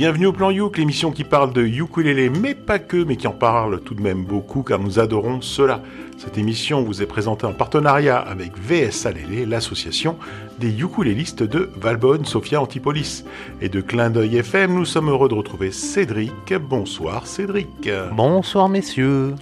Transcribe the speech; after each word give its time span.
Bienvenue 0.00 0.28
au 0.28 0.32
Plan 0.32 0.50
Youk, 0.50 0.78
l'émission 0.78 1.12
qui 1.12 1.24
parle 1.24 1.52
de 1.52 1.62
ukulélé, 1.62 2.30
mais 2.30 2.54
pas 2.54 2.78
que, 2.78 3.04
mais 3.04 3.16
qui 3.16 3.26
en 3.26 3.32
parle 3.32 3.82
tout 3.82 3.92
de 3.92 4.00
même 4.00 4.24
beaucoup, 4.24 4.62
car 4.62 4.78
nous 4.78 4.98
adorons 4.98 5.42
cela. 5.42 5.82
Cette 6.16 6.38
émission 6.38 6.82
vous 6.82 7.02
est 7.02 7.06
présentée 7.06 7.44
en 7.44 7.52
partenariat 7.52 8.16
avec 8.16 8.52
VS 8.56 9.04
Alélé, 9.04 9.44
l'association 9.44 10.16
des 10.58 10.70
ukulélistes 10.70 11.42
de 11.42 11.68
Valbonne, 11.76 12.24
Sophia 12.24 12.62
Antipolis. 12.62 13.26
Et 13.60 13.68
de 13.68 13.82
Clin 13.82 14.08
d'œil 14.08 14.38
FM, 14.38 14.72
nous 14.74 14.86
sommes 14.86 15.10
heureux 15.10 15.28
de 15.28 15.34
retrouver 15.34 15.70
Cédric. 15.70 16.54
Bonsoir 16.54 17.26
Cédric. 17.26 17.90
Bonsoir 18.12 18.70
messieurs. 18.70 19.34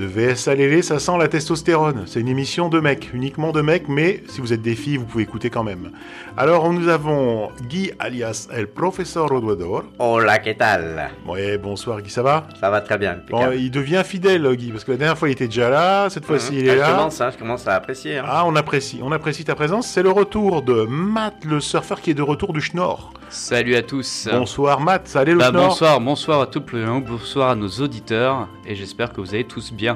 De 0.00 0.06
VS 0.06 0.48
Alélé, 0.48 0.80
ça 0.80 0.98
sent 0.98 1.12
la 1.18 1.28
testostérone. 1.28 2.04
C'est 2.06 2.20
une 2.20 2.28
émission 2.28 2.70
de 2.70 2.80
mecs, 2.80 3.12
uniquement 3.12 3.52
de 3.52 3.60
mecs, 3.60 3.86
mais 3.86 4.22
si 4.28 4.40
vous 4.40 4.54
êtes 4.54 4.62
des 4.62 4.74
filles, 4.74 4.96
vous 4.96 5.04
pouvez 5.04 5.24
écouter 5.24 5.50
quand 5.50 5.62
même. 5.62 5.90
Alors, 6.38 6.72
nous 6.72 6.88
avons 6.88 7.50
Guy 7.68 7.90
alias 7.98 8.48
El 8.50 8.66
Professeur 8.68 9.28
Rodoador. 9.28 9.84
Hola, 9.98 10.38
¿qué 10.38 10.54
tal? 10.54 11.10
Ouais, 11.28 11.58
bonsoir 11.58 12.00
Guy, 12.00 12.08
ça 12.08 12.22
va? 12.22 12.46
Ça 12.58 12.70
va 12.70 12.80
très 12.80 12.96
bien. 12.96 13.18
Bon, 13.28 13.50
il 13.52 13.70
devient 13.70 14.00
fidèle 14.02 14.50
Guy, 14.56 14.70
parce 14.72 14.84
que 14.84 14.92
la 14.92 14.96
dernière 14.96 15.18
fois 15.18 15.28
il 15.28 15.32
était 15.32 15.48
déjà 15.48 15.68
là, 15.68 16.08
cette 16.08 16.24
fois-ci 16.24 16.60
il 16.60 16.66
est 16.66 16.76
je 16.76 16.78
là. 16.78 16.92
Commence, 16.92 17.20
hein, 17.20 17.28
je 17.30 17.36
commence 17.36 17.68
à 17.68 17.74
apprécier. 17.74 18.16
hein. 18.16 18.24
Ah, 18.26 18.44
on 18.46 18.56
apprécie, 18.56 19.00
on 19.02 19.12
apprécie 19.12 19.44
ta 19.44 19.54
présence. 19.54 19.86
C'est 19.86 20.02
le 20.02 20.10
retour 20.10 20.62
de 20.62 20.86
Matt, 20.88 21.44
le 21.44 21.60
surfeur 21.60 22.00
qui 22.00 22.12
est 22.12 22.14
de 22.14 22.22
retour 22.22 22.54
du 22.54 22.62
Schnorr. 22.62 23.12
Salut 23.28 23.76
à 23.76 23.82
tous. 23.82 24.26
Bonsoir 24.32 24.80
Matt, 24.80 25.14
allait 25.14 25.32
le 25.32 25.38
Bah, 25.40 25.48
Schnorr 25.50 25.68
bonsoir, 25.68 26.00
bonsoir 26.00 26.40
à 26.40 26.46
tout 26.46 26.62
le 26.72 26.86
monde, 26.86 27.04
bonsoir 27.04 27.50
à 27.50 27.54
nos 27.54 27.68
auditeurs 27.68 28.48
et 28.66 28.74
j'espère 28.74 29.12
que 29.12 29.20
vous 29.20 29.34
allez 29.34 29.44
tous 29.44 29.70
bien. 29.74 29.89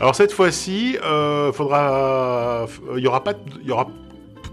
Alors 0.00 0.14
cette 0.14 0.32
fois-ci, 0.32 0.98
euh, 1.02 1.52
faudra, 1.52 2.66
il 2.96 3.02
y 3.02 3.06
aura 3.06 3.22
pas. 3.22 3.34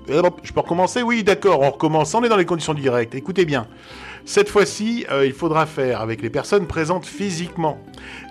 Euh, 0.10 0.22
Je 0.44 0.54
peux 0.54 0.60
recommencer? 0.60 1.04
Oui, 1.04 1.24
d'accord, 1.24 1.62
on 1.62 1.72
recommence. 1.72 2.14
On 2.14 2.24
est 2.24 2.30
dans 2.30 2.38
les 2.38 2.46
conditions 2.46 2.74
du 2.74 2.82
direct. 2.82 3.16
Écoutez 3.16 3.46
bien. 3.46 3.68
Cette 4.26 4.50
fois-ci, 4.50 5.06
euh, 5.12 5.26
il 5.26 5.34
faudra 5.34 5.66
faire 5.66 6.02
avec 6.02 6.22
les 6.22 6.30
personnes 6.30 6.68
présentes 6.68 7.06
physiquement, 7.06 7.80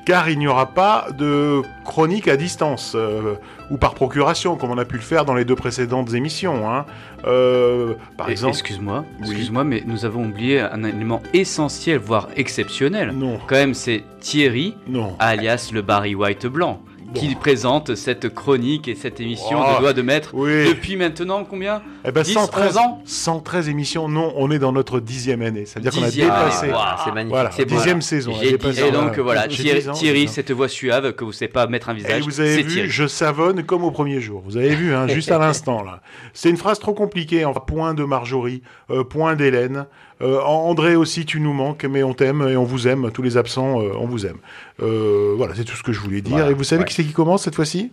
car 0.07 0.29
il 0.31 0.39
n'y 0.39 0.47
aura 0.47 0.67
pas 0.67 1.09
de 1.19 1.63
chronique 1.85 2.29
à 2.29 2.37
distance 2.37 2.93
euh, 2.95 3.35
ou 3.71 3.77
par 3.77 3.95
procuration, 3.95 4.57
comme 4.57 4.71
on 4.71 4.79
a 4.79 4.85
pu 4.85 4.95
le 4.97 5.03
faire 5.03 5.25
dans 5.25 5.35
les 5.35 5.45
deux 5.45 5.57
précédentes 5.57 6.15
émissions. 6.15 6.71
hein. 6.71 6.87
Euh, 7.27 7.95
par 8.17 8.29
Et- 8.29 8.33
exemple, 8.33 8.53
Excuse-moi, 8.55 9.05
Oui. 9.21 9.27
excuse-moi, 9.29 9.65
mais 9.65 9.83
nous 9.87 10.05
avons 10.05 10.25
oublié 10.25 10.61
un 10.61 10.83
élément 10.85 11.21
essentiel, 11.35 11.99
voire 11.99 12.29
exceptionnel. 12.37 13.11
non, 13.13 13.39
Quand 13.47 13.57
même, 13.57 13.75
c'est 13.75 14.05
Thierry, 14.21 14.77
non. 14.89 15.17
alias 15.19 15.71
le 15.73 15.83
Barry 15.83 16.15
White 16.15 16.47
blanc, 16.47 16.81
qui 17.15 17.35
présente 17.35 17.95
cette 17.97 18.29
chronique 18.33 18.87
et 18.89 18.95
cette 18.95 19.21
émission 19.21 19.59
Oh, 19.61 19.75
de 19.77 19.81
doigt 19.81 19.93
de 19.93 20.03
maître 20.03 20.31
Oui. 20.33 20.69
depuis 20.69 20.97
maintenant 20.97 21.45
combien 21.45 21.83
Eh 22.05 22.13
ben, 22.13 22.23
10, 22.23 22.33
113, 22.35 22.67
11 22.71 22.77
ans 22.79 23.03
113 23.05 23.69
émissions. 23.69 24.09
Non, 24.09 24.33
on 24.37 24.51
est 24.51 24.59
dans 24.59 24.73
notre 24.73 25.01
dixième 25.01 25.43
année. 25.43 25.67
Ça 25.67 25.81
veut 25.81 25.83
dire 25.83 25.93
qu'on 25.93 26.03
a 26.03 26.07
Dixième 26.07 26.29
dépassé. 26.29 26.71
Ah, 26.73 26.97
c'est 27.05 27.11
magnifique. 27.13 27.35
Voilà, 27.35 27.51
c'est 27.51 27.65
dixième 27.65 28.01
saison. 28.03 28.33
Et 28.43 28.57
donc 28.93 29.19
Voilà. 29.19 29.49
Thierry, 29.49 29.81
10 29.81 29.89
ans, 29.89 29.93
Thierry, 29.93 30.19
j'ai 30.21 30.25
10 30.27 30.31
ans. 30.31 30.35
cette 30.35 30.51
voix 30.53 30.69
suave 30.69 31.13
que 31.15 31.25
vous 31.25 31.31
ne 31.31 31.35
savez 31.35 31.51
pas 31.51 31.67
mettre 31.67 31.89
un 31.89 31.93
Et 31.95 31.97
visage, 31.97 32.23
vous 32.23 32.41
avez 32.41 32.63
vu, 32.63 32.69
Thierry. 32.73 32.89
je 32.91 33.07
savonne 33.07 33.65
comme 33.65 33.85
au 33.85 33.91
premier 33.91 34.21
jour. 34.21 34.43
Vous 34.45 34.57
avez 34.57 34.75
vu, 34.75 34.95
hein, 34.95 35.07
juste 35.09 35.31
à 35.33 35.39
l'instant 35.39 35.83
là. 35.83 36.01
C'est 36.33 36.51
une 36.51 36.57
phrase 36.57 36.79
trop 36.79 36.95
compliquée. 36.95 37.45
Enfin, 37.45 37.61
point 37.67 37.95
de 37.95 38.05
Marjorie, 38.05 38.63
euh, 38.91 39.05
point 39.05 39.35
d'Hélène. 39.37 39.87
Euh, 40.23 40.41
André 40.41 40.97
aussi, 40.97 41.25
tu 41.25 41.41
nous 41.41 41.53
manques, 41.53 41.85
mais 41.85 42.03
on 42.03 42.15
t'aime 42.15 42.47
et 42.49 42.57
on 42.57 42.65
vous 42.65 42.89
aime. 42.89 43.11
Tous 43.11 43.23
les 43.23 43.37
absents, 43.37 43.81
euh, 43.81 43.93
on 43.99 44.07
vous 44.07 44.27
aime. 44.27 44.39
Euh, 44.83 45.35
voilà, 45.37 45.55
c'est 45.55 45.65
tout 45.65 45.77
ce 45.77 45.83
que 45.83 45.93
je 45.93 46.01
voulais 46.01 46.21
dire. 46.21 46.37
Voilà, 46.37 46.51
et 46.51 46.55
vous 46.55 46.65
savez 46.65 46.83
ouais. 46.83 46.89
qui 46.89 46.95
c'est 46.95 47.05
qui 47.05 47.13
commence 47.13 47.45
cette 47.45 47.55
fois-ci? 47.55 47.91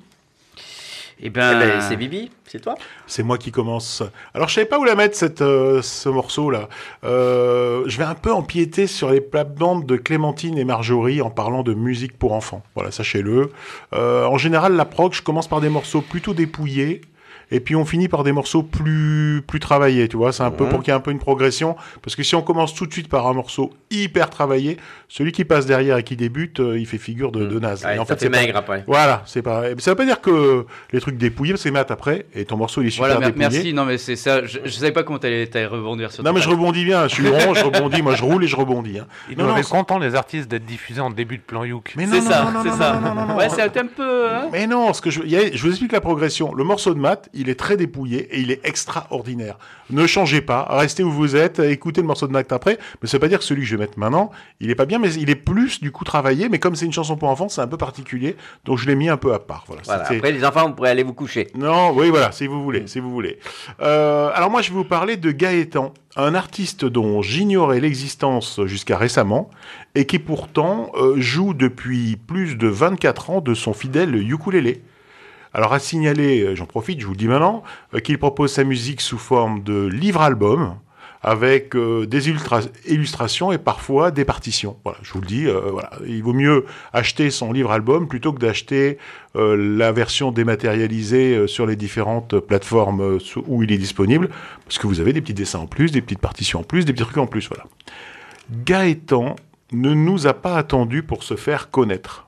Eh 1.20 1.28
Eh 1.28 1.30
ben, 1.32 1.60
ben, 1.60 1.82
c'est 1.82 1.96
Bibi, 1.96 2.30
c'est 2.46 2.62
toi? 2.62 2.76
C'est 3.08 3.24
moi 3.24 3.40
qui 3.40 3.52
commence. 3.52 4.04
Alors, 4.36 4.50
je 4.50 4.54
savais 4.54 4.68
pas 4.68 4.78
où 4.78 4.84
la 4.84 4.94
mettre, 4.94 5.16
cette, 5.16 5.42
euh, 5.42 5.82
ce 5.82 6.10
morceau-là. 6.10 6.70
Euh, 7.04 7.84
je 7.88 7.98
vais 7.98 8.04
un 8.04 8.14
peu 8.14 8.32
empiéter 8.32 8.86
sur 8.86 9.10
les 9.10 9.20
plates-bandes 9.20 9.88
de 9.88 9.96
Clémentine 9.98 10.60
et 10.60 10.64
Marjorie 10.64 11.22
en 11.22 11.32
parlant 11.32 11.64
de 11.64 11.74
musique 11.74 12.18
pour 12.20 12.34
enfants. 12.34 12.62
Voilà, 12.76 12.92
sachez-le. 12.92 13.52
Euh, 13.94 14.26
en 14.26 14.38
général, 14.38 14.76
la 14.76 14.86
prog, 14.86 15.14
je 15.14 15.24
commence 15.24 15.48
par 15.48 15.60
des 15.60 15.70
morceaux 15.70 16.02
plutôt 16.02 16.36
dépouillés. 16.36 17.02
Et 17.52 17.60
puis 17.60 17.76
on 17.76 17.86
finit 17.86 18.08
par 18.10 18.24
des 18.24 18.32
morceaux 18.32 18.64
plus 18.64 19.42
plus 19.48 19.60
travaillés, 19.60 20.08
tu 20.08 20.18
vois. 20.18 20.32
C'est 20.34 20.44
un 20.44 20.52
peu 20.52 20.66
pour 20.68 20.80
qu'il 20.82 20.90
y 20.90 20.92
ait 20.92 20.98
un 20.98 21.02
peu 21.02 21.12
une 21.12 21.20
progression, 21.20 21.76
parce 22.02 22.16
que 22.16 22.24
si 22.24 22.36
on 22.36 22.42
commence 22.42 22.74
tout 22.74 22.86
de 22.86 22.92
suite 22.94 23.08
par 23.10 23.28
un 23.28 23.34
morceau 23.34 23.72
hyper 23.92 24.30
travaillé, 24.30 24.78
celui 25.08 25.32
qui 25.32 25.46
passe 25.46 25.66
derrière 25.66 25.98
et 25.98 26.04
qui 26.04 26.16
débute, 26.18 26.60
euh, 26.60 26.78
il 26.78 26.86
fait 26.86 26.98
figure 26.98 27.32
de, 27.32 27.46
de 27.46 27.60
naze. 27.60 27.86
Ouais, 27.86 27.96
et 27.96 28.00
en 28.00 28.06
ça 28.06 28.16
fait, 28.16 28.26
c'est 28.26 28.30
pas- 28.30 28.40
maigre 28.42 28.58
après. 28.58 28.84
Voilà, 28.88 29.24
c'est 29.26 29.42
pas. 29.42 29.64
Ça 29.78 29.92
veut 29.92 29.96
pas 29.98 30.06
dire 30.06 30.20
que 30.22 30.66
les 30.92 31.00
trucs 31.00 31.18
dépouillés, 31.18 31.54
parce 31.54 31.64
que 31.64 31.70
Matt 31.70 31.92
après, 31.92 32.26
et 32.36 32.46
ton 32.46 32.58
morceau 32.58 32.82
il 32.82 32.88
est 32.88 32.92
super 32.92 33.08
voilà, 33.12 33.26
dépouillé. 33.28 33.50
merci. 33.50 33.74
Non, 33.74 33.86
mais 33.86 33.98
c'est 33.98 34.16
ça. 34.16 34.46
Je, 34.46 34.60
je 34.66 34.70
savais 34.72 34.92
pas 34.92 35.04
comment 35.04 35.20
t'allais 35.20 35.50
rebondir 35.66 36.12
sur 36.12 36.24
Non 36.24 36.34
mais 36.34 36.42
je 36.42 36.50
rebondis 36.50 36.84
bien, 36.84 37.08
je 37.08 37.14
suis 37.16 37.28
rond, 37.30 37.54
je 37.54 37.64
rebondis, 37.64 38.02
moi 38.02 38.16
je 38.16 38.24
roule 38.24 38.44
et 38.44 38.48
je 38.48 38.56
rebondis. 38.56 39.00
Hein. 39.00 39.08
Ils 39.30 39.38
Non, 39.38 39.46
non, 39.48 39.56
les 40.00 40.16
artistes 40.16 40.50
d'être 40.50 40.66
diffusés 40.66 41.02
en 41.02 41.10
début 41.10 41.38
de 41.38 41.42
plan 41.44 41.64
Youk. 41.64 41.94
Mais 41.96 42.06
C'est 42.08 42.20
non, 42.20 42.30
ça, 42.30 42.44
non, 42.44 42.52
non, 42.52 42.60
c'est 42.64 42.70
non, 42.70 42.78
ça. 42.78 42.94
non, 42.94 43.10
non, 43.10 43.16
non, 43.22 43.28
non. 43.28 43.38
Ouais, 43.38 43.50
c'est 43.50 43.62
un 43.62 43.86
peu. 43.86 44.30
Hein 44.30 44.48
Mais 44.52 44.68
non, 44.68 44.94
ce 44.94 45.02
que 45.02 45.10
je, 45.10 45.22
il 45.24 45.30
y 45.32 45.38
a- 45.38 45.52
je 45.54 45.62
vous 45.62 45.70
explique 45.70 45.92
la 45.92 46.02
progression. 46.02 46.54
Le 46.54 46.64
morceau 46.64 46.94
de 46.94 47.00
maths, 47.00 47.30
il 47.38 47.50
est 47.50 47.56
très 47.56 47.78
dépouillé 47.78 48.36
et 48.36 48.40
il 48.40 48.52
est 48.52 48.66
extraordinaire. 48.66 49.58
Ne 49.90 50.06
changez 50.06 50.42
pas, 50.42 50.68
restez 50.70 51.04
où 51.04 51.12
vous 51.12 51.36
êtes, 51.36 51.60
écoutez 51.60 52.02
le 52.02 52.08
morceau 52.08 52.28
de 52.28 52.34
maths 52.34 52.52
après. 52.52 52.78
Mais 53.02 53.08
ça 53.08 53.18
veut 53.18 53.22
pas 53.22 53.28
dire 53.28 53.40
que 53.40 53.46
celui 53.46 53.62
que 53.62 53.68
je 53.68 53.76
vais 53.76 53.84
mettre 53.84 53.98
maintenant, 53.98 54.32
il 54.60 54.70
est 54.70 54.76
pas 54.76 54.86
bien, 54.86 55.00
mais 55.00 55.14
il 55.14 55.30
est 55.30 55.36
plus 55.36 55.80
du 55.80 55.92
coup 55.92 56.04
travaillé. 56.04 56.50
Mais 56.50 56.60
comme 56.60 56.76
c'est 56.76 56.86
une 56.86 56.94
chanson 56.94 57.16
pour 57.16 57.30
enfants, 57.30 57.50
c'est 57.50 57.62
un 57.62 57.68
peu 57.68 57.78
particulier, 57.78 58.36
donc 58.66 58.78
je 58.78 58.88
l'ai 58.88 58.96
mis 58.96 59.10
un 59.10 59.18
peu 59.18 59.34
à 59.34 59.40
part. 59.40 59.64
Voilà. 59.68 59.82
Après, 59.88 60.32
les 60.32 60.44
enfants, 60.44 60.68
vous 60.68 60.76
pourrez 60.76 60.90
aller 60.90 61.04
vous 61.04 61.14
coucher. 61.14 61.48
Non, 61.56 61.92
oui, 61.92 62.10
voilà, 62.10 62.32
si 62.32 62.48
vous 62.48 62.64
voulez, 62.64 62.88
si 62.88 63.00
vous 63.00 63.12
voulez. 63.12 63.40
Euh, 63.82 64.30
alors 64.34 64.50
moi, 64.50 64.62
je 64.62 64.70
vais 64.70 64.76
vous 64.76 64.84
parler 64.84 65.18
de 65.18 65.32
Gaëtan, 65.32 65.94
un 66.16 66.36
artiste 66.36 66.86
dont 66.86 67.22
j'ignorais 67.22 67.80
l'existence 67.80 68.60
jusqu'à 68.66 68.98
récemment, 68.98 69.50
et 69.96 70.06
qui 70.06 70.20
pourtant 70.20 70.92
euh, 70.96 71.16
joue 71.18 71.54
depuis 71.54 72.18
plus 72.18 72.56
de 72.56 72.68
24 72.68 73.30
ans 73.30 73.42
de 73.42 73.54
son 73.54 73.74
fidèle 73.74 74.16
ukulélé. 74.16 74.82
Alors 75.54 75.74
à 75.74 75.80
signaler, 75.80 76.42
euh, 76.42 76.56
j'en 76.56 76.66
profite, 76.66 77.00
je 77.00 77.06
vous 77.06 77.14
le 77.14 77.18
dis 77.18 77.28
maintenant, 77.28 77.64
euh, 77.94 78.00
qu'il 78.00 78.18
propose 78.18 78.52
sa 78.52 78.64
musique 78.64 79.02
sous 79.02 79.18
forme 79.18 79.64
de 79.64 79.88
livre-album, 79.88 80.76
avec 81.24 81.76
euh, 81.76 82.06
des 82.06 82.30
illustrations 82.30 83.52
et 83.52 83.58
parfois 83.58 84.12
des 84.12 84.24
partitions. 84.24 84.78
Voilà, 84.84 85.00
je 85.02 85.14
vous 85.14 85.22
le 85.22 85.28
dis, 85.28 85.46
voilà, 85.46 85.90
il 86.06 86.22
vaut 86.22 86.34
mieux 86.34 86.66
acheter 86.94 87.32
son 87.32 87.52
livre-album 87.52 88.08
plutôt 88.08 88.32
que 88.34 88.40
d'acheter 88.40 88.98
la 89.36 89.92
version 89.92 90.32
dématérialisée 90.32 91.48
sur 91.48 91.66
les 91.66 91.76
différentes 91.76 92.40
plateformes 92.40 93.20
où 93.48 93.64
il 93.64 93.72
est 93.72 93.78
disponible, 93.78 94.30
parce 94.66 94.78
que 94.78 94.88
vous 94.88 95.00
avez 95.00 95.12
des 95.12 95.22
petits 95.22 95.34
dessins 95.34 95.60
en 95.60 95.68
plus, 95.68 95.92
des 95.92 96.02
petites 96.02 96.20
partitions 96.20 96.60
en 96.60 96.64
plus, 96.64 96.86
des 96.86 96.94
petits 96.94 97.04
trucs 97.04 97.18
en 97.18 97.28
plus, 97.28 97.50
voilà. 97.50 97.66
Gaëtan 98.64 99.36
ne 99.72 99.94
nous 99.94 100.28
a 100.28 100.34
pas 100.34 100.56
attendu 100.56 101.04
pour 101.04 101.24
se 101.24 101.36
faire 101.36 101.72
connaître. 101.72 102.28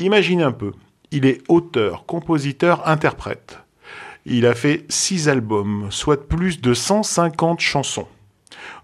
Imaginez 0.00 0.42
un 0.42 0.52
peu, 0.52 0.72
il 1.12 1.26
est 1.26 1.40
auteur, 1.48 2.04
compositeur, 2.06 2.88
interprète. 2.88 3.58
Il 4.24 4.46
a 4.46 4.54
fait 4.54 4.84
six 4.88 5.28
albums, 5.28 5.86
soit 5.90 6.28
plus 6.28 6.60
de 6.60 6.74
150 6.74 7.60
chansons, 7.60 8.06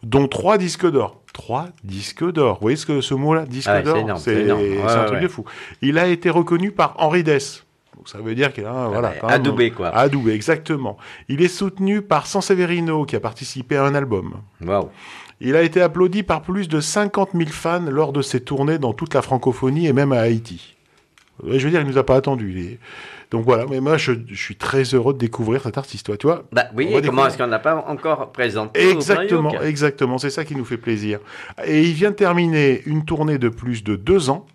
dont 0.02 0.28
trois 0.28 0.58
disques 0.58 0.90
d'or. 0.90 1.20
Trois 1.32 1.68
disques 1.84 2.24
d'or. 2.32 2.54
Vous 2.56 2.62
voyez 2.62 2.76
ce, 2.76 2.86
que, 2.86 3.00
ce 3.00 3.14
mot-là, 3.14 3.44
disque 3.46 3.68
Ah 3.70 3.82
d'or 3.82 4.18
C'est 4.18 4.50
Ouais, 4.50 4.82
un 4.82 5.04
truc 5.04 5.16
ouais. 5.18 5.22
de 5.22 5.28
fou. 5.28 5.44
Il 5.82 5.98
a 5.98 6.08
été 6.08 6.30
reconnu 6.30 6.72
par 6.72 6.94
Henri 6.98 7.22
Dess. 7.22 7.64
Donc 7.96 8.08
ça 8.08 8.18
veut 8.18 8.34
dire 8.34 8.52
qu'il 8.52 8.64
a 8.64 8.88
voilà, 8.88 9.10
ouais, 9.10 9.32
adoubé, 9.32 9.70
quoi. 9.70 9.88
Adoubé, 9.88 10.32
exactement. 10.32 10.96
Il 11.28 11.42
est 11.42 11.48
soutenu 11.48 12.02
par 12.02 12.26
Sanseverino 12.26 13.04
qui 13.04 13.14
a 13.16 13.20
participé 13.20 13.76
à 13.76 13.84
un 13.84 13.94
album. 13.94 14.34
Waouh. 14.64 14.88
Il 15.40 15.54
a 15.54 15.62
été 15.62 15.80
applaudi 15.80 16.24
par 16.24 16.42
plus 16.42 16.66
de 16.68 16.80
50 16.80 17.30
000 17.34 17.48
fans 17.50 17.84
lors 17.88 18.12
de 18.12 18.22
ses 18.22 18.40
tournées 18.40 18.78
dans 18.78 18.92
toute 18.92 19.14
la 19.14 19.22
francophonie 19.22 19.86
et 19.86 19.92
même 19.92 20.12
à 20.12 20.20
Haïti. 20.20 20.74
Je 21.46 21.64
veux 21.64 21.70
dire, 21.70 21.80
il 21.80 21.86
nous 21.86 21.98
a 21.98 22.04
pas 22.04 22.16
attendu. 22.16 22.52
il 22.56 22.58
est- 22.72 22.78
Donc 23.30 23.44
voilà, 23.44 23.66
mais 23.68 23.80
moi 23.80 23.96
je, 23.98 24.12
je 24.26 24.34
suis 24.42 24.56
très 24.56 24.82
heureux 24.94 25.12
de 25.12 25.18
découvrir 25.18 25.62
cet 25.62 25.76
artiste. 25.78 26.06
Toi, 26.06 26.16
tu 26.16 26.26
vois 26.26 26.44
Bah 26.52 26.64
oui, 26.74 26.86
et 26.86 27.02
comment 27.02 27.26
est-ce 27.26 27.36
qu'on 27.38 27.46
n'a 27.46 27.58
pas 27.58 27.76
encore 27.86 28.32
présenté 28.32 28.80
Exactement, 28.90 29.50
exactement, 29.62 30.18
c'est 30.18 30.30
ça 30.30 30.44
qui 30.44 30.56
nous 30.56 30.64
fait 30.64 30.78
plaisir. 30.78 31.18
Et 31.66 31.82
il 31.82 31.92
vient 31.92 32.10
de 32.10 32.16
terminer 32.16 32.82
une 32.86 33.04
tournée 33.04 33.38
de 33.38 33.48
plus 33.50 33.84
de 33.84 33.96
deux 33.96 34.30
ans 34.30 34.46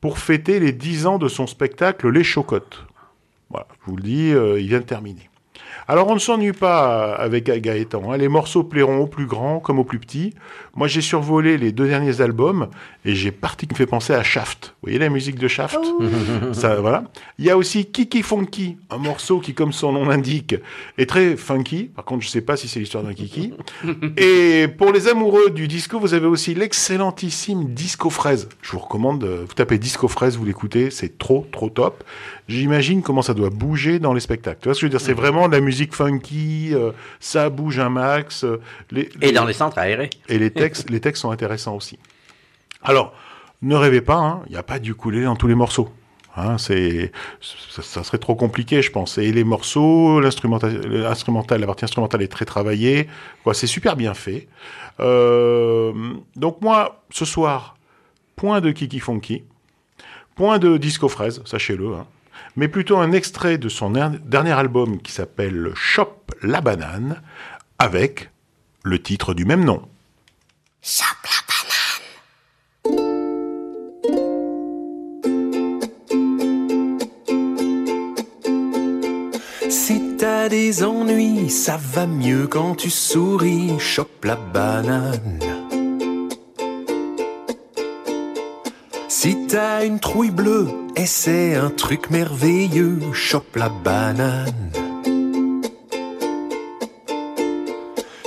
pour 0.00 0.18
fêter 0.18 0.60
les 0.60 0.72
dix 0.72 1.06
ans 1.06 1.18
de 1.18 1.28
son 1.28 1.46
spectacle 1.46 2.08
Les 2.08 2.24
Chocottes. 2.24 2.84
Voilà, 3.50 3.66
je 3.84 3.90
vous 3.90 3.96
le 3.96 4.02
dis, 4.02 4.32
euh, 4.32 4.58
il 4.60 4.66
vient 4.68 4.80
de 4.80 4.84
terminer. 4.84 5.28
Alors 5.88 6.08
on 6.08 6.14
ne 6.14 6.18
s'ennuie 6.18 6.52
pas 6.52 7.14
avec 7.14 7.44
Gaëtan, 7.44 8.12
hein. 8.12 8.16
les 8.16 8.26
morceaux 8.26 8.64
plairont 8.64 8.98
aux 8.98 9.06
plus 9.06 9.26
grands 9.26 9.60
comme 9.60 9.78
aux 9.78 9.84
plus 9.84 10.00
petits. 10.00 10.34
Moi 10.74 10.88
j'ai 10.88 11.00
survolé 11.00 11.58
les 11.58 11.70
deux 11.70 11.86
derniers 11.86 12.20
albums 12.20 12.68
et 13.04 13.14
j'ai 13.14 13.30
parti 13.30 13.68
qui 13.68 13.74
me 13.74 13.76
fait 13.76 13.86
penser 13.86 14.12
à 14.12 14.24
Shaft. 14.24 14.74
Vous 14.82 14.88
voyez 14.88 14.98
la 14.98 15.08
musique 15.08 15.38
de 15.38 15.46
Shaft? 15.46 15.78
Ça, 16.52 16.80
voilà. 16.80 17.04
Il 17.38 17.44
y 17.44 17.50
a 17.50 17.56
aussi 17.56 17.86
Kiki 17.86 18.22
Funky, 18.22 18.78
un 18.90 18.98
morceau 18.98 19.38
qui, 19.38 19.54
comme 19.54 19.72
son 19.72 19.92
nom 19.92 20.06
l'indique, 20.06 20.56
est 20.98 21.06
très 21.06 21.36
funky. 21.36 21.84
Par 21.84 22.04
contre, 22.04 22.24
je 22.24 22.30
sais 22.30 22.40
pas 22.40 22.56
si 22.56 22.66
c'est 22.66 22.80
l'histoire 22.80 23.04
d'un 23.04 23.14
Kiki. 23.14 23.54
Et 24.16 24.66
pour 24.66 24.92
les 24.92 25.06
amoureux 25.06 25.50
du 25.50 25.68
disco, 25.68 26.00
vous 26.00 26.14
avez 26.14 26.26
aussi 26.26 26.54
l'excellentissime 26.54 27.72
Disco 27.72 28.10
Fraise. 28.10 28.48
Je 28.60 28.72
vous 28.72 28.80
recommande, 28.80 29.22
euh, 29.22 29.44
vous 29.46 29.54
tapez 29.54 29.78
Disco 29.78 30.08
Fraise, 30.08 30.36
vous 30.36 30.44
l'écoutez, 30.44 30.90
c'est 30.90 31.16
trop, 31.16 31.46
trop 31.52 31.70
top. 31.70 32.02
J'imagine 32.48 33.02
comment 33.02 33.22
ça 33.22 33.34
doit 33.34 33.50
bouger 33.50 33.98
dans 33.98 34.12
les 34.14 34.20
spectacles. 34.20 34.60
Tu 34.62 34.68
vois 34.68 34.74
ce 34.74 34.80
que 34.80 34.86
je 34.86 34.92
veux 34.92 34.98
dire? 34.98 35.00
C'est 35.04 35.14
vraiment 35.14 35.48
de 35.48 35.52
la 35.54 35.60
musique 35.60 35.94
funky, 35.94 36.70
euh, 36.74 36.92
ça 37.18 37.50
bouge 37.50 37.78
un 37.80 37.88
max. 37.88 38.44
euh, 38.44 38.60
les- 38.92 39.08
Et 39.20 39.32
dans 39.32 39.44
les 39.44 39.52
centres 39.52 39.78
aérés. 39.78 40.10
et 40.28 40.38
les 40.38 40.50
textes, 40.50 40.88
les 40.90 41.00
textes 41.00 41.22
sont 41.22 41.30
intéressants 41.32 41.74
aussi. 41.74 41.98
Alors, 42.82 43.12
ne 43.62 43.74
rêvez 43.74 44.00
pas, 44.00 44.16
hein, 44.18 44.42
il 44.46 44.52
n'y 44.52 44.58
a 44.58 44.62
pas 44.62 44.78
du 44.78 44.92
ukulélé 44.92 45.24
dans 45.24 45.34
tous 45.34 45.48
les 45.48 45.54
morceaux. 45.56 45.88
Hein, 46.36 46.58
c'est, 46.58 47.10
ça, 47.40 47.80
ça 47.82 48.04
serait 48.04 48.18
trop 48.18 48.34
compliqué, 48.36 48.82
je 48.82 48.90
pense. 48.92 49.16
Et 49.18 49.32
les 49.32 49.42
morceaux, 49.42 50.20
l'instrumental, 50.20 50.82
l'instrumental, 50.86 51.60
la 51.60 51.66
partie 51.66 51.86
instrumentale 51.86 52.20
est 52.22 52.28
très 52.28 52.44
travaillée. 52.44 53.08
Quoi, 53.42 53.54
c'est 53.54 53.66
super 53.66 53.96
bien 53.96 54.12
fait. 54.14 54.46
Euh, 55.00 55.92
donc 56.36 56.60
moi, 56.60 57.02
ce 57.10 57.24
soir, 57.24 57.76
point 58.36 58.60
de 58.60 58.70
Kiki 58.70 59.00
Funky, 59.00 59.44
point 60.34 60.58
de 60.58 60.76
Disco 60.76 61.08
Fraise, 61.08 61.42
sachez-le, 61.46 61.94
hein, 61.94 62.06
mais 62.56 62.68
plutôt 62.68 62.96
un 62.98 63.12
extrait 63.12 63.58
de 63.58 63.68
son 63.68 63.94
er- 63.94 64.18
dernier 64.24 64.52
album 64.52 65.00
qui 65.00 65.12
s'appelle 65.12 65.70
Shop 65.74 66.14
la 66.42 66.60
banane, 66.60 67.22
avec 67.78 68.30
le 68.82 69.00
titre 69.02 69.34
du 69.34 69.44
même 69.44 69.64
nom. 69.64 69.82
Si 79.68 80.16
t'as 80.18 80.48
des 80.48 80.84
ennuis, 80.84 81.50
ça 81.50 81.76
va 81.76 82.06
mieux 82.06 82.46
quand 82.46 82.74
tu 82.76 82.90
souris, 82.90 83.78
chope 83.78 84.24
la 84.24 84.36
banane. 84.36 85.40
Si 89.08 89.46
t'as 89.48 89.84
une 89.84 89.98
trouille 89.98 90.30
bleue, 90.30 90.68
essaie 90.96 91.54
un 91.54 91.70
truc 91.70 92.10
merveilleux, 92.10 92.98
chope 93.12 93.56
la 93.56 93.68
banane. 93.68 94.70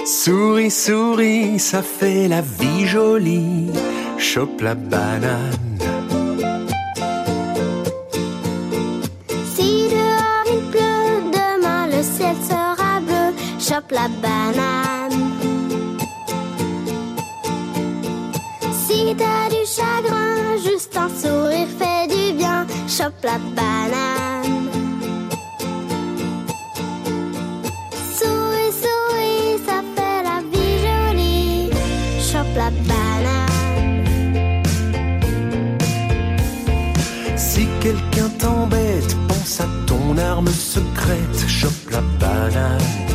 Souris, 0.05 0.71
souris, 0.71 1.59
ça 1.59 1.81
fait 1.81 2.27
la 2.27 2.41
vie 2.41 2.85
jolie, 2.85 3.71
chope 4.17 4.61
la 4.61 4.75
banane. 4.75 5.79
Si 9.53 9.87
dehors 9.93 10.47
il 10.55 10.61
pleut, 10.71 11.31
demain 11.39 11.87
le 11.87 12.01
ciel 12.03 12.35
sera 12.47 12.99
bleu. 13.01 13.33
Chope 13.59 13.91
la 13.91 14.07
banane. 14.21 15.19
Si 18.85 19.15
t'as 19.17 19.49
du 19.49 19.63
chagrin, 19.65 20.57
juste 20.63 20.95
un 20.97 21.09
sourire 21.09 21.67
fait. 21.77 22.08
Chope 22.99 23.23
la 23.23 23.37
banane. 23.55 24.67
Souris, 28.17 28.75
souris, 28.83 29.57
ça 29.65 29.81
fait 29.95 30.21
la 30.29 30.41
vie 30.51 30.75
jolie. 30.83 31.69
Chope 32.19 32.55
la 32.57 32.69
banane. 32.89 34.03
Si 37.37 37.69
quelqu'un 37.79 38.29
t'embête, 38.37 39.15
pense 39.29 39.61
à 39.61 39.67
ton 39.87 40.17
arme 40.17 40.49
secrète, 40.49 41.47
chope 41.47 41.91
la 41.91 42.01
banane. 42.19 43.08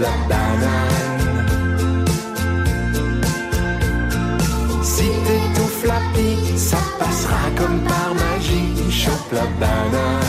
La 0.00 0.08
banane. 0.28 2.06
Si 4.82 5.04
t'es 5.24 5.40
tout 5.54 5.72
flappy, 5.82 6.58
ça 6.58 6.78
passera 6.98 7.50
comme 7.56 7.80
par 7.80 8.14
magie, 8.14 8.90
chope 8.90 9.32
la 9.32 9.46
banane. 9.60 10.25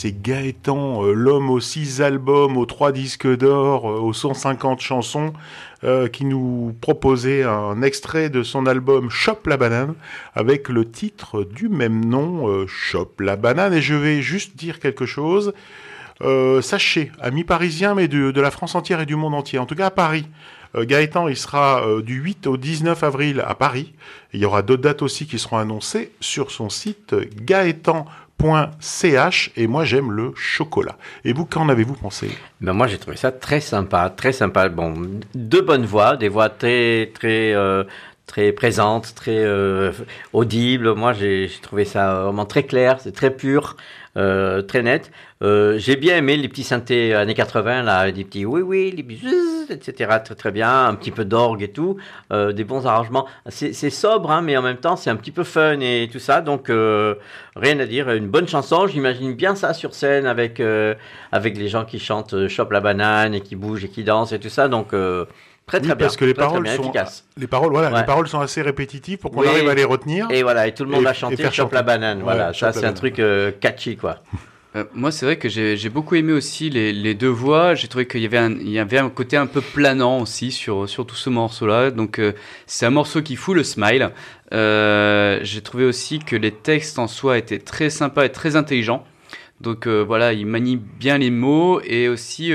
C'est 0.00 0.22
Gaëtan, 0.22 1.04
euh, 1.04 1.12
l'homme 1.12 1.50
aux 1.50 1.58
six 1.58 2.02
albums, 2.02 2.56
aux 2.56 2.66
trois 2.66 2.92
disques 2.92 3.26
d'or, 3.26 3.90
euh, 3.90 3.98
aux 3.98 4.12
150 4.12 4.78
chansons, 4.80 5.32
euh, 5.82 6.06
qui 6.06 6.24
nous 6.24 6.72
proposait 6.80 7.42
un 7.42 7.82
extrait 7.82 8.30
de 8.30 8.44
son 8.44 8.66
album 8.66 9.10
Chop 9.10 9.48
la 9.48 9.56
banane, 9.56 9.96
avec 10.36 10.68
le 10.68 10.88
titre 10.88 11.42
du 11.42 11.68
même 11.68 12.04
nom, 12.04 12.48
euh, 12.48 12.64
Chop 12.68 13.20
la 13.20 13.34
banane. 13.34 13.74
Et 13.74 13.82
je 13.82 13.94
vais 13.94 14.22
juste 14.22 14.56
dire 14.56 14.78
quelque 14.78 15.04
chose. 15.04 15.52
Euh, 16.20 16.62
sachez, 16.62 17.10
amis 17.20 17.42
parisiens, 17.42 17.94
mais 17.96 18.06
de, 18.06 18.40
la 18.40 18.50
France 18.52 18.76
entière 18.76 19.00
et 19.00 19.06
du 19.06 19.16
monde 19.16 19.34
entier, 19.34 19.58
en 19.58 19.66
tout 19.66 19.74
cas 19.74 19.86
à 19.86 19.90
Paris, 19.90 20.26
euh, 20.74 20.84
Gaëtan, 20.84 21.28
il 21.28 21.36
sera 21.36 21.86
euh, 21.86 22.02
du 22.02 22.16
8 22.16 22.46
au 22.46 22.56
19 22.56 23.02
avril 23.02 23.42
à 23.46 23.54
Paris. 23.54 23.94
Il 24.32 24.40
y 24.40 24.44
aura 24.44 24.62
d'autres 24.62 24.82
dates 24.82 25.02
aussi 25.02 25.26
qui 25.26 25.38
seront 25.38 25.58
annoncées 25.58 26.12
sur 26.20 26.50
son 26.50 26.68
site 26.68 27.12
euh, 27.14 27.24
gaëtan.ch 28.40 29.50
et 29.56 29.66
moi 29.66 29.84
j'aime 29.84 30.12
le 30.12 30.32
chocolat. 30.34 30.96
Et 31.24 31.32
vous, 31.32 31.44
qu'en 31.44 31.68
avez-vous 31.68 31.94
pensé 31.94 32.30
Ben 32.60 32.72
moi 32.72 32.86
j'ai 32.86 32.98
trouvé 32.98 33.16
ça 33.16 33.32
très 33.32 33.60
sympa, 33.60 34.12
très 34.14 34.32
sympa. 34.32 34.68
Bon, 34.68 34.94
deux 35.34 35.62
bonnes 35.62 35.86
voix, 35.86 36.16
des 36.16 36.28
voix 36.28 36.48
très 36.48 37.10
très 37.14 37.54
euh, 37.54 37.84
très 38.26 38.52
présentes, 38.52 39.14
très 39.14 39.38
euh, 39.38 39.92
audibles. 40.32 40.94
Moi 40.94 41.12
j'ai 41.12 41.50
trouvé 41.62 41.84
ça 41.84 42.22
vraiment 42.24 42.46
très 42.46 42.64
clair, 42.64 42.98
c'est 43.00 43.12
très 43.12 43.30
pur, 43.30 43.76
euh, 44.16 44.62
très 44.62 44.82
net. 44.82 45.10
Euh, 45.40 45.78
j'ai 45.78 45.94
bien 45.94 46.16
aimé 46.16 46.36
les 46.36 46.48
petits 46.48 46.64
synthés 46.64 47.14
années 47.14 47.34
80 47.34 47.82
là, 47.84 48.10
des 48.10 48.24
petits 48.24 48.44
oui 48.44 48.60
oui, 48.60 48.90
les 48.96 49.16
zzzz, 49.16 49.70
etc. 49.70 50.18
Très 50.24 50.34
très 50.34 50.50
bien, 50.50 50.86
un 50.86 50.94
petit 50.96 51.12
peu 51.12 51.24
d'orgue 51.24 51.62
et 51.62 51.68
tout, 51.70 51.96
euh, 52.32 52.52
des 52.52 52.64
bons 52.64 52.86
arrangements. 52.88 53.24
C'est 53.48 53.72
sobre 53.90 54.32
hein, 54.32 54.42
mais 54.42 54.56
en 54.56 54.62
même 54.62 54.78
temps 54.78 54.96
c'est 54.96 55.10
un 55.10 55.16
petit 55.16 55.30
peu 55.30 55.44
fun 55.44 55.78
et 55.80 56.08
tout 56.10 56.18
ça. 56.18 56.40
Donc 56.40 56.70
euh, 56.70 57.14
rien 57.54 57.78
à 57.78 57.86
dire, 57.86 58.10
une 58.10 58.26
bonne 58.26 58.48
chanson. 58.48 58.88
J'imagine 58.88 59.34
bien 59.34 59.54
ça 59.54 59.74
sur 59.74 59.94
scène 59.94 60.26
avec 60.26 60.60
avec 61.30 61.56
les 61.56 61.68
gens 61.68 61.84
qui 61.84 62.00
chantent 62.00 62.48
Chope 62.48 62.72
la 62.72 62.80
banane 62.80 63.34
et 63.34 63.40
qui 63.40 63.54
bougent 63.54 63.84
et 63.84 63.88
qui 63.88 64.02
dansent 64.02 64.32
et 64.32 64.40
tout 64.40 64.48
ça. 64.48 64.66
Donc 64.66 64.88
très 64.88 64.96
très 65.66 65.78
Oui, 65.80 65.86
bien. 65.86 65.96
parce 65.96 66.16
que 66.16 66.24
les 66.24 66.34
très, 66.34 66.42
très 66.42 66.48
paroles 66.48 66.62
bien, 66.64 66.74
sont 66.74 66.82
efficaces. 66.82 67.24
les 67.36 67.46
paroles 67.46 67.70
voilà, 67.72 67.92
Ouais. 67.92 68.00
les 68.00 68.06
paroles 68.06 68.26
sont 68.26 68.40
assez 68.40 68.62
répétitives 68.62 69.18
pour 69.18 69.30
qu'on 69.30 69.42
Oui. 69.42 69.48
arrive 69.48 69.68
à 69.68 69.74
les 69.74 69.84
retenir. 69.84 70.26
Et 70.30 70.42
voilà, 70.42 70.66
et 70.66 70.74
tout 70.74 70.82
le 70.84 70.90
monde 70.90 71.02
Et- 71.02 71.04
va 71.04 71.12
chanter 71.14 71.48
Chope 71.52 71.72
la 71.74 71.82
banane. 71.82 72.18
Ouais, 72.18 72.24
voilà, 72.24 72.52
ça 72.52 72.72
c'est 72.72 72.86
un 72.86 72.92
truc 72.92 73.20
euh, 73.20 73.52
catchy 73.60 73.96
quoi. 73.96 74.16
Euh, 74.78 74.84
moi, 74.94 75.10
c'est 75.10 75.26
vrai 75.26 75.36
que 75.36 75.48
j'ai 75.48 75.88
beaucoup 75.88 76.14
aimé 76.14 76.32
aussi 76.32 76.70
les, 76.70 76.92
les 76.92 77.14
deux 77.14 77.28
voix. 77.28 77.74
J'ai 77.74 77.88
trouvé 77.88 78.06
qu'il 78.06 78.20
y 78.20 78.26
avait 78.26 78.38
un, 78.38 78.52
il 78.52 78.70
y 78.70 78.78
avait 78.78 78.98
un 78.98 79.10
côté 79.10 79.36
un 79.36 79.46
peu 79.46 79.60
planant 79.60 80.20
aussi 80.20 80.50
sur, 80.50 80.88
sur 80.88 81.06
tout 81.06 81.16
ce 81.16 81.30
morceau-là. 81.30 81.90
Donc, 81.90 82.18
euh, 82.18 82.32
c'est 82.66 82.86
un 82.86 82.90
morceau 82.90 83.22
qui 83.22 83.36
fout 83.36 83.56
le 83.56 83.64
smile. 83.64 84.10
Euh, 84.52 85.40
j'ai 85.42 85.60
trouvé 85.60 85.84
aussi 85.84 86.18
que 86.18 86.36
les 86.36 86.52
textes 86.52 86.98
en 86.98 87.08
soi 87.08 87.38
étaient 87.38 87.58
très 87.58 87.90
sympas 87.90 88.24
et 88.24 88.32
très 88.32 88.56
intelligents. 88.56 89.04
Donc, 89.60 89.88
voilà, 89.88 90.32
il 90.32 90.46
manie 90.46 90.76
bien 90.76 91.18
les 91.18 91.30
mots 91.30 91.80
et 91.82 92.08
aussi. 92.08 92.52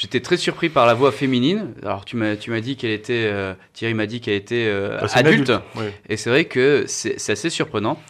J'étais 0.00 0.20
très 0.20 0.38
surpris 0.38 0.70
par 0.70 0.86
la 0.86 0.94
voix 0.94 1.12
féminine. 1.12 1.74
Alors 1.82 2.06
tu 2.06 2.16
m'as 2.16 2.34
tu 2.36 2.50
m'as 2.50 2.60
dit 2.60 2.76
qu'elle 2.76 2.92
était 2.92 3.24
euh, 3.26 3.52
Thierry 3.74 3.92
m'a 3.92 4.06
dit 4.06 4.22
qu'elle 4.22 4.34
était 4.34 4.64
euh, 4.66 4.98
une 4.98 5.26
adulte. 5.26 5.52
Ouais. 5.76 5.92
et 6.08 6.16
c'est 6.16 6.30
vrai 6.30 6.46
que 6.46 6.84
c'est 6.86 7.30
assez 7.30 7.50
surprenant. 7.50 8.00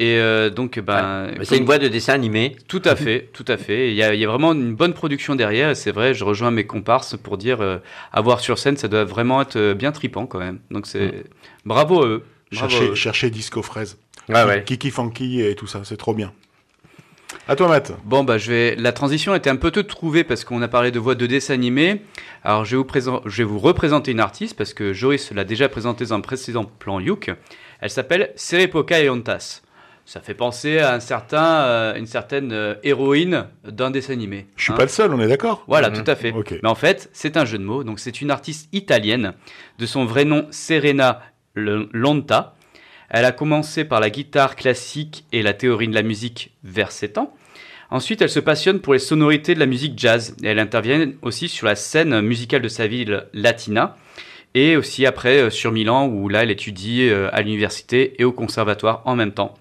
Et 0.00 0.16
euh, 0.20 0.48
donc 0.48 0.78
ben 0.78 1.26
C'est 1.42 1.56
une 1.58 1.64
voix 1.64 1.78
de 1.78 1.88
dessin 1.88 2.12
animé. 2.14 2.54
tout 2.68 2.80
à 2.84 2.94
fait, 2.94 3.30
tout 3.32 3.44
à 3.48 3.56
fait. 3.56 3.90
Il 3.90 3.96
y, 3.96 4.02
a, 4.04 4.14
il 4.14 4.20
y 4.20 4.24
a 4.24 4.28
vraiment 4.28 4.52
une 4.52 4.76
bonne 4.76 4.94
production 4.94 5.34
derrière. 5.34 5.76
C'est 5.76 5.90
vrai, 5.90 6.14
je 6.14 6.24
rejoins 6.24 6.52
mes 6.52 6.66
comparses 6.66 7.16
pour 7.16 7.36
dire, 7.36 7.60
euh, 7.60 7.78
à 8.12 8.20
voir 8.20 8.38
sur 8.38 8.58
scène, 8.60 8.76
ça 8.76 8.86
doit 8.86 9.04
vraiment 9.04 9.42
être 9.42 9.56
euh, 9.56 9.74
bien 9.74 9.90
tripant 9.90 10.26
quand 10.26 10.38
même. 10.38 10.60
Donc 10.70 10.86
c'est 10.86 11.24
bravo 11.66 12.04
à 12.04 12.06
eux. 12.06 12.24
Bravo 12.52 12.66
à 12.66 12.68
Cherchez, 12.70 12.90
eux. 12.90 12.94
cherchez 12.94 13.30
Disco 13.30 13.60
Fraise. 13.60 13.98
Ouais, 14.28 14.44
ouais. 14.44 14.62
Kiki 14.64 14.92
Funky 14.92 15.42
et 15.42 15.56
tout 15.56 15.66
ça, 15.66 15.80
c'est 15.82 15.96
trop 15.96 16.14
bien. 16.14 16.32
À 17.48 17.56
toi, 17.56 17.66
Matt. 17.66 17.92
Bon 18.04 18.22
bah 18.22 18.38
je 18.38 18.52
vais. 18.52 18.76
La 18.76 18.92
transition 18.92 19.34
était 19.34 19.50
un 19.50 19.56
peu 19.56 19.72
toute 19.72 19.88
trouvée 19.88 20.22
parce 20.22 20.44
qu'on 20.44 20.62
a 20.62 20.68
parlé 20.68 20.92
de 20.92 21.00
voix 21.00 21.16
de 21.16 21.26
dessin 21.26 21.54
animé. 21.54 22.02
Alors 22.44 22.64
je 22.64 22.70
vais 22.72 22.76
vous 22.76 22.84
présenter, 22.84 23.28
je 23.28 23.38
vais 23.38 23.44
vous 23.44 23.58
représenter 23.58 24.12
une 24.12 24.20
artiste 24.20 24.56
parce 24.56 24.74
que 24.74 24.92
Joris 24.92 25.32
l'a 25.32 25.44
déjà 25.44 25.68
présentée 25.68 26.04
dans 26.04 26.14
un 26.14 26.20
précédent 26.20 26.64
plan 26.64 27.00
Youk. 27.00 27.32
Elle 27.80 27.90
s'appelle 27.90 28.30
Serepoka 28.36 29.02
Eontas. 29.02 29.62
Ça 30.08 30.22
fait 30.22 30.32
penser 30.32 30.78
à 30.78 30.94
un 30.94 31.00
certain, 31.00 31.64
euh, 31.64 31.94
une 31.94 32.06
certaine 32.06 32.50
euh, 32.50 32.76
héroïne 32.82 33.44
d'un 33.62 33.90
dessin 33.90 34.14
animé. 34.14 34.46
Je 34.56 34.62
suis 34.62 34.72
hein. 34.72 34.76
pas 34.76 34.84
le 34.84 34.88
seul, 34.88 35.12
on 35.12 35.20
est 35.20 35.28
d'accord? 35.28 35.64
Voilà, 35.66 35.90
tout 35.90 36.10
à 36.10 36.16
fait. 36.16 36.32
Mais 36.62 36.68
en 36.70 36.74
fait, 36.74 37.10
c'est 37.12 37.36
un 37.36 37.44
jeu 37.44 37.58
de 37.58 37.62
mots. 37.62 37.84
Donc, 37.84 38.00
c'est 38.00 38.22
une 38.22 38.30
artiste 38.30 38.70
italienne. 38.72 39.34
De 39.78 39.84
son 39.84 40.06
vrai 40.06 40.24
nom, 40.24 40.46
Serena 40.50 41.20
Lonta. 41.54 42.54
Elle 43.10 43.26
a 43.26 43.32
commencé 43.32 43.84
par 43.84 44.00
la 44.00 44.08
guitare 44.08 44.56
classique 44.56 45.26
et 45.30 45.42
la 45.42 45.52
théorie 45.52 45.88
de 45.88 45.94
la 45.94 46.02
musique 46.02 46.54
vers 46.64 46.90
7 46.90 47.18
ans. 47.18 47.34
Ensuite, 47.90 48.22
elle 48.22 48.30
se 48.30 48.40
passionne 48.40 48.80
pour 48.80 48.94
les 48.94 49.00
sonorités 49.00 49.54
de 49.54 49.60
la 49.60 49.66
musique 49.66 49.98
jazz. 49.98 50.34
Et 50.42 50.46
elle 50.46 50.58
intervient 50.58 51.12
aussi 51.20 51.50
sur 51.50 51.66
la 51.66 51.76
scène 51.76 52.22
musicale 52.22 52.62
de 52.62 52.68
sa 52.68 52.86
ville, 52.86 53.26
Latina. 53.34 53.98
Et 54.54 54.78
aussi 54.78 55.04
après 55.04 55.42
euh, 55.42 55.50
sur 55.50 55.70
Milan, 55.70 56.06
où 56.06 56.30
là, 56.30 56.44
elle 56.44 56.50
étudie 56.50 57.10
à 57.10 57.42
l'université 57.42 58.14
et 58.18 58.24
au 58.24 58.32
conservatoire 58.32 59.02
en 59.04 59.14
même 59.14 59.32
temps. 59.32 59.54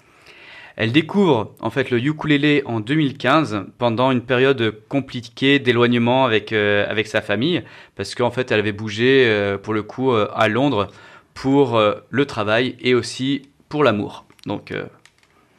Elle 0.78 0.92
découvre 0.92 1.56
en 1.60 1.72
fait 1.72 1.90
le 1.90 1.98
ukulélé 1.98 2.62
en 2.66 2.80
2015 2.80 3.66
pendant 3.80 4.12
une 4.12 4.22
période 4.22 4.80
compliquée 4.88 5.58
d'éloignement 5.58 6.24
avec 6.24 6.54
euh, 6.54 6.86
avec 6.88 7.08
sa 7.08 7.24
famille 7.24 7.64
parce 7.96 8.14
qu'en 8.14 8.30
fait 8.30 8.52
elle 8.52 8.60
avait 8.60 8.74
bougé 8.74 9.26
euh, 9.26 9.58
pour 9.58 9.74
le 9.74 9.82
coup 9.82 10.12
euh, 10.12 10.30
à 10.36 10.48
Londres 10.48 10.90
pour 11.34 11.80
le 12.10 12.26
travail 12.26 12.76
et 12.80 12.96
aussi 12.96 13.44
pour 13.70 13.84
l'amour. 13.84 14.26
Donc 14.48 14.74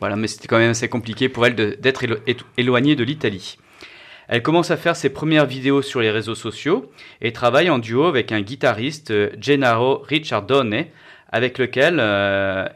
voilà, 0.01 0.17
mais 0.17 0.27
c'était 0.27 0.49
quand 0.49 0.59
même 0.59 0.73
assez 0.73 0.89
compliqué 0.89 1.29
pour 1.29 1.47
elle 1.47 1.55
d'être 1.55 2.03
éloignée 2.57 2.97
de 2.97 3.05
l'Italie. 3.05 3.59
Elle 4.27 4.43
commence 4.43 4.73
à 4.73 4.77
faire 4.77 4.97
ses 4.97 5.09
premières 5.09 5.47
vidéos 5.47 5.81
sur 5.81 6.01
les 6.01 6.11
réseaux 6.11 6.35
sociaux 6.35 6.91
et 7.21 7.33
travaille 7.33 7.71
en 7.71 7.79
duo 7.79 8.07
avec 8.07 8.33
un 8.33 8.41
guitariste, 8.41 9.13
Gennaro 9.41 9.99
Ricciardone, 9.99 10.87
avec 11.31 11.59
lequel 11.59 12.03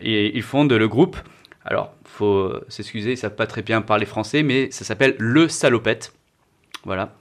ils 0.01 0.43
fondent 0.45 0.73
le 0.73 0.87
groupe. 0.87 1.17
Alors, 1.65 1.93
faut 2.12 2.52
s'excuser, 2.69 3.12
ils 3.12 3.16
savent 3.16 3.35
pas 3.35 3.47
très 3.47 3.62
bien 3.62 3.81
parler 3.83 4.07
français, 4.07 4.42
mais 4.42 4.71
ça 4.71 4.85
s'appelle 4.85 5.14
Le 5.19 5.49
Salopette. 5.49 6.12
Voilà. 6.85 7.14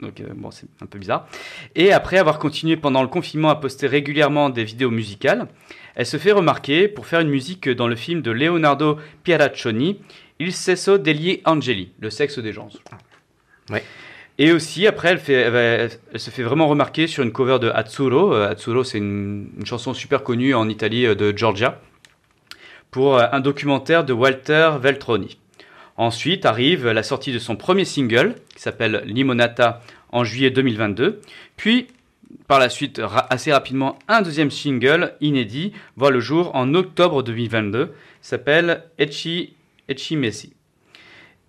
Donc, 0.00 0.20
euh, 0.20 0.26
bon, 0.34 0.50
c'est 0.50 0.66
un 0.82 0.86
peu 0.86 0.98
bizarre. 0.98 1.26
Et 1.74 1.90
après 1.92 2.18
avoir 2.18 2.38
continué 2.38 2.76
pendant 2.76 3.00
le 3.02 3.08
confinement 3.08 3.48
à 3.48 3.54
poster 3.56 3.86
régulièrement 3.86 4.50
des 4.50 4.62
vidéos 4.64 4.90
musicales, 4.90 5.46
elle 5.94 6.04
se 6.04 6.18
fait 6.18 6.32
remarquer 6.32 6.86
pour 6.88 7.06
faire 7.06 7.20
une 7.20 7.30
musique 7.30 7.68
dans 7.70 7.88
le 7.88 7.96
film 7.96 8.20
de 8.20 8.30
Leonardo 8.30 8.98
Pieraccioni, 9.22 9.98
Il 10.38 10.52
sesso 10.52 10.98
degli 10.98 11.40
angeli, 11.46 11.92
le 11.98 12.10
sexe 12.10 12.38
des 12.38 12.52
gens. 12.52 12.68
Ouais. 13.70 13.82
Et 14.36 14.52
aussi, 14.52 14.86
après, 14.86 15.08
elle, 15.08 15.18
fait, 15.18 15.32
elle, 15.32 15.52
va- 15.52 15.94
elle 16.12 16.20
se 16.20 16.28
fait 16.28 16.42
vraiment 16.42 16.68
remarquer 16.68 17.06
sur 17.06 17.22
une 17.22 17.32
cover 17.32 17.58
de 17.58 17.70
Azzurro. 17.70 18.34
Euh, 18.34 18.50
Azzurro, 18.50 18.84
c'est 18.84 18.98
une, 18.98 19.48
une 19.58 19.64
chanson 19.64 19.94
super 19.94 20.22
connue 20.22 20.52
en 20.54 20.68
Italie 20.68 21.06
euh, 21.06 21.14
de 21.14 21.32
Georgia, 21.34 21.80
pour 22.96 23.18
euh, 23.18 23.26
un 23.30 23.40
documentaire 23.40 24.04
de 24.06 24.14
Walter 24.14 24.70
Veltroni. 24.80 25.36
Ensuite 25.98 26.46
arrive 26.46 26.88
la 26.88 27.02
sortie 27.02 27.30
de 27.30 27.38
son 27.38 27.54
premier 27.54 27.84
single, 27.84 28.36
qui 28.54 28.62
s'appelle 28.62 29.02
Limonata, 29.04 29.82
en 30.12 30.24
juillet 30.24 30.48
2022. 30.48 31.20
Puis, 31.58 31.88
par 32.48 32.58
la 32.58 32.70
suite, 32.70 33.02
assez 33.28 33.52
rapidement, 33.52 33.98
un 34.08 34.22
deuxième 34.22 34.50
single 34.50 35.12
inédit 35.20 35.74
voit 35.96 36.10
le 36.10 36.20
jour 36.20 36.52
en 36.54 36.72
octobre 36.72 37.22
2022, 37.22 37.88
qui 37.88 37.92
s'appelle 38.22 38.82
Echi, 38.98 39.52
Echi 39.90 40.16
Messi. 40.16 40.54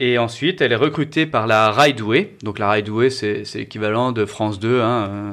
Et 0.01 0.18
ensuite, 0.18 0.60
elle 0.60 0.74
est 0.74 0.75
recrutée 0.75 1.25
par 1.25 1.48
la 1.48 1.72
Raidoué. 1.72 2.36
Donc 2.44 2.60
la 2.60 2.70
Raidoué, 2.70 3.10
c'est 3.10 3.44
l'équivalent 3.56 4.12
de 4.12 4.25
France 4.25 4.60
2. 4.60 4.82
hein, 4.82 5.10
euh, 5.10 5.32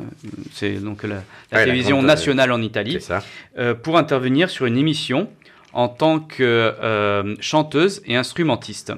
c'est 0.53 0.75
donc 0.75 1.03
la, 1.03 1.09
la 1.09 1.15
Ouais, 1.17 1.23
la 1.51 1.65
télévision 1.65 1.97
grande, 1.97 2.05
euh, 2.05 2.09
nationale 2.09 2.53
en 2.53 2.63
Italie 2.63 3.01
ça. 3.01 3.23
euh, 3.59 3.75
pour 3.75 3.99
intervenir 3.99 4.49
sur 4.49 4.65
une 4.67 4.79
émission 4.79 5.29
en 5.75 5.89
tant 5.89 6.21
que 6.21 6.43
euh, 6.43 7.35
chanteuse 7.41 8.01
et 8.07 8.17
instrumentiste. 8.17 8.93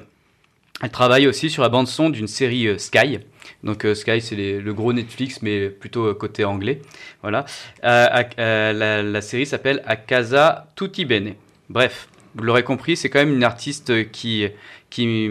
Elle 0.81 0.91
travaille 0.91 1.27
aussi 1.27 1.49
sur 1.49 1.63
la 1.63 1.69
bande 1.69 1.87
son 1.87 2.09
d'une 2.09 2.27
série 2.27 2.67
euh, 2.67 2.77
Sky. 2.77 3.19
Donc 3.63 3.83
euh, 3.83 3.95
Sky, 3.95 4.21
c'est 4.21 4.35
le 4.35 4.73
gros 4.73 4.93
Netflix, 4.93 5.41
mais 5.41 5.69
plutôt 5.69 6.13
côté 6.13 6.45
anglais. 6.45 6.81
Voilà. 7.23 7.45
La 7.81 9.21
série 9.21 9.45
s'appelle 9.47 9.83
A 9.85 9.95
Casa 9.95 10.67
Tutti 10.75 11.05
Bene. 11.05 11.33
Bref, 11.69 12.07
vous 12.35 12.43
l'aurez 12.43 12.63
compris, 12.63 12.95
c'est 12.95 13.09
quand 13.09 13.19
même 13.19 13.33
une 13.33 13.43
artiste 13.43 14.11
qui 14.11 14.47
qui, 14.89 15.29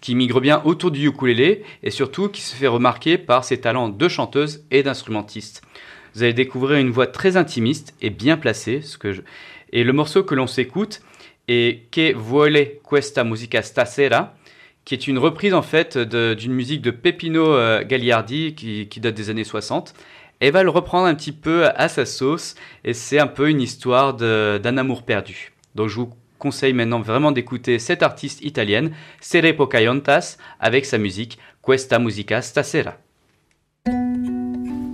qui 0.00 0.14
migre 0.14 0.40
bien 0.40 0.62
autour 0.64 0.90
du 0.90 1.06
ukulélé 1.06 1.62
et 1.82 1.90
surtout 1.90 2.28
qui 2.28 2.40
se 2.40 2.56
fait 2.56 2.68
remarquer 2.68 3.18
par 3.18 3.44
ses 3.44 3.60
talents 3.60 3.90
de 3.90 4.08
chanteuse 4.08 4.64
et 4.70 4.82
d'instrumentiste. 4.82 5.62
Vous 6.14 6.22
allez 6.22 6.34
découvrir 6.34 6.78
une 6.78 6.90
voix 6.90 7.06
très 7.06 7.36
intimiste 7.36 7.94
et 8.00 8.10
bien 8.10 8.36
placée. 8.36 8.82
Ce 8.82 8.98
que. 8.98 9.22
Et 9.72 9.84
le 9.84 9.92
morceau 9.92 10.22
que 10.22 10.34
l'on 10.34 10.46
s'écoute 10.46 11.00
est 11.48 11.90
Che 11.90 12.14
vuole 12.14 12.80
questa 12.88 13.24
musica 13.24 13.62
stasera, 13.62 14.34
qui 14.84 14.94
est 14.94 15.06
une 15.06 15.18
reprise 15.18 15.54
en 15.54 15.62
fait 15.62 15.96
d'une 15.98 16.52
musique 16.52 16.82
de 16.82 16.90
Peppino 16.90 17.54
euh, 17.54 17.82
Gagliardi 17.84 18.54
qui, 18.54 19.00
date 19.00 19.14
des 19.14 19.30
années 19.30 19.44
60. 19.44 19.94
Elle 20.40 20.52
va 20.52 20.62
le 20.62 20.70
reprendre 20.70 21.06
un 21.06 21.14
petit 21.14 21.32
peu 21.32 21.66
à 21.66 21.88
sa 21.88 22.04
sauce 22.04 22.56
et 22.84 22.94
c'est 22.94 23.18
un 23.18 23.28
peu 23.28 23.48
une 23.48 23.60
histoire 23.60 24.14
d'un 24.14 24.76
amour 24.76 25.04
perdu. 25.04 25.52
Donc 25.74 25.88
je 25.88 25.96
vous 25.96 26.10
conseille 26.38 26.72
maintenant 26.72 27.00
vraiment 27.00 27.30
d'écouter 27.30 27.78
cette 27.78 28.02
artiste 28.02 28.42
italienne, 28.44 28.92
Sere 29.20 29.54
Pocahontas, 29.54 30.38
avec 30.58 30.84
sa 30.84 30.98
musique 30.98 31.38
Questa 31.64 32.00
musica 32.00 32.42
stasera. 32.42 32.98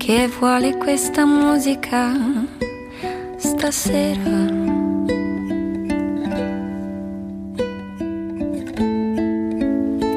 Che 0.08 0.26
vuole 0.26 0.74
questa 0.78 1.26
musica 1.26 2.10
stasera? 3.36 4.46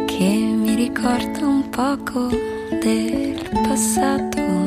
Che 0.05 0.23
mi 0.23 0.75
ricorda 0.75 1.45
un 1.45 1.69
poco 1.69 2.29
del 2.79 3.49
passato. 3.51 4.60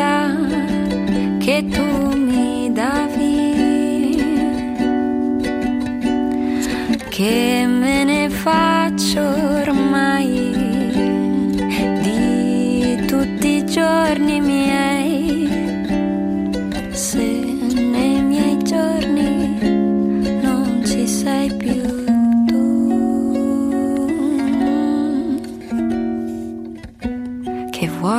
carta 0.00 0.36
que 1.44 1.62
tú 1.62 2.16
me. 2.16 2.40
Que 7.10 7.49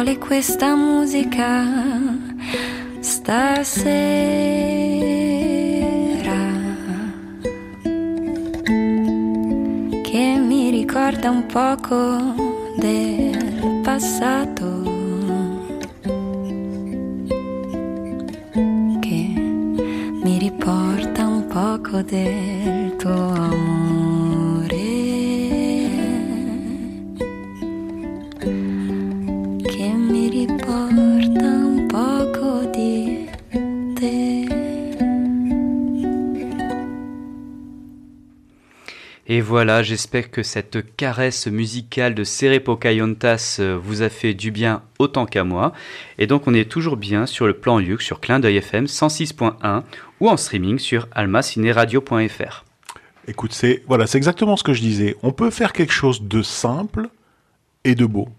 vuole 0.01 0.17
questa 0.17 0.75
musica 0.75 1.63
stasera? 3.01 3.61
Che 10.01 10.43
mi 10.47 10.71
ricorda 10.71 11.29
un 11.29 11.45
poco 11.45 12.33
del 12.77 13.81
passato. 13.83 14.89
che 19.01 19.33
mi 20.23 20.37
riporta 20.39 21.27
un 21.27 21.45
poco 21.47 22.01
del 22.01 22.95
tuo 22.97 23.11
amore. 23.11 23.60
Voilà, 39.51 39.83
j'espère 39.83 40.31
que 40.31 40.43
cette 40.43 40.95
caresse 40.95 41.45
musicale 41.45 42.15
de 42.15 42.23
Seré 42.23 42.61
Pocahontas 42.61 43.57
euh, 43.59 43.77
vous 43.77 44.01
a 44.01 44.07
fait 44.07 44.33
du 44.33 44.49
bien 44.49 44.81
autant 44.97 45.25
qu'à 45.25 45.43
moi. 45.43 45.73
Et 46.17 46.25
donc 46.25 46.47
on 46.47 46.53
est 46.53 46.71
toujours 46.71 46.95
bien 46.95 47.25
sur 47.25 47.47
le 47.47 47.53
plan 47.53 47.81
Yuk 47.81 48.01
sur 48.01 48.21
Clin 48.21 48.39
d'œil 48.39 48.55
FM 48.55 48.85
106.1 48.85 49.83
ou 50.21 50.29
en 50.29 50.37
streaming 50.37 50.79
sur 50.79 51.09
almacineradio.fr. 51.11 52.63
Écoute, 53.27 53.51
c'est 53.51 53.83
voilà, 53.89 54.07
c'est 54.07 54.17
exactement 54.17 54.55
ce 54.55 54.63
que 54.63 54.71
je 54.71 54.79
disais. 54.79 55.17
On 55.21 55.33
peut 55.33 55.49
faire 55.49 55.73
quelque 55.73 55.91
chose 55.91 56.21
de 56.21 56.41
simple 56.41 57.09
et 57.83 57.93
de 57.93 58.05
beau 58.05 58.29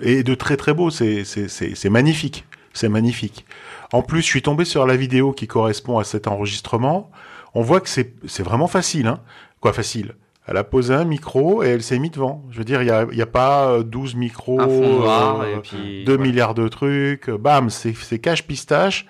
et 0.00 0.22
de 0.22 0.36
très 0.36 0.56
très 0.56 0.74
beau. 0.74 0.90
C'est 0.90 1.90
magnifique, 1.90 2.44
c'est 2.72 2.88
magnifique. 2.88 3.46
En 3.92 4.02
plus, 4.02 4.20
je 4.20 4.26
suis 4.26 4.42
tombé 4.42 4.64
sur 4.64 4.86
la 4.86 4.94
vidéo 4.94 5.32
qui 5.32 5.48
correspond 5.48 5.98
à 5.98 6.04
cet 6.04 6.28
enregistrement. 6.28 7.10
On 7.52 7.62
voit 7.62 7.80
que 7.80 7.88
c'est 7.88 8.14
c'est 8.28 8.44
vraiment 8.44 8.68
facile, 8.68 9.08
hein. 9.08 9.18
Quoi 9.58 9.72
facile? 9.72 10.14
Elle 10.46 10.56
a 10.56 10.64
posé 10.64 10.94
un 10.94 11.04
micro 11.04 11.62
et 11.64 11.68
elle 11.68 11.82
s'est 11.82 11.98
mise 11.98 12.12
devant. 12.12 12.44
Je 12.50 12.58
veux 12.58 12.64
dire, 12.64 12.80
il 12.82 12.88
y 12.88 12.90
a 12.90 13.06
y 13.12 13.22
a 13.22 13.26
pas 13.26 13.68
euh, 13.70 13.82
12 13.82 14.14
micros, 14.14 14.60
Un 14.60 14.68
fond 14.68 14.98
noir 15.00 15.40
euh, 15.40 15.56
et 15.56 15.60
puis 15.60 16.04
2 16.04 16.12
voilà. 16.14 16.22
milliards 16.28 16.54
de 16.54 16.68
trucs. 16.68 17.28
Bam, 17.30 17.68
c'est 17.70 18.18
cache 18.18 18.44
pistache. 18.44 19.06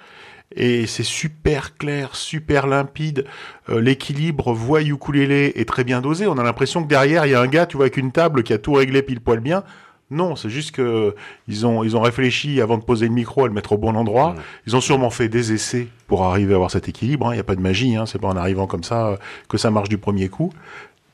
Et 0.55 0.87
c'est 0.87 1.03
super 1.03 1.77
clair, 1.77 2.15
super 2.15 2.67
limpide. 2.69 3.27
Euh, 3.69 3.81
L'équilibre 3.81 4.53
voix 4.53 4.81
ukulélé 4.81 5.53
est 5.57 5.69
très 5.69 5.83
bien 5.85 6.01
dosé. 6.01 6.27
On 6.29 6.39
a 6.39 6.43
l'impression 6.45 6.83
que 6.85 6.89
derrière 6.89 7.27
il 7.27 7.33
y 7.33 7.35
a 7.35 7.41
un 7.41 7.49
gars, 7.49 7.67
tu 7.67 7.77
vois, 7.77 7.87
avec 7.87 7.97
une 7.97 8.13
table 8.13 8.43
qui 8.45 8.53
a 8.53 8.59
tout 8.59 8.73
réglé 8.73 9.03
pile 9.03 9.21
poil 9.21 9.41
bien. 9.41 9.65
Non, 10.09 10.37
c'est 10.37 10.49
juste 10.49 10.71
que 10.71 11.17
ils 11.49 11.67
ont 11.67 11.83
ils 11.83 11.97
ont 11.97 12.01
réfléchi 12.01 12.61
avant 12.61 12.79
de 12.79 12.85
poser 12.85 13.09
le 13.09 13.13
micro 13.13 13.43
à 13.45 13.49
le 13.49 13.53
mettre 13.53 13.73
au 13.73 13.77
bon 13.77 13.97
endroit. 13.97 14.37
Ils 14.69 14.77
ont 14.77 14.81
sûrement 14.81 15.11
fait 15.11 15.29
des 15.29 15.53
essais 15.53 15.89
pour 16.07 16.23
arriver 16.25 16.53
à 16.53 16.57
avoir 16.57 16.71
cet 16.71 16.89
équilibre. 16.89 17.27
hein. 17.27 17.31
Il 17.33 17.35
n'y 17.35 17.41
a 17.41 17.45
pas 17.45 17.57
de 17.57 17.61
magie. 17.61 17.97
Hein. 17.97 18.07
C'est 18.07 18.21
pas 18.21 18.29
en 18.29 18.37
arrivant 18.37 18.69
comme 18.69 18.85
ça 18.85 19.09
euh, 19.09 19.17
que 19.49 19.59
ça 19.59 19.73
marche 19.73 19.89
du 19.89 19.99
premier 19.99 20.29
coup. 20.29 20.53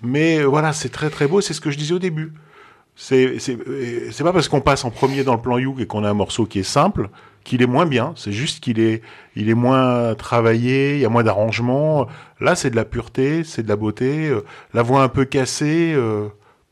Mais 0.02 0.38
euh, 0.40 0.44
voilà, 0.46 0.72
c'est 0.72 0.88
très 0.88 1.10
très 1.10 1.26
beau. 1.26 1.40
C'est 1.40 1.54
ce 1.54 1.60
que 1.60 1.70
je 1.70 1.78
disais 1.78 1.94
au 1.94 1.98
début. 1.98 2.32
C'est 2.94 3.36
euh, 3.48 4.08
c'est 4.10 4.22
pas 4.24 4.32
parce 4.32 4.48
qu'on 4.48 4.60
passe 4.60 4.84
en 4.84 4.90
premier 4.90 5.24
dans 5.24 5.34
le 5.34 5.40
plan 5.40 5.56
Youk 5.58 5.80
et 5.80 5.86
qu'on 5.86 6.04
a 6.04 6.10
un 6.10 6.14
morceau 6.14 6.44
qui 6.44 6.58
est 6.58 6.62
simple 6.64 7.08
qu'il 7.44 7.62
est 7.62 7.66
moins 7.66 7.86
bien. 7.86 8.12
C'est 8.16 8.32
juste 8.32 8.62
qu'il 8.62 8.78
est 8.80 9.02
il 9.34 9.48
est 9.48 9.54
moins 9.54 10.14
travaillé. 10.14 10.94
Il 10.94 11.00
y 11.00 11.04
a 11.04 11.08
moins 11.08 11.24
d'arrangement. 11.24 12.06
Là, 12.40 12.54
c'est 12.54 12.70
de 12.70 12.76
la 12.76 12.84
pureté, 12.84 13.44
c'est 13.44 13.62
de 13.62 13.68
la 13.68 13.76
beauté. 13.76 14.28
euh, 14.28 14.42
la 14.74 14.82
voix 14.82 15.02
un 15.02 15.08
peu 15.08 15.24
cassée. 15.24 15.92
euh, 15.96 16.28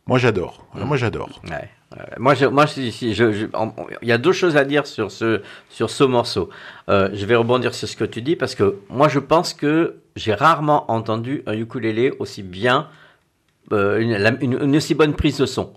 moi, 0.07 0.19
j'adore. 0.19 0.67
Moi, 0.75 0.97
j'adore. 0.97 1.41
Ouais. 1.49 1.69
Euh, 1.97 2.03
moi, 2.19 2.35
je, 2.35 2.47
moi, 2.47 2.67
je, 2.67 2.91
je- 2.91 3.47
en- 3.57 3.75
il 4.03 4.09
y 4.09 4.13
a 4.13 4.19
deux 4.19 4.33
choses 4.33 4.57
à 4.57 4.65
dire 4.65 4.87
sur 4.87 5.11
ce, 5.11 5.43
sur 5.69 5.89
ce 5.91 6.05
morceau. 6.05 6.49
Euh, 6.89 7.09
je 7.13 7.27
vais 7.27 7.35
rebondir 7.35 7.75
sur 7.75 7.89
ce 7.89 7.97
que 7.97 8.05
tu 8.05 8.23
dis 8.23 8.37
parce 8.37 8.55
que 8.55 8.77
moi, 8.91 9.09
je 9.09 9.19
pense 9.19 9.55
que 9.55 9.97
j'ai 10.17 10.35
rarement 10.35 10.91
entendu 10.91 11.43
un 11.47 11.55
ukulélé 11.55 12.13
aussi 12.21 12.43
bien, 12.45 12.87
euh, 13.73 14.01
une, 14.41 14.77
aussi 14.77 14.95
bonne 14.95 15.15
prise 15.15 15.39
de 15.39 15.47
son. 15.47 15.73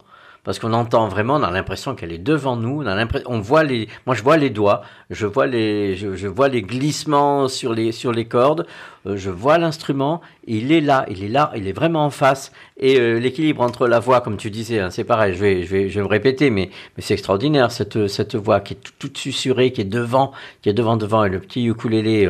Parce 0.46 0.60
qu'on 0.60 0.74
entend 0.74 1.08
vraiment, 1.08 1.36
on 1.36 1.44
a 1.44 1.52
l'impression 1.52 1.96
qu'elle 1.96 2.12
est 2.12 2.18
devant 2.18 2.58
nous. 2.58 2.82
On 2.84 2.86
a 2.86 2.96
l'impression, 2.96 3.32
on 3.32 3.40
voit 3.40 3.64
les, 3.64 3.88
moi 4.06 4.14
je 4.14 4.22
vois 4.22 4.36
les 4.36 4.50
doigts, 4.50 4.82
je 5.10 5.26
vois 5.26 5.48
les, 5.48 5.96
je, 5.96 6.28
vois 6.28 6.50
les 6.50 6.62
glissements 6.62 7.48
sur 7.48 7.74
les 7.74 7.94
sur 7.94 8.12
les 8.12 8.26
cordes, 8.26 8.66
euh, 9.06 9.16
je 9.16 9.30
vois 9.30 9.58
l'instrument. 9.58 10.20
Il 10.46 10.74
est 10.74 10.82
là, 10.82 11.06
il 11.10 11.24
est 11.24 11.30
là, 11.30 11.54
il 11.56 11.66
est 11.66 11.72
vraiment 11.72 12.04
en 12.06 12.10
face. 12.10 12.52
Et 12.76 13.00
euh, 13.00 13.20
l'équilibre 13.20 13.62
entre 13.62 13.88
la 13.88 14.00
voix, 14.02 14.20
comme 14.20 14.36
tu 14.36 14.52
disais, 14.52 14.80
hein, 14.82 14.90
c'est 14.90 15.06
pareil. 15.06 15.34
Je 15.34 15.40
vais, 15.40 15.64
je 15.64 15.70
vais, 15.72 15.88
je 15.88 15.96
vais 16.00 16.04
me 16.04 16.10
répéter, 16.10 16.50
mais 16.50 16.70
mais 16.98 17.04
c'est 17.04 17.14
extraordinaire 17.14 17.72
cette 17.72 18.08
cette 18.10 18.36
voix 18.36 18.60
qui 18.60 18.74
est 18.74 18.78
tout- 18.84 18.92
toute 19.00 19.18
susurrée, 19.18 19.72
qui 19.72 19.80
est 19.80 19.86
devant, 19.86 20.34
qui 20.62 20.68
est 20.68 20.74
devant 20.74 20.98
devant, 20.98 21.24
et 21.24 21.30
le 21.30 21.40
petit 21.40 21.64
ukulélé. 21.66 22.28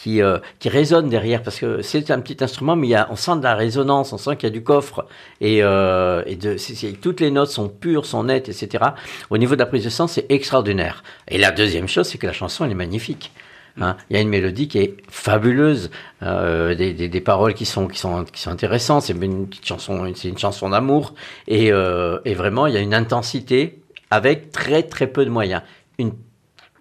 Qui, 0.00 0.22
euh, 0.22 0.38
qui 0.60 0.68
résonne 0.68 1.08
derrière 1.08 1.42
parce 1.42 1.58
que 1.58 1.82
c'est 1.82 2.10
un 2.12 2.20
petit 2.20 2.42
instrument 2.44 2.76
mais 2.76 2.86
il 2.86 2.90
y 2.90 2.94
a, 2.94 3.08
on 3.10 3.16
sent 3.16 3.36
de 3.38 3.42
la 3.42 3.56
résonance 3.56 4.12
on 4.12 4.18
sent 4.18 4.36
qu'il 4.36 4.48
y 4.48 4.52
a 4.52 4.54
du 4.54 4.62
coffre 4.62 5.06
et, 5.40 5.58
euh, 5.62 6.22
et 6.26 6.36
de, 6.36 6.56
c'est- 6.56 6.92
toutes 7.00 7.20
les 7.20 7.32
notes 7.32 7.50
sont 7.50 7.68
pures 7.68 8.06
sont 8.06 8.22
nettes 8.24 8.48
etc 8.48 8.84
au 9.30 9.38
niveau 9.38 9.54
de 9.56 9.60
la 9.60 9.66
prise 9.66 9.84
de 9.84 9.90
son 9.90 10.06
c'est 10.06 10.26
extraordinaire. 10.30 11.02
Et 11.26 11.36
la 11.38 11.50
deuxième 11.50 11.88
chose 11.88 12.06
c'est 12.08 12.18
que 12.18 12.26
la 12.28 12.32
chanson 12.32 12.64
elle 12.64 12.70
est 12.70 12.82
magnifique 12.86 13.32
hein. 13.80 13.96
il 14.08 14.14
y 14.14 14.18
a 14.18 14.22
une 14.22 14.28
mélodie 14.28 14.68
qui 14.68 14.78
est 14.78 14.96
fabuleuse 15.10 15.90
euh, 16.22 16.74
des, 16.76 16.92
des, 16.94 17.08
des 17.08 17.20
paroles 17.20 17.54
qui 17.54 17.66
sont 17.66 17.88
qui 17.88 17.98
sont 17.98 18.24
qui 18.24 18.40
sont 18.40 18.50
intéressantes. 18.50 19.02
C'est 19.02 19.14
une 19.14 19.48
petite 19.48 19.66
chanson 19.66 20.10
c'est 20.14 20.28
une 20.28 20.38
chanson 20.38 20.68
d'amour 20.70 21.14
et, 21.48 21.72
euh, 21.72 22.18
et 22.24 22.34
vraiment 22.34 22.66
il 22.68 22.74
y 22.74 22.76
a 22.76 22.80
une 22.80 22.94
intensité 22.94 23.80
avec 24.10 24.52
très 24.52 24.82
très 24.84 25.08
peu 25.08 25.24
de 25.24 25.30
moyens. 25.30 25.62
Une 25.98 26.12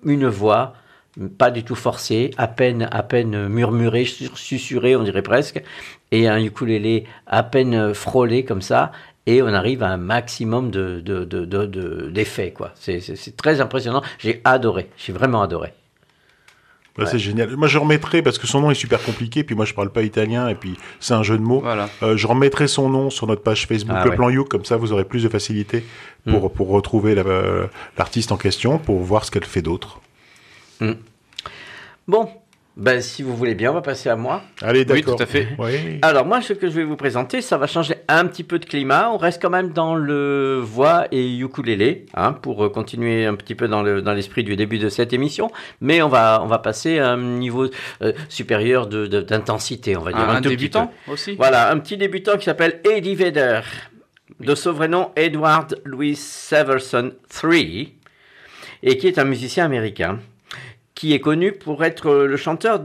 une 0.03 0.27
voix 0.27 0.73
pas 1.37 1.51
du 1.51 1.63
tout 1.63 1.75
forcée, 1.75 2.31
à 2.37 2.47
peine, 2.47 2.87
à 2.91 3.03
peine 3.03 3.47
murmurée, 3.47 4.05
sur- 4.05 4.37
susurrée, 4.37 4.95
on 4.95 5.03
dirait 5.03 5.21
presque, 5.21 5.61
et 6.11 6.27
un 6.27 6.37
ukulélé 6.39 7.05
à 7.25 7.43
peine 7.43 7.93
frôlé 7.93 8.45
comme 8.45 8.61
ça, 8.61 8.91
et 9.25 9.41
on 9.41 9.47
arrive 9.47 9.83
à 9.83 9.89
un 9.89 9.97
maximum 9.97 10.71
de, 10.71 11.01
de, 11.01 11.25
de, 11.25 11.43
de- 11.45 11.65
de- 11.65 12.09
d'effets, 12.09 12.51
quoi. 12.51 12.71
C'est, 12.75 12.99
c'est, 13.01 13.15
c'est 13.15 13.35
très 13.35 13.59
impressionnant. 13.61 14.01
J'ai 14.19 14.41
adoré. 14.45 14.89
J'ai 14.97 15.11
vraiment 15.11 15.41
adoré. 15.41 15.73
Bah, 16.97 17.05
C'est 17.05 17.19
génial. 17.19 17.55
Moi, 17.57 17.67
je 17.67 17.77
remettrai 17.77 18.21
parce 18.23 18.39
que 18.39 18.47
son 18.47 18.61
nom 18.61 18.71
est 18.71 18.75
super 18.75 18.99
compliqué. 19.03 19.43
Puis 19.43 19.53
moi, 19.53 19.65
je 19.65 19.73
parle 19.75 19.91
pas 19.91 20.01
italien 20.01 20.47
et 20.47 20.55
puis 20.55 20.77
c'est 20.99 21.13
un 21.13 21.21
jeu 21.23 21.37
de 21.37 21.43
mots. 21.43 21.59
Voilà. 21.59 21.89
Euh, 22.01 22.17
je 22.17 22.25
remettrai 22.25 22.67
son 22.67 22.89
nom 22.89 23.09
sur 23.11 23.27
notre 23.27 23.43
page 23.43 23.67
Facebook, 23.67 23.95
Ah 23.99 24.03
le 24.05 24.09
ouais. 24.11 24.15
plan 24.15 24.29
You, 24.29 24.45
comme 24.45 24.65
ça 24.65 24.77
vous 24.77 24.93
aurez 24.93 25.03
plus 25.03 25.21
de 25.23 25.29
facilité 25.29 25.83
pour, 26.27 26.51
pour 26.51 26.69
retrouver 26.69 27.13
la- 27.13 27.21
euh, 27.21 27.67
l'artiste 27.99 28.31
en 28.31 28.37
question, 28.37 28.79
pour 28.79 28.99
voir 29.01 29.25
ce 29.25 29.31
qu'elle 29.31 29.45
fait 29.45 29.61
d'autre. 29.61 29.99
Bon, 32.07 32.29
ben, 32.77 33.01
si 33.01 33.23
vous 33.23 33.35
voulez 33.35 33.55
bien, 33.55 33.71
on 33.71 33.73
va 33.73 33.81
passer 33.81 34.07
à 34.07 34.15
moi. 34.15 34.43
Allez, 34.61 34.81
Oui, 34.81 34.85
d'accord. 35.01 35.15
tout 35.17 35.23
à 35.23 35.25
fait. 35.25 35.47
Oui. 35.57 35.99
Alors 36.03 36.25
moi, 36.25 36.41
ce 36.41 36.53
que 36.53 36.67
je 36.69 36.73
vais 36.73 36.83
vous 36.83 36.95
présenter, 36.95 37.41
ça 37.41 37.57
va 37.57 37.65
changer 37.67 37.95
un 38.07 38.25
petit 38.27 38.43
peu 38.43 38.59
de 38.59 38.65
climat. 38.65 39.09
On 39.11 39.17
reste 39.17 39.41
quand 39.41 39.49
même 39.49 39.71
dans 39.73 39.95
le 39.95 40.59
voix 40.63 41.07
et 41.11 41.37
ukulélé, 41.37 42.05
hein, 42.13 42.33
pour 42.33 42.63
euh, 42.63 42.69
continuer 42.69 43.25
un 43.25 43.33
petit 43.35 43.55
peu 43.55 43.67
dans 43.67 43.81
le 43.81 44.01
dans 44.01 44.13
l'esprit 44.13 44.43
du 44.43 44.55
début 44.55 44.77
de 44.77 44.89
cette 44.89 45.11
émission. 45.11 45.51
Mais 45.81 46.01
on 46.01 46.07
va 46.07 46.39
on 46.43 46.47
va 46.47 46.59
passer 46.59 46.99
à 46.99 47.09
un 47.09 47.17
niveau 47.17 47.67
euh, 48.03 48.13
supérieur 48.29 48.87
de 48.87 49.07
de- 49.07 49.21
d'intensité, 49.21 49.97
on 49.97 50.01
va 50.03 50.11
dire 50.13 50.21
Un, 50.21 50.29
un, 50.29 50.35
un 50.35 50.41
tout 50.41 50.49
petit 50.49 50.55
débutant 50.57 50.91
peu. 51.07 51.11
aussi 51.13 51.35
Voilà, 51.35 51.71
un 51.71 51.79
petit 51.79 51.97
débutant 51.97 52.37
qui 52.37 52.45
s'appelle 52.45 52.79
Eddie 52.89 53.15
Vedder, 53.15 53.61
de 54.39 54.53
son 54.55 54.71
vrai 54.71 54.87
nom 54.87 55.09
Edward 55.15 55.81
Louis 55.83 56.15
Severson 56.15 57.11
III, 57.43 57.91
et 58.83 58.97
qui 58.99 59.07
est 59.07 59.17
un 59.17 59.25
musicien 59.25 59.65
américain 59.65 60.19
qui 60.97 61.13
est 61.13 61.19
connu 61.19 61.51
pour 61.51 61.85
être 61.85 62.11
le 62.11 62.37
chanteur 62.37 62.81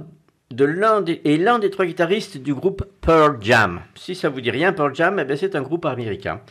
de 0.50 0.66
l'un 0.66 1.00
des, 1.00 1.22
et 1.24 1.38
l'un 1.38 1.58
des 1.58 1.70
trois 1.70 1.86
guitaristes 1.86 2.36
du 2.36 2.52
groupe 2.52 2.84
Pearl 3.00 3.38
Jam. 3.40 3.80
Si 3.94 4.14
ça 4.14 4.28
vous 4.28 4.42
dit 4.42 4.50
rien, 4.50 4.74
Pearl 4.74 4.94
Jam, 4.94 5.18
eh 5.18 5.24
bien, 5.24 5.34
c'est 5.34 5.56
un 5.56 5.62
groupe 5.62 5.86
américain 5.86 6.42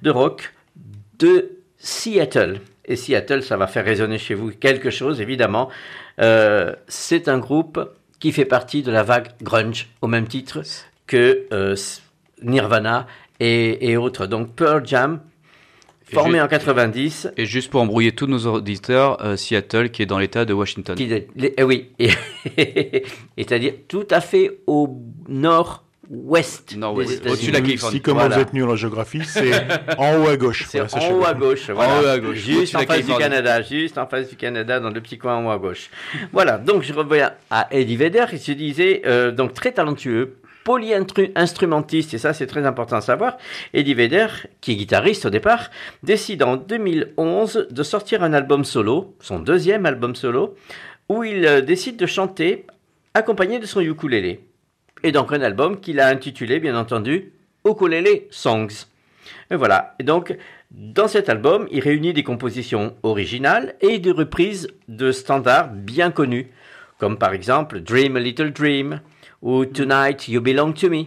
de 0.00 0.10
rock 0.10 0.54
de 1.18 1.58
Seattle. 1.76 2.62
Et 2.86 2.96
Seattle, 2.96 3.42
ça 3.42 3.58
va 3.58 3.66
faire 3.66 3.84
résonner 3.84 4.16
chez 4.16 4.32
vous 4.32 4.50
quelque 4.50 4.88
chose, 4.88 5.20
évidemment. 5.20 5.68
Euh, 6.22 6.74
c'est 6.88 7.28
un 7.28 7.38
groupe 7.38 7.78
qui 8.18 8.32
fait 8.32 8.46
partie 8.46 8.82
de 8.82 8.90
la 8.90 9.02
vague 9.02 9.28
grunge, 9.42 9.88
au 10.00 10.06
même 10.06 10.26
titre 10.26 10.62
que 11.06 11.46
euh, 11.52 11.76
Nirvana 12.42 13.06
et, 13.40 13.98
autres. 13.98 14.24
Donc 14.24 14.54
Pearl 14.54 14.86
Jam, 14.86 15.20
formé 16.12 16.40
en 16.40 16.48
90, 16.48 17.28
Et 17.36 17.46
juste 17.46 17.70
pour 17.70 17.80
embrouiller 17.80 18.12
tous 18.12 18.26
nos 18.26 18.46
auditeurs, 18.46 19.24
euh, 19.24 19.36
Seattle 19.36 19.90
qui 19.90 20.02
est 20.02 20.06
dans 20.06 20.18
l'état 20.18 20.44
de 20.44 20.52
Washington. 20.52 20.96
qui, 20.96 21.06
les- 21.06 21.54
eh 21.56 21.62
oui, 21.62 21.90
c'est-à-dire 23.38 23.74
tout 23.88 24.06
à 24.10 24.20
fait 24.20 24.58
au 24.66 25.00
nord-ouest 25.28 26.76
Nord-ouest, 26.76 27.08
des 27.10 27.14
États-Unis. 27.16 27.32
au-dessus 27.32 27.46
de 27.48 27.52
la 27.52 27.60
Californie. 27.60 27.96
Si 27.98 28.02
comme 28.02 28.14
Voilà. 28.18 28.34
vous 28.36 28.42
êtes 28.42 28.52
nul 28.52 28.64
en 28.64 28.76
géographie, 28.76 29.22
c'est 29.24 29.52
en 29.98 30.18
haut 30.20 30.28
à 30.28 30.36
gauche. 30.36 30.66
C'est 30.68 30.80
Voilà, 30.80 31.06
en 31.06 31.12
haut 31.18 31.24
à 31.24 31.34
gauche, 31.34 31.70
voilà. 31.70 32.00
haut 32.02 32.06
à 32.06 32.18
gauche, 32.18 32.36
juste 32.38 32.74
en 32.74 32.80
face 32.80 33.06
du. 33.06 33.14
Canada, 33.14 33.62
juste 33.62 33.96
en 33.98 34.06
face 34.06 34.28
du 34.28 34.36
Canada, 34.36 34.80
dans 34.80 34.90
le 34.90 35.00
petit 35.00 35.18
coin 35.18 35.36
en 35.36 35.46
haut 35.46 35.50
à 35.50 35.58
gauche. 35.58 35.88
Voilà, 36.32 36.58
donc 36.58 36.82
je 36.82 36.92
reviens 36.92 37.32
à 37.50 37.68
Eddie 37.70 37.96
Vedder, 37.96 38.24
il 38.32 38.38
se 38.40 38.52
disait 38.52 39.02
euh, 39.06 39.30
donc 39.30 39.54
très 39.54 39.72
talentueux, 39.72 40.36
polyinstrumentiste, 40.70 42.14
et 42.14 42.18
ça 42.18 42.32
c'est 42.32 42.46
très 42.46 42.64
important 42.64 42.94
à 42.94 43.00
savoir. 43.00 43.38
Eddie 43.74 43.94
Vedder, 43.94 44.28
qui 44.60 44.70
est 44.70 44.76
guitariste 44.76 45.26
au 45.26 45.30
départ, 45.30 45.68
décide 46.04 46.44
en 46.44 46.56
2011 46.56 47.66
de 47.72 47.82
sortir 47.82 48.22
un 48.22 48.32
album 48.32 48.64
solo, 48.64 49.16
son 49.18 49.40
deuxième 49.40 49.84
album 49.84 50.14
solo, 50.14 50.54
où 51.08 51.24
il 51.24 51.44
euh, 51.44 51.60
décide 51.60 51.96
de 51.96 52.06
chanter 52.06 52.66
accompagné 53.14 53.58
de 53.58 53.66
son 53.66 53.80
ukulélé. 53.80 54.44
Et 55.02 55.10
donc 55.10 55.32
un 55.32 55.42
album 55.42 55.80
qu'il 55.80 55.98
a 55.98 56.06
intitulé, 56.06 56.60
bien 56.60 56.78
entendu, 56.78 57.32
Ukulele 57.68 58.28
Songs. 58.30 58.86
Et 59.50 59.56
voilà. 59.56 59.96
Et 59.98 60.04
donc, 60.04 60.36
dans 60.70 61.08
cet 61.08 61.28
album, 61.28 61.66
il 61.72 61.80
réunit 61.80 62.12
des 62.12 62.22
compositions 62.22 62.94
originales 63.02 63.74
et 63.80 63.98
des 63.98 64.12
reprises 64.12 64.68
de 64.86 65.10
standards 65.10 65.70
bien 65.72 66.12
connus, 66.12 66.52
comme 66.98 67.18
par 67.18 67.32
exemple 67.32 67.80
Dream 67.80 68.16
a 68.16 68.20
Little 68.20 68.52
Dream 68.52 69.00
ou 69.42 69.64
Tonight 69.64 70.28
You 70.28 70.40
Belong 70.40 70.72
to 70.72 70.88
Me. 70.88 71.04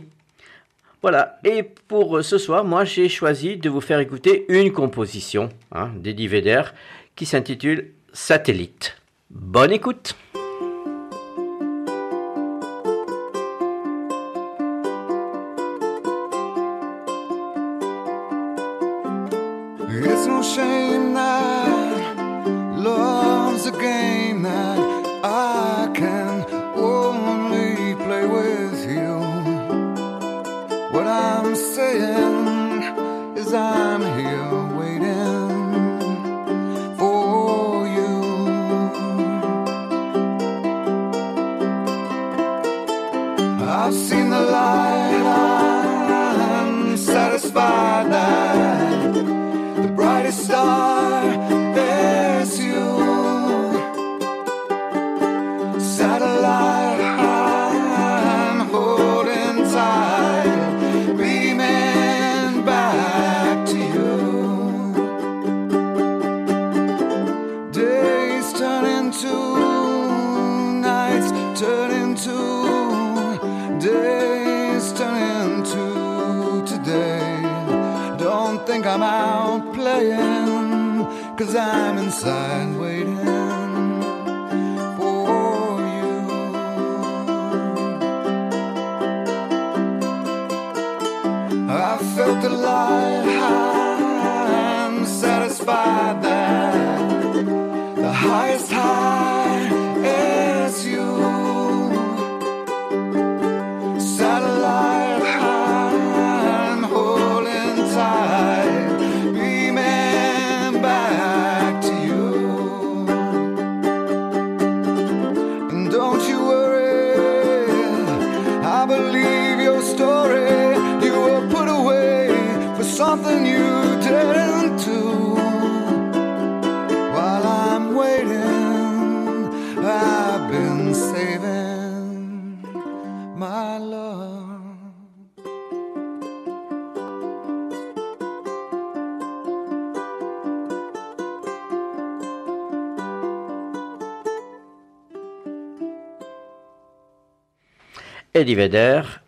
Voilà. 1.02 1.40
Et 1.44 1.64
pour 1.64 2.18
euh, 2.18 2.22
ce 2.24 2.38
soir, 2.38 2.64
moi, 2.64 2.86
j'ai 2.86 3.10
choisi 3.10 3.58
de 3.58 3.70
vous 3.70 3.82
faire 3.82 4.00
écouter 4.00 4.46
une 4.48 4.72
composition 4.72 5.50
hein, 5.72 5.92
d'Eddie 5.98 6.28
Vedder 6.28 6.64
qui 7.16 7.26
s'intitule 7.26 7.92
Satellite. 8.14 8.96
Bonne 9.30 9.72
écoute. 9.72 10.16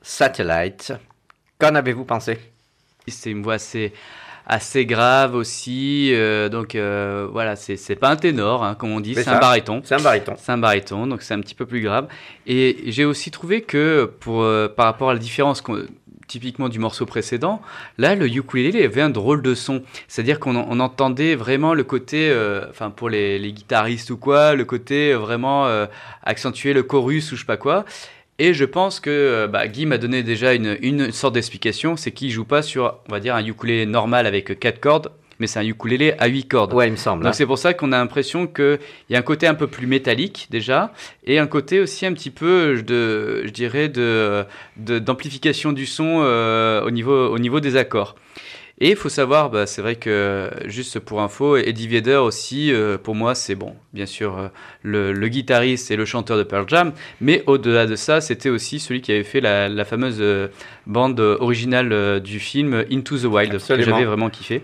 Satellite. 0.02 0.94
Qu'en 1.60 1.76
avez-vous 1.76 2.06
pensé? 2.06 2.38
C'est 3.08 3.32
une 3.32 3.44
voix 3.44 3.54
assez, 3.56 3.94
assez 4.48 4.86
grave 4.86 5.36
aussi. 5.36 6.10
euh, 6.14 6.50
donc 6.50 6.76
euh, 6.76 7.28
voilà, 7.32 7.56
c'est 7.56 7.96
pas 7.96 8.10
un 8.10 8.16
ténor, 8.16 8.64
hein, 8.64 8.76
comme 8.76 8.92
on 8.92 9.00
dit, 9.00 9.14
C'est 9.16 9.28
un 9.30 9.40
baryton. 9.40 9.82
C'est 9.84 9.96
un 9.96 10.02
baryton. 10.02 10.34
C'est 10.38 10.52
un 10.52 10.58
baryton, 10.58 11.08
donc 11.08 11.22
c'est 11.22 11.34
un 11.34 11.40
petit 11.42 11.56
peu 11.56 11.66
plus 11.66 11.82
grave. 11.82 12.08
Et 12.48 12.78
j'ai 12.88 13.06
aussi 13.06 13.32
trouvé 13.32 13.62
que 13.62 14.12
pour, 14.20 14.42
euh, 14.44 14.68
par 14.68 14.86
rapport 14.86 15.10
à 15.12 15.14
la 15.14 15.20
différence 15.20 15.64
typiquement 16.28 16.70
du 16.70 16.80
morceau 16.80 17.06
précédent, 17.06 17.62
là 18.00 18.16
le 18.16 18.28
ukulélé 18.28 18.84
avait 18.84 19.02
un 19.04 19.12
drôle 19.12 19.44
de 19.44 19.54
son. 19.54 19.84
C'est-à-dire 20.08 20.40
qu'on 20.40 20.56
en- 20.56 20.66
on 20.68 20.80
entendait 20.80 21.36
vraiment 21.36 21.76
le 21.76 21.84
côté, 21.84 22.30
euh, 22.32 22.66
enfin 22.72 22.90
pour 22.90 23.10
les, 23.10 23.38
les 23.38 23.54
guitaristes 23.54 24.10
ou 24.10 24.18
quoi, 24.18 24.56
le 24.56 24.66
côté 24.66 25.14
vraiment 25.14 25.68
euh, 25.68 25.86
accentuer 26.24 26.74
le 26.74 26.82
chorus 26.82 27.32
ou 27.32 27.36
je 27.36 27.42
sais 27.42 27.46
pas 27.46 27.58
quoi. 27.58 27.86
Et 28.38 28.54
je 28.54 28.66
pense 28.66 29.00
que 29.00 29.10
euh, 29.10 29.48
bah, 29.48 29.68
Guy 29.68 29.86
m'a 29.86 29.98
donné 29.98 30.22
déjà 30.24 30.54
une, 30.54 30.78
une 30.82 31.12
sorte 31.12 31.34
d'explication, 31.36 31.96
c'est 31.96 32.12
qu'il 32.12 32.32
joue 32.32 32.44
pas 32.46 32.62
sur, 32.62 32.96
on 33.08 33.12
va 33.14 33.20
dire, 33.20 33.36
un 33.36 33.46
ukulélé 33.46 33.86
normal 33.86 34.26
avec 34.28 34.60
quatre 34.60 34.82
cordes, 34.82 35.10
mais 35.40 35.48
c'est 35.48 35.60
un 35.60 35.66
ukulélé 35.66 36.14
à 36.20 36.28
huit 36.28 36.46
cordes. 36.48 36.74
Ouais, 36.74 36.88
il 36.88 36.92
me 36.92 36.98
semble. 36.98 37.24
hein. 37.24 37.30
Donc 37.30 37.36
c'est 37.36 37.46
pour 37.46 37.58
ça 37.58 37.74
qu'on 37.74 37.94
a 37.94 37.98
l'impression 37.98 38.46
qu'il 38.48 38.80
y 39.10 39.16
a 39.16 39.20
un 39.20 39.22
côté 39.22 39.48
un 39.48 39.54
peu 39.54 39.68
plus 39.68 39.88
métallique 39.88 40.48
déjà, 40.50 40.92
et 41.26 41.40
un 41.40 41.48
côté 41.48 41.80
aussi 41.80 42.06
un 42.06 42.14
petit 42.14 42.30
peu 42.30 42.82
de, 42.86 43.44
je 43.46 43.52
dirais, 43.52 43.88
de 43.88 44.44
de- 44.78 45.00
d'amplification 45.00 45.72
du 45.72 45.86
son 45.86 46.20
euh, 46.24 46.82
au 46.84 46.92
niveau 46.92 47.30
au 47.30 47.40
niveau 47.40 47.62
des 47.62 47.78
accords. 47.78 48.16
Et 48.82 48.90
il 48.90 48.96
faut 48.98 49.08
savoir, 49.08 49.50
bah, 49.50 49.66
c'est 49.68 49.82
vrai 49.82 49.96
que 49.96 50.50
juste 50.66 51.00
pour 51.00 51.22
info, 51.22 51.56
Eddie 51.56 51.88
Vedder 51.88 52.18
aussi, 52.18 52.74
euh, 52.74 52.98
pour 52.98 53.16
moi, 53.16 53.34
c'est 53.34 53.56
bon, 53.56 53.74
bien 53.94 54.06
sûr, 54.06 54.38
euh, 54.38 54.48
le, 54.84 55.14
le 55.14 55.28
guitariste 55.30 55.92
et 55.92 55.96
le 55.96 56.04
chanteur 56.04 56.38
de 56.38 56.44
Pearl 56.44 56.66
Jam, 56.68 56.92
mais 57.22 57.42
au-delà 57.48 57.86
de 57.86 57.96
ça, 57.96 58.20
c'était 58.20 58.50
aussi 58.50 58.80
celui 58.80 59.00
qui 59.00 59.14
avait 59.14 59.24
fait 59.24 59.40
la, 59.40 59.70
la 59.70 59.86
fameuse 59.86 60.18
euh, 60.20 60.50
bande 60.88 61.20
originale 61.22 62.20
du 62.20 62.40
film 62.40 62.84
Into 62.92 63.18
the 63.18 63.24
Wild, 63.24 63.58
que 63.66 63.82
j'avais 63.82 64.04
vraiment 64.04 64.30
kiffé. 64.30 64.62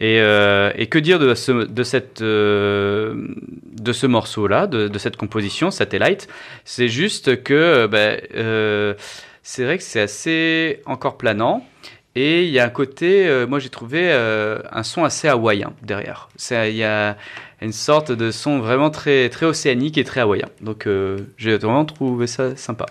Et, 0.00 0.16
et 0.16 0.86
que 0.86 0.98
dire 0.98 1.18
de, 1.18 1.34
ce, 1.34 1.52
de, 1.52 1.82
cette, 1.82 2.22
de 2.22 3.92
ce 3.92 4.06
morceau-là, 4.06 4.66
de, 4.66 4.88
de 4.88 4.98
cette 4.98 5.18
composition, 5.18 5.70
Satellite? 5.70 6.28
C'est 6.64 6.88
juste 6.88 7.42
que 7.42 7.88
euh, 8.34 8.94
c'est 9.42 9.64
vrai 9.64 9.76
que 9.76 9.84
c'est 9.84 10.00
assez 10.00 10.80
encore 10.86 11.18
planant. 11.18 11.66
Et 12.14 12.44
il 12.44 12.50
y 12.50 12.58
a 12.58 12.64
un 12.66 12.70
côté, 12.70 13.26
euh, 13.26 13.46
moi 13.46 13.58
j'ai 13.58 13.70
trouvé 13.70 14.10
euh, 14.12 14.58
un 14.70 14.82
son 14.82 15.02
assez 15.04 15.28
hawaïen 15.28 15.72
derrière. 15.82 16.28
Il 16.50 16.76
y 16.76 16.84
a 16.84 17.16
une 17.62 17.72
sorte 17.72 18.12
de 18.12 18.30
son 18.30 18.58
vraiment 18.58 18.90
très, 18.90 19.30
très 19.30 19.46
océanique 19.46 19.96
et 19.96 20.04
très 20.04 20.20
hawaïen. 20.20 20.48
Donc 20.60 20.86
euh, 20.86 21.18
j'ai 21.38 21.56
vraiment 21.56 21.84
trouvé 21.86 22.26
ça 22.26 22.54
sympa. 22.56 22.86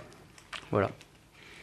Voilà. 0.72 0.90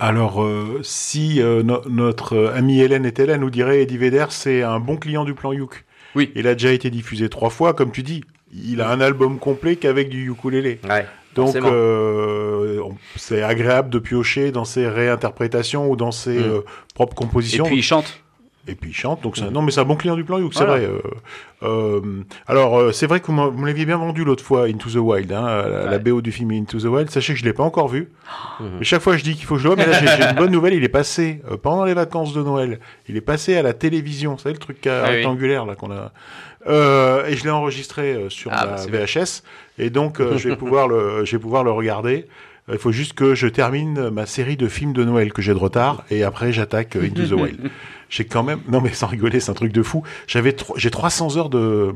Alors, 0.00 0.44
euh, 0.44 0.78
si 0.84 1.42
euh, 1.42 1.64
no- 1.64 1.82
notre 1.88 2.34
euh, 2.36 2.54
amie 2.54 2.80
Hélène 2.80 3.04
était 3.04 3.26
là, 3.26 3.34
elle 3.34 3.40
nous 3.40 3.50
dirait 3.50 3.82
Eddie 3.82 3.98
Vedder, 3.98 4.26
c'est 4.28 4.62
un 4.62 4.78
bon 4.78 4.96
client 4.96 5.24
du 5.24 5.34
plan 5.34 5.52
Youk. 5.52 5.84
Oui. 6.14 6.30
Il 6.36 6.46
a 6.46 6.54
déjà 6.54 6.70
été 6.70 6.88
diffusé 6.90 7.28
trois 7.28 7.50
fois, 7.50 7.74
comme 7.74 7.90
tu 7.90 8.04
dis. 8.04 8.22
Il 8.54 8.80
a 8.80 8.88
un 8.90 9.00
album 9.00 9.40
complet 9.40 9.74
qu'avec 9.74 10.08
du 10.08 10.30
ukulélé. 10.30 10.78
Ouais, 10.88 11.04
Donc, 11.44 11.56
euh, 11.56 12.82
c'est 13.16 13.42
agréable 13.42 13.90
de 13.90 13.98
piocher 13.98 14.50
dans 14.52 14.64
ses 14.64 14.88
réinterprétations 14.88 15.90
ou 15.90 15.96
dans 15.96 16.12
ses 16.12 16.38
Mm. 16.38 16.42
euh, 16.42 16.60
propres 16.94 17.14
Et 17.14 17.16
compositions. 17.16 17.64
puis 17.64 17.76
il 17.76 17.82
chante. 17.82 18.20
Et 18.70 18.74
puis 18.74 18.90
il 18.90 18.94
chante, 18.94 19.22
donc 19.22 19.38
c'est- 19.38 19.50
non 19.50 19.62
mais 19.62 19.70
c'est 19.70 19.80
un 19.80 19.84
bon 19.86 19.96
client 19.96 20.14
du 20.14 20.24
plan 20.24 20.38
Youk, 20.38 20.52
c'est 20.52 20.62
Voilà. 20.66 20.86
vrai. 20.86 20.90
euh, 21.62 22.00
alors 22.46 22.92
c'est 22.92 23.06
vrai 23.06 23.20
que 23.20 23.32
vous 23.32 23.64
l'aviez 23.64 23.86
bien 23.86 23.96
vendu 23.96 24.24
l'autre 24.24 24.44
fois, 24.44 24.66
Into 24.66 24.90
the 24.90 24.96
Wild, 24.96 25.32
hein, 25.32 25.64
la. 25.90 25.98
BO 25.98 26.20
du 26.20 26.32
film 26.32 26.50
Into 26.52 26.78
the 26.78 26.84
Wild. 26.84 27.08
Sachez 27.10 27.32
que 27.32 27.38
je 27.38 27.46
l'ai 27.46 27.54
pas 27.54 27.62
encore 27.62 27.88
vu. 27.88 28.10
Mhm. 28.60 28.68
Mais 28.80 28.84
chaque 28.84 29.00
fois 29.00 29.16
je 29.16 29.22
dis 29.24 29.34
qu'il 29.36 29.46
faut 29.46 29.54
que 29.54 29.60
je 29.62 29.68
le 29.68 29.74
vois, 29.74 29.82
mais 29.82 29.90
là 29.90 29.98
j'ai 30.18 30.22
une 30.22 30.36
bonne 30.36 30.50
nouvelle, 30.52 30.74
il 30.74 30.84
est 30.84 30.88
passé 30.90 31.40
pendant 31.62 31.84
les 31.86 31.94
vacances 31.94 32.34
de 32.34 32.42
Noël. 32.42 32.78
Il 33.08 33.16
est 33.16 33.20
passé 33.22 33.56
à 33.56 33.62
la 33.62 33.72
télévision, 33.72 34.32
vous 34.32 34.38
savez 34.38 34.52
le 34.52 34.58
truc 34.58 34.86
Ah 34.86 35.04
oui. 35.04 35.14
rectangulaire 35.16 35.64
là 35.64 35.74
qu'on 35.74 35.90
a. 35.90 36.12
Euh, 36.66 37.24
et 37.26 37.36
je 37.36 37.44
l'ai 37.44 37.50
enregistré 37.50 38.14
euh, 38.14 38.30
sur 38.30 38.50
Ah, 38.52 38.66
la 38.66 38.86
bah. 38.86 39.04
VHS, 39.06 39.42
et 39.78 39.90
donc 39.90 40.20
euh, 40.20 40.36
je 40.36 40.48
vais 40.48 40.56
pouvoir 40.64 40.88
le, 40.88 41.24
je 41.24 41.32
vais 41.36 41.40
pouvoir 41.40 41.62
le 41.64 41.70
regarder. 41.70 42.26
Il 42.70 42.76
faut 42.78 42.92
juste 42.92 43.14
que 43.14 43.34
je 43.34 43.46
termine 43.46 44.10
ma 44.10 44.26
série 44.26 44.58
de 44.58 44.68
films 44.68 44.92
de 44.92 45.02
Noël 45.02 45.32
que 45.32 45.40
j'ai 45.40 45.54
de 45.54 45.58
retard, 45.58 46.04
et 46.10 46.22
après 46.24 46.52
j'attaque 46.52 46.96
euh, 46.96 47.04
Into 47.06 47.26
the 47.26 47.32
Wild. 47.40 47.70
J'ai 48.10 48.24
quand 48.24 48.42
même, 48.42 48.60
non 48.68 48.80
mais 48.80 48.94
sans 48.94 49.06
rigoler, 49.06 49.38
c'est 49.38 49.50
un 49.50 49.54
truc 49.54 49.70
de 49.70 49.82
fou. 49.82 50.02
J'avais, 50.26 50.52
tro- 50.52 50.72
j'ai 50.78 50.90
300 50.90 51.36
heures 51.36 51.50
de, 51.50 51.92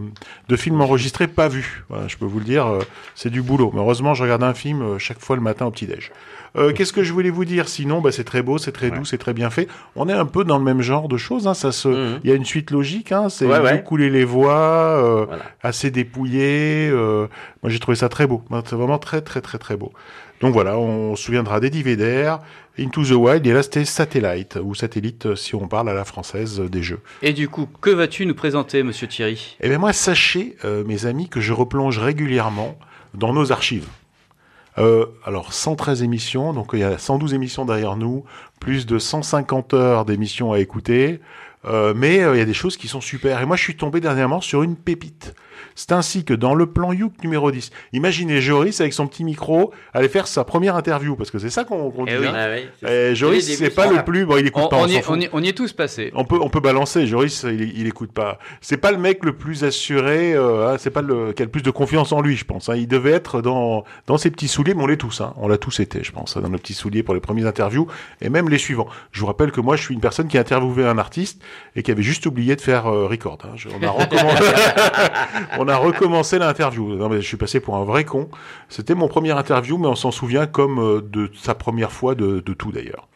de 0.46 0.56
films 0.56 0.78
enregistrés 0.82 1.26
pas 1.26 1.48
vus. 1.48 1.84
Voilà, 1.88 2.06
je 2.06 2.18
peux 2.18 2.26
vous 2.26 2.38
le 2.38 2.44
dire, 2.44 2.66
euh, 2.66 2.80
c'est 3.14 3.30
du 3.30 3.40
boulot. 3.40 3.70
Mais 3.72 3.80
heureusement, 3.80 4.12
je 4.12 4.22
regarde 4.22 4.42
un 4.42 4.52
film 4.52 4.98
chaque 4.98 5.20
fois 5.20 5.36
le 5.36 5.42
matin 5.42 5.64
au 5.64 5.70
petit 5.70 5.86
déj. 5.86 6.12
Euh, 6.56 6.72
Qu'est-ce 6.72 6.92
que 6.92 7.02
je 7.02 7.12
voulais 7.12 7.30
vous 7.30 7.44
dire? 7.44 7.68
Sinon, 7.68 8.00
bah, 8.00 8.12
c'est 8.12 8.24
très 8.24 8.42
beau, 8.42 8.58
c'est 8.58 8.72
très 8.72 8.90
doux, 8.90 9.04
c'est 9.04 9.18
très 9.18 9.32
bien 9.32 9.48
fait. 9.50 9.68
On 9.96 10.08
est 10.08 10.12
un 10.12 10.26
peu 10.26 10.44
dans 10.44 10.58
le 10.58 10.64
même 10.64 10.82
genre 10.82 11.08
de 11.08 11.16
choses. 11.16 11.46
Hein, 11.46 11.54
ça 11.54 11.72
se, 11.72 11.88
il 11.88 11.94
Mhm. 11.94 12.20
y 12.24 12.30
a 12.30 12.34
une 12.34 12.44
suite 12.44 12.70
logique. 12.70 13.10
Hein, 13.12 13.28
c'est 13.30 13.46
Ouais, 13.46 13.58
ouais. 13.60 13.82
couler 13.82 14.10
les 14.10 14.24
voix, 14.24 14.52
euh, 14.54 15.24
Voilà. 15.26 15.42
assez 15.62 15.90
dépouillé. 15.90 16.90
euh, 16.92 17.26
moi, 17.62 17.70
j'ai 17.70 17.78
trouvé 17.78 17.96
ça 17.96 18.08
très 18.08 18.26
beau. 18.26 18.42
C'est 18.66 18.74
vraiment 18.76 18.98
très, 18.98 19.20
très, 19.22 19.40
très, 19.40 19.58
très 19.58 19.76
beau. 19.76 19.92
Donc 20.42 20.52
voilà, 20.52 20.76
on 20.76 21.14
se 21.14 21.22
souviendra 21.24 21.60
d'Eddie 21.60 21.84
Vedder, 21.84 22.34
Into 22.78 23.04
the 23.04 23.10
Wild, 23.12 23.46
et 23.46 23.52
là 23.52 23.62
c'était 23.62 23.84
Satellite, 23.84 24.58
ou 24.60 24.74
Satellite 24.74 25.26
euh, 25.26 25.36
si 25.36 25.54
on 25.54 25.68
parle 25.68 25.88
à 25.88 25.94
la 25.94 26.04
française 26.04 26.58
euh, 26.60 26.68
des 26.68 26.82
jeux. 26.82 26.98
Et 27.22 27.32
du 27.32 27.48
coup, 27.48 27.68
que 27.80 27.90
vas-tu 27.90 28.26
nous 28.26 28.34
présenter, 28.34 28.82
monsieur 28.82 29.06
Thierry? 29.06 29.56
Eh 29.60 29.68
bien 29.68 29.78
moi, 29.78 29.92
sachez, 29.92 30.56
euh, 30.64 30.82
mes 30.84 31.06
amis, 31.06 31.28
que 31.28 31.40
je 31.40 31.52
replonge 31.52 31.98
régulièrement 31.98 32.76
dans 33.14 33.32
nos 33.32 33.52
archives. 33.52 33.86
Euh, 34.78 35.06
alors, 35.24 35.52
113 35.52 36.02
émissions, 36.02 36.52
donc 36.52 36.70
il 36.72 36.78
y 36.80 36.84
a 36.84 36.96
112 36.98 37.34
émissions 37.34 37.64
derrière 37.64 37.96
nous, 37.96 38.24
plus 38.60 38.86
de 38.86 38.98
150 38.98 39.74
heures 39.74 40.04
d'émissions 40.04 40.52
à 40.52 40.60
écouter, 40.60 41.20
euh, 41.64 41.92
mais 41.96 42.20
euh, 42.22 42.34
il 42.34 42.38
y 42.38 42.42
a 42.42 42.44
des 42.46 42.54
choses 42.54 42.76
qui 42.76 42.88
sont 42.88 43.00
super. 43.00 43.40
Et 43.40 43.46
moi, 43.46 43.56
je 43.56 43.62
suis 43.62 43.76
tombé 43.76 44.00
dernièrement 44.00 44.40
sur 44.40 44.62
une 44.62 44.76
pépite. 44.76 45.34
C'est 45.74 45.92
ainsi 45.92 46.24
que 46.24 46.34
dans 46.34 46.54
le 46.54 46.66
plan 46.66 46.92
Youk 46.92 47.12
numéro 47.22 47.50
10, 47.50 47.70
imaginez 47.92 48.40
Joris 48.42 48.80
avec 48.80 48.92
son 48.92 49.06
petit 49.06 49.24
micro 49.24 49.72
aller 49.94 50.08
faire 50.08 50.26
sa 50.26 50.44
première 50.44 50.76
interview, 50.76 51.14
parce 51.16 51.30
que 51.30 51.38
c'est 51.38 51.48
ça 51.50 51.64
qu'on 51.64 51.90
qu'on 51.90 52.04
Eh 52.06 52.10
dit. 52.10 52.16
oui. 52.18 52.26
hein. 52.26 52.32
Ah 52.34 52.48
oui, 52.54 52.88
Eh, 52.90 53.14
Joris, 53.14 53.56
c'est 53.56 53.70
pas 53.70 53.86
le 53.86 54.02
plus... 54.04 54.26
Bon, 54.26 54.36
il 54.36 54.46
écoute 54.46 54.64
on, 54.64 54.68
pas, 54.68 54.76
on 54.78 54.82
on 54.82 54.86
y, 54.88 55.00
on 55.08 55.20
y- 55.20 55.28
on 55.32 55.42
y 55.42 55.48
est 55.48 55.52
tous 55.56 55.72
passés. 55.72 56.10
On 56.14 56.24
peut, 56.24 56.38
on 56.42 56.50
peut 56.50 56.60
balancer. 56.60 57.06
Joris, 57.06 57.44
il, 57.44 57.78
il 57.78 57.86
écoute 57.86 58.12
pas. 58.12 58.38
C'est 58.60 58.76
pas 58.76 58.90
le 58.92 58.98
mec 58.98 59.24
le 59.24 59.34
plus 59.36 59.64
assuré. 59.64 60.34
Euh, 60.34 60.68
hein, 60.74 60.76
c'est 60.78 60.90
pas 60.90 61.00
le 61.02 61.32
qui 61.32 61.42
a 61.42 61.46
le 61.46 61.50
plus 61.50 61.62
de 61.62 61.70
confiance 61.70 62.12
en 62.12 62.20
lui, 62.20 62.36
je 62.36 62.44
pense. 62.44 62.68
hein. 62.68 62.74
Il 62.76 62.88
devait 62.88 63.12
être 63.12 63.40
dans 63.40 63.84
dans 64.06 64.18
ses 64.18 64.30
petits 64.30 64.48
souliers, 64.48 64.74
mais 64.74 64.82
on 64.82 64.86
l'est 64.86 64.96
tous. 64.96 65.20
Hein. 65.20 65.32
On 65.36 65.48
l'a 65.48 65.58
tous 65.58 65.80
été, 65.80 66.02
je 66.02 66.12
pense, 66.12 66.36
dans 66.36 66.48
nos 66.48 66.58
petits 66.58 66.74
souliers 66.74 67.02
pour 67.02 67.14
les 67.14 67.20
premières 67.20 67.46
interviews 67.46 67.86
et 68.20 68.28
même 68.28 68.48
les 68.50 68.58
suivants. 68.58 68.88
Je 69.12 69.20
vous 69.20 69.26
rappelle 69.26 69.52
que 69.52 69.60
moi, 69.60 69.76
je 69.76 69.82
suis 69.84 69.94
une 69.94 70.00
personne 70.00 70.28
qui 70.28 70.36
a 70.36 70.40
interviewé 70.40 70.84
un 70.84 70.98
artiste 70.98 71.40
et 71.76 71.82
qui 71.82 71.90
avait 71.90 72.02
juste 72.02 72.26
oublié 72.26 72.56
de 72.56 72.60
faire 72.60 72.86
euh, 72.86 73.06
record. 73.06 73.38
hein. 73.44 73.54
On, 75.58 75.68
a 75.68 75.76
recommencé, 75.76 76.38
l'interview. 76.38 76.94
Non, 76.94 77.08
mais 77.08 77.20
je 77.20 77.26
suis 77.26 77.36
passé 77.36 77.60
pour 77.60 77.76
un 77.76 77.84
vrai 77.84 78.04
con. 78.04 78.28
C'était 78.68 78.94
mon 78.94 79.08
premier 79.08 79.32
interview, 79.32 79.78
mais 79.78 79.88
on 79.88 79.94
s'en 79.94 80.10
souvient 80.10 80.46
comme 80.46 80.78
euh, 80.78 81.00
de 81.02 81.30
sa 81.34 81.54
première 81.54 81.92
fois 81.92 82.14
de, 82.14 82.40
de 82.40 82.52
tout 82.54 82.72
d'ailleurs. 82.72 83.08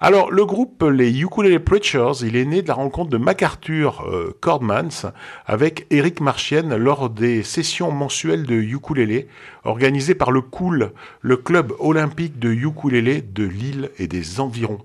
Alors, 0.00 0.30
le 0.30 0.44
groupe 0.44 0.82
Les 0.82 1.20
Ukulele 1.22 1.62
Preachers, 1.62 2.22
il 2.22 2.36
est 2.36 2.44
né 2.44 2.62
de 2.62 2.68
la 2.68 2.74
rencontre 2.74 3.10
de 3.10 3.16
MacArthur 3.16 4.04
euh, 4.06 4.36
Cordmans 4.40 5.12
avec 5.46 5.86
Eric 5.90 6.20
Marchienne 6.20 6.76
lors 6.76 7.10
des 7.10 7.42
sessions 7.42 7.90
mensuelles 7.90 8.44
de 8.44 8.54
ukulélé 8.54 9.28
organisées 9.64 10.14
par 10.14 10.30
le 10.30 10.42
COOL, 10.42 10.92
le 11.22 11.36
club 11.36 11.72
olympique 11.78 12.38
de 12.38 12.50
ukulélé 12.50 13.22
de 13.22 13.44
Lille 13.44 13.90
et 13.98 14.06
des 14.06 14.40
environs. 14.40 14.80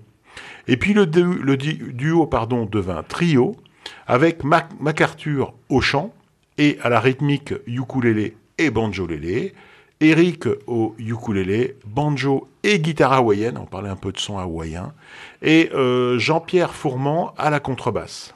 Et 0.70 0.76
puis 0.76 0.94
le, 0.94 1.04
du- 1.04 1.24
le 1.42 1.56
du- 1.56 1.92
duo 1.92 2.26
pardon, 2.26 2.64
devint 2.64 3.02
trio 3.02 3.56
avec 4.06 4.44
Mac- 4.44 4.70
MacArthur 4.80 5.52
au 5.68 5.80
chant 5.80 6.14
et 6.58 6.78
à 6.82 6.88
la 6.88 7.00
rythmique 7.00 7.52
ukulélé 7.66 8.36
et 8.56 8.70
banjolélé, 8.70 9.52
Eric 10.00 10.44
au 10.68 10.94
ukulélé, 10.98 11.76
banjo 11.84 12.48
et 12.62 12.78
guitare 12.78 13.12
hawaïenne, 13.14 13.58
on 13.58 13.66
parlait 13.66 13.88
un 13.90 13.96
peu 13.96 14.12
de 14.12 14.18
son 14.18 14.38
hawaïen, 14.38 14.92
et 15.42 15.70
euh, 15.74 16.18
Jean-Pierre 16.18 16.72
Fourmand 16.72 17.34
à 17.36 17.50
la 17.50 17.58
contrebasse. 17.58 18.34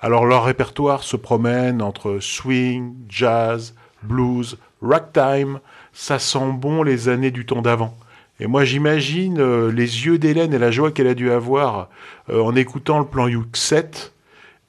Alors 0.00 0.24
leur 0.24 0.44
répertoire 0.44 1.02
se 1.02 1.16
promène 1.16 1.82
entre 1.82 2.18
swing, 2.20 2.94
jazz, 3.10 3.74
blues, 4.02 4.56
ragtime, 4.80 5.60
ça 5.92 6.18
sent 6.18 6.52
bon 6.54 6.82
les 6.82 7.08
années 7.08 7.30
du 7.32 7.44
temps 7.44 7.62
d'avant. 7.62 7.94
Et 8.40 8.46
moi 8.46 8.64
j'imagine 8.64 9.38
euh, 9.40 9.70
les 9.72 10.06
yeux 10.06 10.18
d'Hélène 10.18 10.54
et 10.54 10.58
la 10.58 10.70
joie 10.70 10.90
qu'elle 10.92 11.08
a 11.08 11.14
dû 11.14 11.30
avoir 11.30 11.88
euh, 12.30 12.40
en 12.40 12.54
écoutant 12.54 12.98
le 12.98 13.04
plan 13.04 13.26
Youk 13.28 13.56
7 13.56 14.12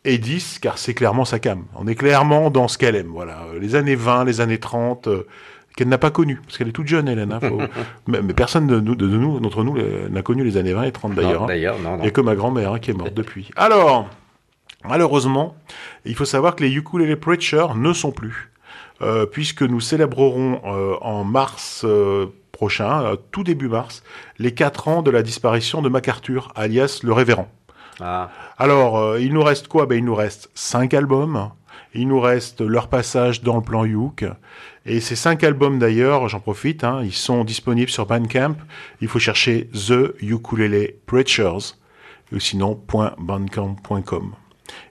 et 0.06 0.18
10, 0.18 0.60
car 0.60 0.78
c'est 0.78 0.94
clairement 0.94 1.26
sa 1.26 1.40
cam. 1.40 1.66
On 1.76 1.86
est 1.88 1.96
clairement 1.96 2.50
dans 2.50 2.68
ce 2.68 2.78
qu'elle 2.78 2.96
aime. 2.96 3.10
Voilà, 3.12 3.44
Euh, 3.54 3.60
les 3.60 3.76
années 3.76 3.96
20, 3.96 4.24
les 4.24 4.40
années 4.42 4.58
30, 4.58 5.08
euh, 5.08 5.28
qu'elle 5.76 5.90
n'a 5.90 5.98
pas 5.98 6.10
connues, 6.10 6.40
parce 6.46 6.58
qu'elle 6.58 6.70
est 6.70 6.74
toute 6.74 6.88
jeune, 6.88 7.08
Hélène. 7.10 7.32
hein, 7.34 7.40
faut- 7.42 7.60
mais, 8.08 8.22
mais 8.22 8.34
personne 8.34 8.66
de 8.66 8.80
nous, 8.80 8.96
de 8.96 9.06
nous, 9.08 9.40
d'entre 9.42 9.64
nous, 9.64 9.78
euh, 9.78 10.08
n'a 10.10 10.22
connu 10.22 10.44
les 10.44 10.56
années 10.58 10.74
20 10.74 10.84
et 10.84 10.92
30 10.92 11.14
d'ailleurs. 11.16 11.44
Hein. 11.44 11.48
D'ailleurs, 11.48 11.78
non, 11.80 11.92
Il 11.92 11.98
non. 11.98 12.02
n'y 12.04 12.08
a 12.08 12.12
que 12.12 12.22
ma 12.22 12.36
grand-mère 12.36 12.74
hein, 12.74 12.80
qui 12.80 12.92
est 12.92 12.94
morte 12.94 13.14
depuis. 13.14 13.52
Alors, 13.58 14.08
malheureusement, 14.86 15.56
il 16.06 16.16
faut 16.16 16.26
savoir 16.26 16.56
que 16.56 16.64
les 16.64 16.72
Ukulele 16.74 17.18
Preachers 17.20 17.68
ne 17.76 17.94
sont 17.94 18.12
plus, 18.12 18.52
euh, 19.02 19.26
puisque 19.26 19.62
nous 19.62 19.80
célébrerons 19.80 20.62
euh, 20.66 20.96
en 21.02 21.24
mars 21.24 21.84
euh, 21.86 22.28
prochain, 22.52 23.04
euh, 23.04 23.16
tout 23.32 23.44
début 23.44 23.70
mars, 23.70 24.04
les 24.38 24.54
4 24.54 24.88
ans 24.88 25.02
de 25.02 25.12
la 25.12 25.24
disparition 25.24 25.82
de 25.82 25.90
MacArthur, 25.90 26.52
alias 26.56 27.00
le 27.04 27.14
révérend. 27.14 27.48
Ah, 28.02 28.30
Alors, 28.58 28.98
euh, 28.98 29.20
il 29.20 29.34
nous 29.34 29.44
reste 29.44 29.68
quoi? 29.68 29.86
Ben, 29.86 29.98
Il 29.98 30.06
nous 30.06 30.16
reste 30.16 30.50
5 30.54 30.94
albums. 30.94 31.52
Il 31.94 32.08
nous 32.08 32.20
reste 32.20 32.62
leur 32.62 32.88
passage 32.88 33.42
dans 33.42 33.56
le 33.56 33.64
plan 33.64 33.84
Youk. 33.84 34.24
Et 34.86 35.00
ces 35.02 35.16
cinq 35.16 35.44
albums 35.44 35.80
d'ailleurs, 35.80 36.28
j'en 36.30 36.40
profite, 36.40 36.84
hein, 36.84 37.02
ils 37.04 37.14
sont 37.14 37.44
disponibles 37.44 37.90
sur 37.90 38.06
Bandcamp. 38.06 38.56
Il 39.02 39.08
faut 39.08 39.20
chercher 39.20 39.70
The 39.74 40.14
Ukulele 40.22 40.94
Preachers, 41.08 41.76
ou 42.32 42.40
sinon 42.40 42.80
.bandcamp.com. 43.18 44.34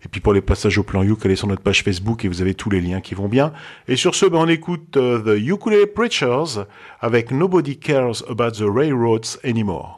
Et 0.04 0.08
puis 0.08 0.20
pour 0.20 0.32
les 0.32 0.40
passages 0.40 0.78
au 0.78 0.82
plan 0.82 1.02
Youk, 1.02 1.24
allez 1.24 1.36
sur 1.36 1.46
notre 1.46 1.62
page 1.62 1.82
Facebook 1.82 2.24
et 2.24 2.28
vous 2.28 2.40
avez 2.40 2.54
tous 2.54 2.70
les 2.70 2.80
liens 2.80 3.00
qui 3.00 3.14
vont 3.14 3.28
bien. 3.28 3.52
Et 3.86 3.96
sur 3.96 4.14
ce, 4.14 4.26
ben, 4.26 4.38
on 4.38 4.48
écoute 4.48 4.96
euh, 4.96 5.20
The 5.20 5.40
Ukulele 5.40 5.86
Preachers 5.86 6.64
avec 7.00 7.30
Nobody 7.30 7.78
Cares 7.78 8.22
About 8.28 8.52
the 8.52 8.66
Railroads 8.66 9.38
Anymore. 9.44 9.96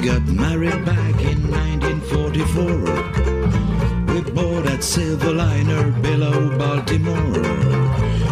Got 0.00 0.28
married 0.28 0.84
back 0.86 1.20
in 1.22 1.50
1944, 1.50 4.14
we 4.14 4.20
below 6.00 6.56
Baltimore. 6.56 8.27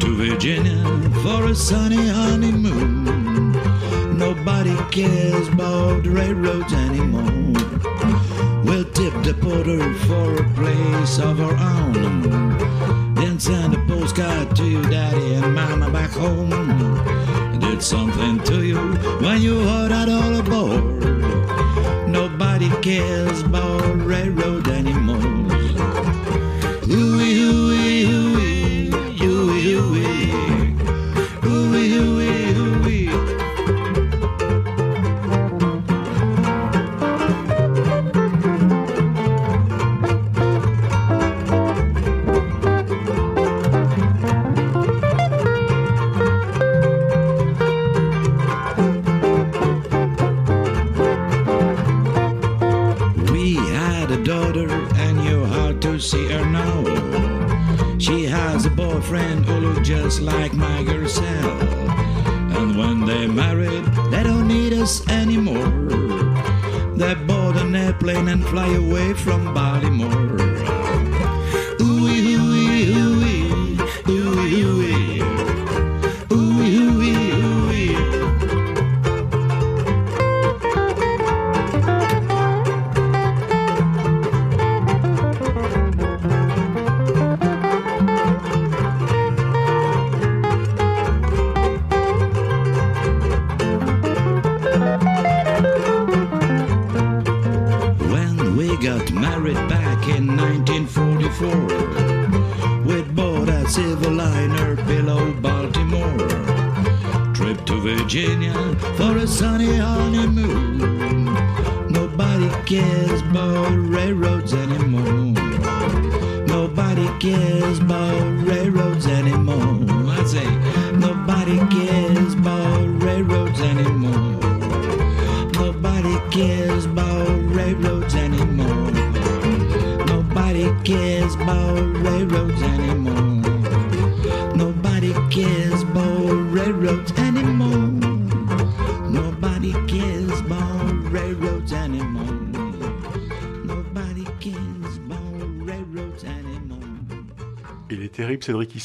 to 0.00 0.16
Virginia 0.16 0.82
for 1.22 1.46
a 1.46 1.54
sunny 1.54 2.06
honeymoon. 2.08 3.52
Nobody 4.18 4.76
cares 4.90 5.48
about 5.48 6.02
the 6.02 6.10
railroads 6.10 6.72
anymore. 6.72 7.52
We'll 8.64 8.84
tip 8.84 9.14
the 9.22 9.34
porter 9.40 9.94
for 10.06 10.42
a 10.42 10.48
place 10.54 11.18
of 11.18 11.40
our 11.40 11.56
own. 11.56 13.14
Then 13.14 13.38
send 13.38 13.74
a 13.74 13.84
postcard 13.86 14.56
to 14.56 14.64
your 14.64 14.84
daddy 14.84 15.34
and 15.34 15.54
mama 15.54 15.90
back 15.90 16.10
home. 16.10 16.50
Did 17.60 17.82
something 17.82 18.40
to 18.44 18.64
you 18.64 18.78
when 19.20 19.40
you 19.40 19.60
heard 19.60 19.90
that 19.90 20.08
all 20.08 20.34
aboard. 20.36 22.08
Nobody 22.08 22.70
cares 22.82 23.42
about 23.42 23.82
railroad 24.04 24.68
anymore. 24.68 25.35
Just 60.16 60.26
like 60.26 60.54
my 60.54 60.82
girl. 60.82 61.06
And 62.56 62.76
when 62.76 63.04
they 63.04 63.26
married, 63.26 63.84
they 64.10 64.22
don't 64.22 64.48
need 64.48 64.72
us 64.72 65.06
anymore. 65.08 65.68
They 66.96 67.14
bought 67.26 67.56
an 67.56 67.74
airplane 67.74 68.28
and 68.28 68.42
fly 68.46 68.68
away 68.74 69.12
from 69.12 69.52
Baltimore. 69.52 70.55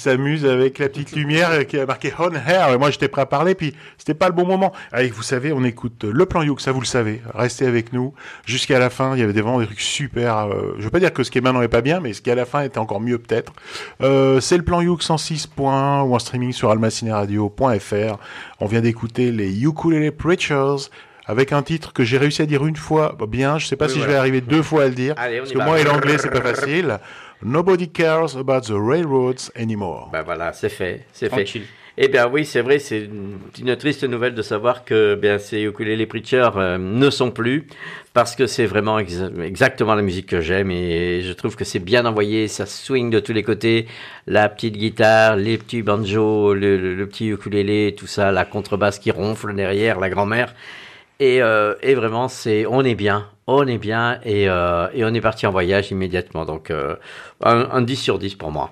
S'amuse 0.02 0.46
avec 0.46 0.80
la 0.80 0.90
petite 0.90 1.14
lumière 1.14 1.66
qui 1.68 1.80
a 1.80 1.86
marqué 1.86 2.14
On 2.20 2.32
Hair. 2.34 2.74
Et 2.74 2.78
moi, 2.78 2.92
j'étais 2.92 3.08
prêt 3.08 3.22
à 3.22 3.26
parler, 3.26 3.56
puis 3.56 3.74
c'était 3.98 4.14
pas 4.14 4.28
le 4.28 4.34
bon 4.34 4.46
moment. 4.46 4.74
Allez, 4.92 5.10
vous 5.10 5.24
savez, 5.24 5.54
on 5.54 5.64
écoute 5.64 6.04
le 6.04 6.26
plan 6.26 6.42
Youk, 6.42 6.60
ça 6.60 6.72
vous 6.72 6.80
le 6.80 6.86
savez. 6.86 7.22
Restez 7.34 7.66
avec 7.68 7.94
nous 7.94 8.14
jusqu'à 8.46 8.80
la 8.80 8.90
fin. 8.90 9.16
Il 9.16 9.20
y 9.20 9.24
avait 9.24 9.34
des 9.34 9.42
vraiment 9.42 9.60
des 9.60 9.68
trucs 9.68 9.82
super. 9.82 10.48
euh, 10.48 10.76
je 10.78 10.84
veux 10.84 10.90
pas 10.90 11.00
dire 11.00 11.14
que 11.14 11.24
ce 11.24 11.32
qui 11.32 11.38
est 11.38 11.42
maintenant 11.42 11.62
est 11.62 11.68
pas 11.68 11.82
bien, 11.82 12.00
mais 12.00 12.14
ce 12.14 12.22
qui 12.22 12.30
est 12.30 12.34
à 12.34 12.36
la 12.36 12.46
fin 12.46 12.62
était 12.62 12.80
encore 12.80 13.02
mieux 13.02 13.18
peut-être. 13.18 13.54
Euh, 14.02 14.40
c'est 14.40 14.58
le 14.58 14.64
plan 14.64 14.82
Youk 14.82 15.04
106. 15.04 15.48
points, 15.48 16.02
ou 16.04 16.16
en 16.16 16.20
streaming 16.20 16.52
sur 16.52 16.72
almacineradio.fr. 16.72 18.18
On 18.60 18.66
vient 18.66 18.82
d'écouter 18.82 19.32
les 19.32 19.64
Ukulele 19.64 20.12
Preachers. 20.12 20.90
Avec 21.26 21.52
un 21.54 21.62
titre 21.62 21.94
que 21.94 22.04
j'ai 22.04 22.18
réussi 22.18 22.42
à 22.42 22.46
dire 22.46 22.66
une 22.66 22.76
fois 22.76 23.16
bien, 23.28 23.58
je 23.60 23.68
sais 23.68 23.76
pas 23.76 23.86
Oui, 23.86 23.92
si 23.94 24.00
je 24.02 24.06
vais 24.08 24.16
arriver 24.16 24.42
deux 24.42 24.64
fois 24.64 24.84
à 24.84 24.88
le 24.88 24.96
dire, 24.96 25.14
Allez, 25.18 25.38
parce 25.40 25.52
que 25.52 25.58
va. 25.58 25.66
moi 25.66 25.80
et 25.80 25.84
l'anglais 25.84 26.18
c'est 26.18 26.32
pas 26.32 26.42
facile. 26.42 27.00
Nobody 27.44 27.90
cares 27.90 28.38
about 28.38 28.62
the 28.62 28.74
railroads 28.76 29.52
anymore. 29.56 30.10
Ben 30.12 30.22
voilà, 30.24 30.54
c'est 30.54 30.70
fait, 30.70 31.06
c'est 31.14 31.30
fait. 31.34 31.46
Eh 31.98 32.08
bien 32.08 32.28
oui, 32.28 32.46
c'est 32.46 32.62
vrai, 32.62 32.80
c'est 32.80 33.02
une, 33.02 33.38
une 33.60 33.76
triste 33.76 34.04
nouvelle 34.06 34.34
de 34.34 34.42
savoir 34.42 34.86
que 34.86 35.16
bien 35.16 35.38
ces 35.38 35.62
ukulélé 35.64 36.06
preachers 36.06 36.50
euh, 36.56 36.78
ne 36.78 37.10
sont 37.10 37.32
plus 37.32 37.68
parce 38.14 38.36
que 38.36 38.48
c'est 38.48 38.66
vraiment 38.66 38.98
exa- 39.00 39.42
exactement 39.44 39.94
la 39.94 40.02
musique 40.02 40.28
que 40.28 40.40
j'aime 40.40 40.72
et 40.72 41.22
je 41.22 41.34
trouve 41.34 41.56
que 41.58 41.66
c'est 41.66 41.80
bien 41.80 42.06
envoyé, 42.06 42.48
ça 42.48 42.66
swing 42.66 43.10
de 43.10 43.20
tous 43.20 43.34
les 43.34 43.44
côtés, 43.44 43.88
la 44.26 44.48
petite 44.48 44.78
guitare, 44.78 45.36
les 45.36 45.58
petits 45.58 45.82
banjos, 45.82 46.54
le, 46.54 46.78
le- 46.78 46.96
le 46.96 47.08
petit 47.08 47.28
ukulélé, 47.28 47.94
tout 47.98 48.08
ça, 48.08 48.32
la 48.32 48.46
contrebasse 48.46 48.98
qui 48.98 49.12
ronfle 49.12 49.54
derrière, 49.54 50.00
la 50.00 50.10
grand-mère. 50.10 50.56
Et, 51.22 51.40
euh, 51.40 51.76
et 51.84 51.94
vraiment, 51.94 52.28
c'est, 52.28 52.66
on 52.66 52.84
est 52.84 52.96
bien, 52.96 53.30
on 53.46 53.68
est 53.68 53.78
bien 53.78 54.20
et, 54.26 54.50
euh, 54.50 54.88
on 54.96 55.14
est 55.14 55.22
parti 55.22 55.46
en 55.46 55.52
voyage 55.52 55.92
immédiatement. 55.92 56.46
Donc 56.46 56.72
euh, 56.72 56.96
un, 57.44 57.70
un 57.72 57.84
10 57.84 57.96
sur 57.96 58.18
10 58.18 58.34
pour 58.34 58.50
moi. 58.50 58.72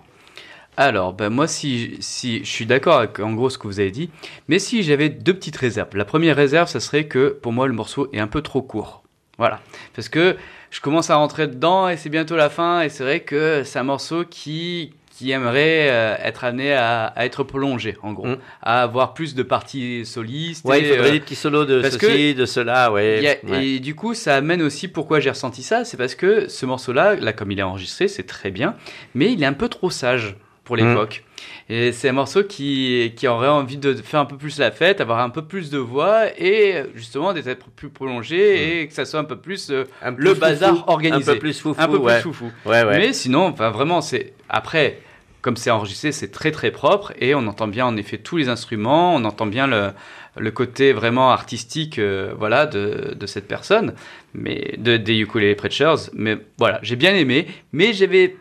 Alors, 0.75 1.13
ben 1.13 1.29
moi, 1.29 1.47
si, 1.47 1.97
si 1.99 2.39
je 2.39 2.49
suis 2.49 2.65
d'accord 2.65 2.97
avec 2.97 3.19
en 3.19 3.33
gros 3.33 3.51
ce 3.51 3.59
que 3.59 3.67
vous 3.67 3.79
avez 3.79 3.91
dit, 3.91 4.09
mais 4.47 4.57
si 4.57 4.81
j'avais 4.81 5.09
deux 5.09 5.35
petites 5.35 5.57
réserves. 5.57 5.95
La 5.95 6.05
première 6.05 6.35
réserve, 6.35 6.67
ça 6.67 6.79
serait 6.79 7.03
que 7.03 7.37
pour 7.39 7.51
moi, 7.51 7.67
le 7.67 7.73
morceau 7.73 8.09
est 8.13 8.19
un 8.19 8.27
peu 8.27 8.41
trop 8.41 8.63
court. 8.63 9.03
Voilà. 9.37 9.59
Parce 9.93 10.09
que 10.09 10.35
je 10.71 10.81
commence 10.81 11.11
à 11.11 11.17
rentrer 11.17 11.45
dedans 11.45 11.87
et 11.87 11.97
c'est 11.97 12.09
bientôt 12.09 12.35
la 12.35 12.49
fin, 12.49 12.81
et 12.81 12.89
c'est 12.89 13.03
vrai 13.03 13.19
que 13.19 13.61
c'est 13.63 13.77
un 13.77 13.83
morceau 13.83 14.25
qui, 14.25 14.93
qui 15.19 15.31
aimerait 15.31 15.89
euh, 15.89 16.15
être 16.23 16.45
amené 16.45 16.71
à, 16.73 17.07
à 17.07 17.25
être 17.25 17.43
prolongé, 17.43 17.97
en 18.03 18.13
gros, 18.13 18.27
Mm. 18.27 18.37
à 18.61 18.83
avoir 18.83 19.13
plus 19.13 19.35
de 19.35 19.43
parties 19.43 20.05
solistes. 20.05 20.65
Ouais, 20.65 20.79
il 20.79 20.85
et, 20.85 20.89
faudrait 20.91 21.09
euh, 21.09 21.11
des 21.11 21.19
petits 21.19 21.35
solos 21.35 21.65
de 21.65 21.81
parce 21.81 21.97
ceci, 21.97 22.33
de 22.35 22.45
cela, 22.45 22.89
ouais. 22.93 23.17
il 23.17 23.23
y 23.23 23.27
a- 23.27 23.35
ouais. 23.57 23.65
Et 23.67 23.79
du 23.81 23.95
coup, 23.95 24.13
ça 24.13 24.37
amène 24.37 24.61
aussi 24.61 24.87
pourquoi 24.87 25.19
j'ai 25.19 25.29
ressenti 25.29 25.61
ça. 25.61 25.83
C'est 25.83 25.97
parce 25.97 26.15
que 26.15 26.47
ce 26.47 26.65
morceau-là, 26.65 27.15
là, 27.15 27.33
comme 27.33 27.51
il 27.51 27.59
est 27.59 27.63
enregistré, 27.63 28.07
c'est 28.07 28.23
très 28.23 28.49
bien, 28.49 28.75
mais 29.13 29.33
il 29.33 29.43
est 29.43 29.45
un 29.45 29.51
peu 29.53 29.67
trop 29.67 29.89
sage 29.89 30.37
pour 30.63 30.77
Mm. 30.77 30.87
l'époque. 30.87 31.23
Et 31.71 31.91
c'est 31.91 32.09
un 32.09 32.13
morceau 32.13 32.43
qui, 32.43 33.13
qui 33.15 33.27
aurait 33.27 33.47
envie 33.47 33.77
de 33.77 33.93
faire 33.93 34.21
un 34.21 34.25
peu 34.25 34.37
plus 34.37 34.57
la 34.57 34.71
fête, 34.71 35.01
avoir 35.01 35.19
un 35.19 35.29
peu 35.29 35.43
plus 35.43 35.69
de 35.69 35.77
voix 35.77 36.25
et 36.37 36.83
justement 36.95 37.31
d'être 37.33 37.69
plus 37.75 37.89
prolongé 37.89 38.81
et 38.81 38.87
que 38.87 38.93
ça 38.93 39.05
soit 39.05 39.19
un 39.19 39.23
peu 39.23 39.35
plus 39.37 39.69
euh, 39.69 39.83
Un 40.01 40.11
le 40.17 40.33
bazar 40.33 40.87
organisé. 40.87 41.29
Un 41.29 41.33
peu 41.33 41.39
plus 41.39 41.59
foufou, 41.59 41.79
un 41.81 41.87
peu 41.87 41.97
ouais. 41.97 42.15
plus 42.21 42.23
foufou. 42.33 42.51
Ouais, 42.65 42.83
ouais. 42.83 42.97
Mais 42.97 43.13
sinon, 43.13 43.47
enfin, 43.47 43.69
vraiment, 43.69 44.01
c'est 44.01 44.33
après, 44.49 44.99
comme 45.41 45.55
c'est 45.57 45.71
enregistré, 45.71 46.11
c'est 46.11 46.29
très 46.31 46.51
très 46.51 46.71
propre 46.71 47.13
et 47.19 47.33
on 47.35 47.47
entend 47.47 47.67
bien 47.67 47.85
en 47.85 47.95
effet 47.97 48.17
tous 48.17 48.37
les 48.37 48.49
instruments, 48.49 49.15
on 49.15 49.23
entend 49.25 49.45
bien 49.45 49.67
le, 49.67 49.91
le 50.37 50.51
côté 50.51 50.91
vraiment 50.93 51.31
artistique, 51.31 51.97
euh, 51.99 52.33
voilà, 52.37 52.65
de, 52.65 53.15
de 53.17 53.25
cette 53.25 53.47
personne, 53.47 53.93
mais 54.33 54.75
de 54.77 54.97
des 54.97 55.17
ukulele 55.17 55.55
preachers. 55.55 56.09
Mais 56.13 56.37
voilà, 56.57 56.79
j'ai 56.83 56.95
bien 56.95 57.15
aimé, 57.15 57.47
mais 57.71 57.93
j'avais, 57.93 58.35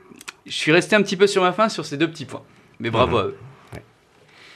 je 0.47 0.53
suis 0.53 0.73
resté 0.73 0.97
un 0.97 1.03
petit 1.03 1.17
peu 1.17 1.27
sur 1.27 1.43
ma 1.43 1.53
faim 1.53 1.69
sur 1.69 1.85
ces 1.87 1.97
deux 1.97 2.09
petits 2.09 2.25
points. 2.27 2.43
Mais 2.81 2.91
bravo 2.91 3.17
Mhm. 3.17 3.23
à 3.23 3.27
eux. 3.27 3.37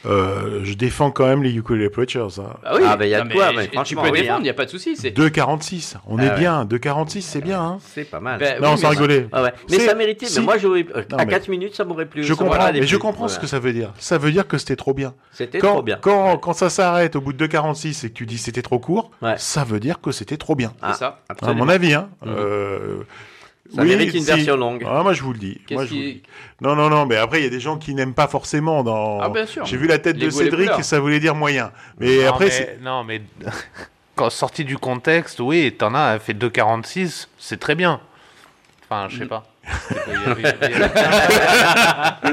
Euh, 0.05 0.61
je 0.65 0.75
défends 0.75 1.11
quand 1.13 1.27
même 1.27 1.43
les 1.43 1.55
ukulele 1.55 1.89
preachers. 1.91 2.27
Hein. 2.39 2.57
Ah 2.65 2.73
oui, 2.75 2.83
Ah, 2.85 2.97
ben, 2.97 3.07
y 3.09 3.15
a 3.15 3.23
non, 3.23 3.29
de 3.29 3.33
quoi, 3.35 3.53
mais 3.53 3.69
tu 3.85 3.95
peux 3.95 4.03
oui, 4.03 4.13
défendre, 4.13 4.33
hein. 4.33 4.39
il 4.41 4.45
n'y 4.45 4.49
a 4.51 4.55
pas 4.55 4.65
de 4.65 4.71
souci. 4.71 4.97
C'est 4.97 5.11
2,46. 5.11 5.95
On 6.09 6.19
Ah 6.19 6.25
est 6.25 6.31
ouais. 6.31 6.39
bien. 6.39 6.65
2,46, 6.65 7.21
c'est 7.23 7.41
bien. 7.41 7.61
Hein. 7.61 7.79
C'est 7.95 8.05
pas 8.11 8.19
mal. 8.21 8.39
Ben, 8.41 8.61
non, 8.61 8.73
oui, 8.73 8.79
sans 8.79 8.89
mais- 8.89 8.95
rigoler. 8.97 9.29
Ouais, 9.33 9.43
ouais. 9.43 9.53
Mais 9.71 9.79
C'est- 9.79 9.87
ça 9.87 9.95
méritait. 9.95 10.27
si. 10.27 10.41
Mais 10.41 10.45
moi, 10.45 10.59
j'aurais, 10.59 10.85
euh, 10.97 11.03
Non, 11.11 11.19
à 11.19 11.25
mais- 11.25 11.31
4 11.31 11.49
minutes, 11.49 11.75
ça 11.77 11.85
m'aurait 11.85 12.07
plu. 12.07 12.25
Je 12.25 12.35
comprends, 12.35 12.73
mais 12.73 12.87
je 12.87 12.97
comprends 12.97 13.29
ce 13.29 13.39
que 13.39 13.47
ça 13.47 13.59
veut 13.61 13.73
dire. 13.73 13.93
Ça 13.99 14.19
veut 14.19 14.33
dire 14.33 14.49
que 14.49 14.59
c'était 14.59 14.77
trop 14.77 14.93
bien. 14.95 15.15
C'était 15.33 15.59
Quand, 15.59 15.75
trop 15.75 15.83
bien. 15.83 15.99
Quand, 16.01 16.37
quand 16.39 16.53
ça 16.53 16.69
s'arrête 16.69 17.15
au 17.17 17.21
bout 17.21 17.33
de 17.33 17.39
2,46 17.39 18.05
et 18.05 18.09
que 18.09 18.15
tu 18.15 18.27
dis 18.27 18.39
c'était 18.39 18.63
trop 18.63 18.79
court, 18.79 19.11
ça 19.37 19.65
veut 19.65 19.79
dire 19.81 20.01
que 20.01 20.11
c'était 20.11 20.37
trop 20.37 20.55
bien. 20.57 20.73
C'est 20.89 20.99
ça. 20.99 21.21
À 21.43 21.53
mon 21.53 21.69
avis, 21.69 21.95
hein. 21.95 22.09
Mhm. 22.25 22.35
Euh, 22.37 22.97
Ça 23.75 23.83
oui, 23.83 23.89
mérite 23.89 24.13
une 24.15 24.21
si. 24.21 24.27
version 24.27 24.57
longue. 24.57 24.85
Ah, 24.87 25.03
moi, 25.03 25.13
je 25.15 25.23
vous 25.23 25.33
le 25.33 25.39
dis. 25.39 25.59
Qu'est-ce 25.67 25.75
Moi, 25.75 25.85
je 25.87 25.91
vous 25.91 25.97
le 26.01 26.03
qui- 26.07 26.13
dis. 26.15 26.23
Non, 26.61 26.75
non, 26.75 26.91
non, 26.91 27.07
mais 27.07 27.17
après, 27.17 27.41
il 27.41 27.45
y 27.45 27.47
a 27.47 27.51
des 27.51 27.61
gens 27.61 27.79
qui 27.79 27.95
n'aiment 27.95 28.13
pas 28.15 28.27
forcément 28.29 28.83
dans. 28.83 29.21
Ah, 29.21 29.29
bien 29.29 29.47
sûr. 29.47 29.65
J'ai 29.65 29.77
vu 29.77 29.87
la 29.87 29.99
tête 29.99 30.17
Les 30.17 30.27
de 30.27 30.31
Cédric 30.31 30.71
et 30.79 30.83
ça 30.83 31.01
voulait 31.01 31.21
dire 31.21 31.35
moyen. 31.35 31.73
Mais 31.99 32.19
non, 32.25 32.29
après, 32.29 32.49
mais, 32.49 32.79
non, 32.83 33.05
mais 33.05 33.23
quand 34.17 34.29
sorti 34.31 34.65
du 34.65 34.77
contexte, 34.79 35.41
oui, 35.41 35.73
t'en 35.77 35.95
as 35.95 36.19
fait 36.19 36.35
2,46, 36.35 37.29
c'est 37.39 37.59
très 37.61 37.75
bien. 37.75 38.01
Enfin, 38.85 39.09
je 39.09 39.19
sais 39.21 39.27
pas. 39.27 39.45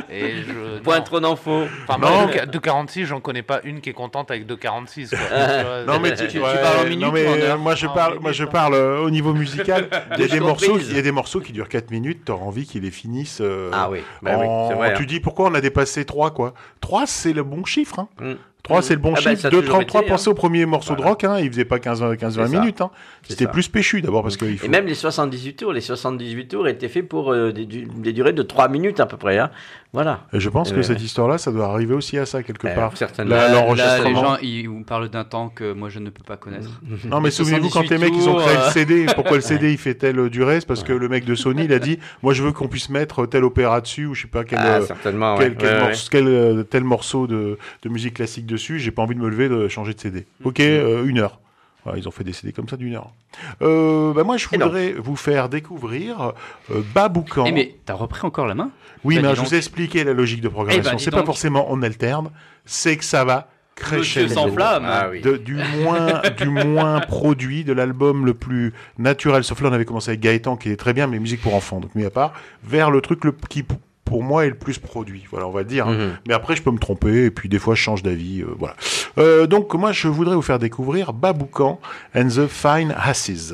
Et 0.10 0.44
je- 0.48 0.80
Point 0.80 0.98
non. 1.00 1.04
trop 1.04 1.20
d'infos. 1.20 1.66
Enfin, 1.88 2.00
Non. 2.00 2.28
moi, 2.28 2.46
2,46, 2.46 3.06
j'en 3.06 3.20
connais 3.20 3.42
pas 3.44 3.60
une 3.64 3.82
qui 3.82 3.90
est 3.90 3.94
contente 3.94 4.32
avec 4.32 4.46
2,46. 4.48 5.10
quoi. 5.10 5.20
Tu 5.20 5.26
vois, 5.66 5.84
Non 5.86 6.00
mais 6.00 6.16
Tu- 6.16 6.24
tu, 6.26 6.28
tu 6.34 6.40
ouais, 6.40 6.62
parles 6.62 6.80
en 6.80 6.84
minutes 6.90 7.06
non, 7.06 7.12
mais, 7.12 7.26
ou 7.28 7.30
en 7.32 7.34
euh, 7.36 7.58
moi 7.58 7.76
je 7.76 7.88
parle 7.88 8.12
minutes, 8.14 8.22
moi 8.24 8.32
je 8.32 8.44
parle 8.46 8.74
euh, 8.74 9.00
au 9.02 9.10
niveau 9.10 9.34
musical 9.34 9.88
il 10.18 10.22
y 10.22 10.24
a 10.24 10.28
des 10.28 10.40
morceaux 10.40 10.78
il 10.80 10.96
y 10.96 11.00
a 11.00 11.02
des 11.02 11.12
morceaux 11.12 11.40
qui 11.42 11.52
durent 11.52 11.70
4 11.70 11.92
minutes 11.92 12.26
t'auras 12.26 12.46
envie 12.46 12.66
qu'ils 12.66 12.84
les 12.84 12.92
finissent 12.92 13.42
euh, 13.42 13.70
Ah 13.74 13.90
oui, 13.90 14.00
bah 14.22 14.38
oui, 14.40 14.46
en- 14.48 14.70
c'est 14.70 14.76
vrai, 14.76 14.94
tu 14.96 15.04
hein. 15.04 15.06
dis 15.08 15.20
pourquoi 15.20 15.50
on 15.50 15.54
a 15.54 15.62
dépassé 15.62 16.06
3 16.06 16.32
quoi 16.32 16.54
3 16.82 17.06
c'est 17.06 17.34
le 17.34 17.44
bon 17.44 17.66
chiffre 17.66 18.00
hein. 18.00 18.08
Mm. 18.20 18.34
3, 18.64 18.82
c'est 18.82 18.94
le 18.94 19.00
bon 19.00 19.14
Ah 19.16 19.22
bah, 19.24 19.32
chiffre. 19.32 19.46
a 19.46 19.50
2, 19.50 19.58
toujours 19.62 19.74
33, 19.76 20.02
été, 20.02 20.10
pensez 20.10 20.30
au 20.30 20.34
premier 20.34 20.66
morceau 20.66 20.96
de 20.96 21.02
rock, 21.02 21.24
hein, 21.24 21.38
il 21.40 21.50
faisait 21.50 21.66
pas 21.66 21.78
15-20 21.78 22.18
15, 22.18 22.34
C'est 22.36 22.40
20 22.42 22.48
ça. 22.48 22.60
minutes. 22.60 22.82
Hein. 22.82 22.92
C'était 23.28 23.48
plus 23.48 23.68
péchu 23.68 24.02
d'abord 24.02 24.22
parce 24.24 24.38
qu'il 24.38 24.58
faut. 24.58 24.66
Et 24.66 24.70
même 24.70 24.86
les 24.86 24.96
78 24.96 25.56
tours, 25.56 25.74
les 25.74 25.82
78 25.82 26.48
tours 26.50 26.68
étaient 26.68 26.90
faits 26.90 27.08
pour 27.08 27.32
euh, 27.32 27.52
des, 27.52 27.66
du- 27.66 27.86
des 27.86 28.14
durées 28.14 28.34
de 28.34 28.44
3 28.44 28.68
minutes 28.68 29.00
à 29.00 29.06
peu 29.06 29.18
près. 29.18 29.38
Hein. 29.40 29.50
Voilà. 29.92 30.22
Et 30.34 30.40
je 30.40 30.50
pense 30.50 30.72
Euh, 30.72 30.76
que 30.76 30.82
cette 30.84 31.02
histoire-là, 31.02 31.40
ça 31.40 31.52
doit 31.52 31.66
arriver 31.66 31.96
aussi 31.96 32.18
à 32.20 32.26
ça 32.28 32.44
quelque 32.44 32.68
Euh, 32.68 32.76
part. 32.76 32.96
certainement. 32.96 33.34
Là, 33.34 33.48
Là, 33.48 33.48
là, 33.48 33.56
les 33.56 33.62
l'enregistrement. 33.62 34.22
gens, 34.36 34.38
ils 34.44 34.68
vous 34.68 34.84
parlent 34.84 35.10
d'un 35.10 35.24
temps 35.24 35.50
que 35.50 35.74
moi 35.74 35.90
je 35.90 35.98
ne 36.00 36.10
peux 36.12 36.24
pas 36.24 36.38
connaître. 36.38 36.70
Non, 37.06 37.22
mais 37.22 37.32
souvenez-vous 37.32 37.70
quand 37.70 37.82
78 37.86 37.90
les 37.90 37.98
mecs 37.98 38.14
ils 38.16 38.30
ont 38.30 38.36
créé 38.36 38.54
le 38.56 38.60
euh. 38.62 38.70
CD, 38.72 39.06
pourquoi 39.16 39.38
le 39.38 39.42
CD 39.42 39.72
il 39.72 39.78
fait 39.80 39.96
telle 39.96 40.30
durée 40.30 40.60
C'est 40.60 40.68
parce 40.68 40.84
que 40.84 40.94
le 40.94 41.10
mec 41.10 41.26
de 41.26 41.34
Sony 41.34 41.64
il 41.64 41.74
a 41.74 41.80
dit 41.80 41.98
Moi 42.24 42.34
je 42.34 42.44
veux 42.44 42.52
qu'on 42.52 42.68
puisse 42.68 42.90
mettre 42.90 43.26
tel 43.26 43.44
opéra 43.44 43.82
dessus 43.82 44.06
ou 44.06 44.14
je 44.14 44.24
sais 44.24 44.28
pas 44.28 44.44
quel. 44.44 44.60
Morceau, 44.60 46.08
quel, 46.12 46.66
tel 46.70 46.84
morceau 46.84 47.26
de, 47.28 47.58
de 47.82 47.90
musique 47.90 48.16
classique 48.16 48.46
dessus, 48.50 48.80
j'ai 48.80 48.92
pas 48.92 49.02
envie 49.02 49.16
de 49.16 49.20
me 49.20 49.30
lever 49.30 49.50
de 49.50 49.68
changer 49.68 49.94
de 49.94 50.00
CD. 50.00 50.26
Mm. 50.42 50.48
Ok, 50.48 50.60
euh, 50.60 51.06
une 51.06 51.20
heure. 51.20 51.40
Voilà, 51.84 51.98
ils 51.98 52.08
ont 52.08 52.12
fait 52.12 52.26
des 52.26 52.34
CD 52.34 52.52
comme 52.52 52.68
ça 52.68 52.76
d'une 52.76 52.96
heure. 52.96 53.14
Euh, 53.62 54.14
bah 54.14 54.24
moi, 54.24 54.36
je 54.36 54.48
voudrais 54.50 54.94
vous 54.94 55.16
faire 55.16 55.48
découvrir 55.48 56.34
euh, 56.72 56.82
Baboucan. 56.94 57.46
Eh 57.48 57.52
mais 57.54 57.76
t'as 57.86 57.94
repris 57.94 58.26
encore 58.26 58.48
la 58.48 58.56
main? 58.56 58.72
Oui, 59.06 59.16
bah, 59.16 59.30
mais 59.30 59.36
je 59.36 59.42
vous 59.42 59.54
ai 59.54 59.58
expliqué 59.58 60.04
la 60.04 60.14
logique 60.14 60.42
de 60.42 60.50
programmation. 60.50 60.92
Eh 60.92 60.96
bah, 60.96 60.98
c'est 61.00 61.12
pas 61.12 61.24
forcément 61.24 61.68
on 61.70 61.82
alterne, 61.82 62.32
c'est 62.66 62.98
que 62.98 63.06
ça 63.06 63.24
va 63.24 63.48
crescendo. 63.80 64.34
sans 64.34 64.52
flamme. 64.52 64.86
Ah 64.86 65.08
oui. 65.10 65.22
Du 65.22 65.56
moins 65.56 66.22
du 66.38 66.50
moins 66.50 67.00
produit 67.00 67.64
de 67.64 67.74
l'album 67.74 68.26
le 68.26 68.34
plus 68.34 68.74
naturel 68.98 69.44
sauf 69.44 69.62
là 69.62 69.70
on 69.70 69.74
avait 69.74 69.86
commencé 69.86 70.10
avec 70.10 70.20
Gaëtan 70.20 70.58
qui 70.58 70.70
est 70.70 70.76
très 70.76 70.94
bien 70.94 71.08
mais 71.08 71.18
musique 71.20 71.42
pour 71.42 71.56
enfants 71.56 71.80
donc 71.80 71.96
mis 71.96 72.04
à 72.04 72.10
part 72.10 72.34
vers 72.64 72.92
le 72.92 73.02
truc 73.02 73.24
le 73.24 73.34
qui 73.50 73.64
pour 74.10 74.24
moi 74.24 74.46
est 74.46 74.50
le 74.50 74.56
plus 74.56 74.80
produit 74.80 75.24
voilà 75.30 75.48
on 75.48 75.52
va 75.52 75.64
dire 75.64 75.88
hein. 75.88 75.94
Mhm. 75.94 76.18
mais 76.28 76.34
après 76.34 76.56
je 76.56 76.64
peux 76.64 76.72
me 76.72 76.80
tromper 76.80 77.26
et 77.26 77.32
puis 77.32 77.48
des 77.48 77.60
fois 77.60 77.76
je 77.76 77.82
change 77.82 78.02
d'avis 78.02 78.42
euh, 78.42 78.48
voilà 78.58 78.76
Euh, 79.20 79.46
donc 79.48 79.74
moi 79.76 79.92
je 79.92 80.08
voudrais 80.08 80.36
vous 80.36 80.42
faire 80.42 80.58
découvrir 80.60 81.14
Baboucan 81.14 81.80
and 82.16 82.30
the 82.30 82.48
Fine 82.48 82.92
Asses 82.98 83.54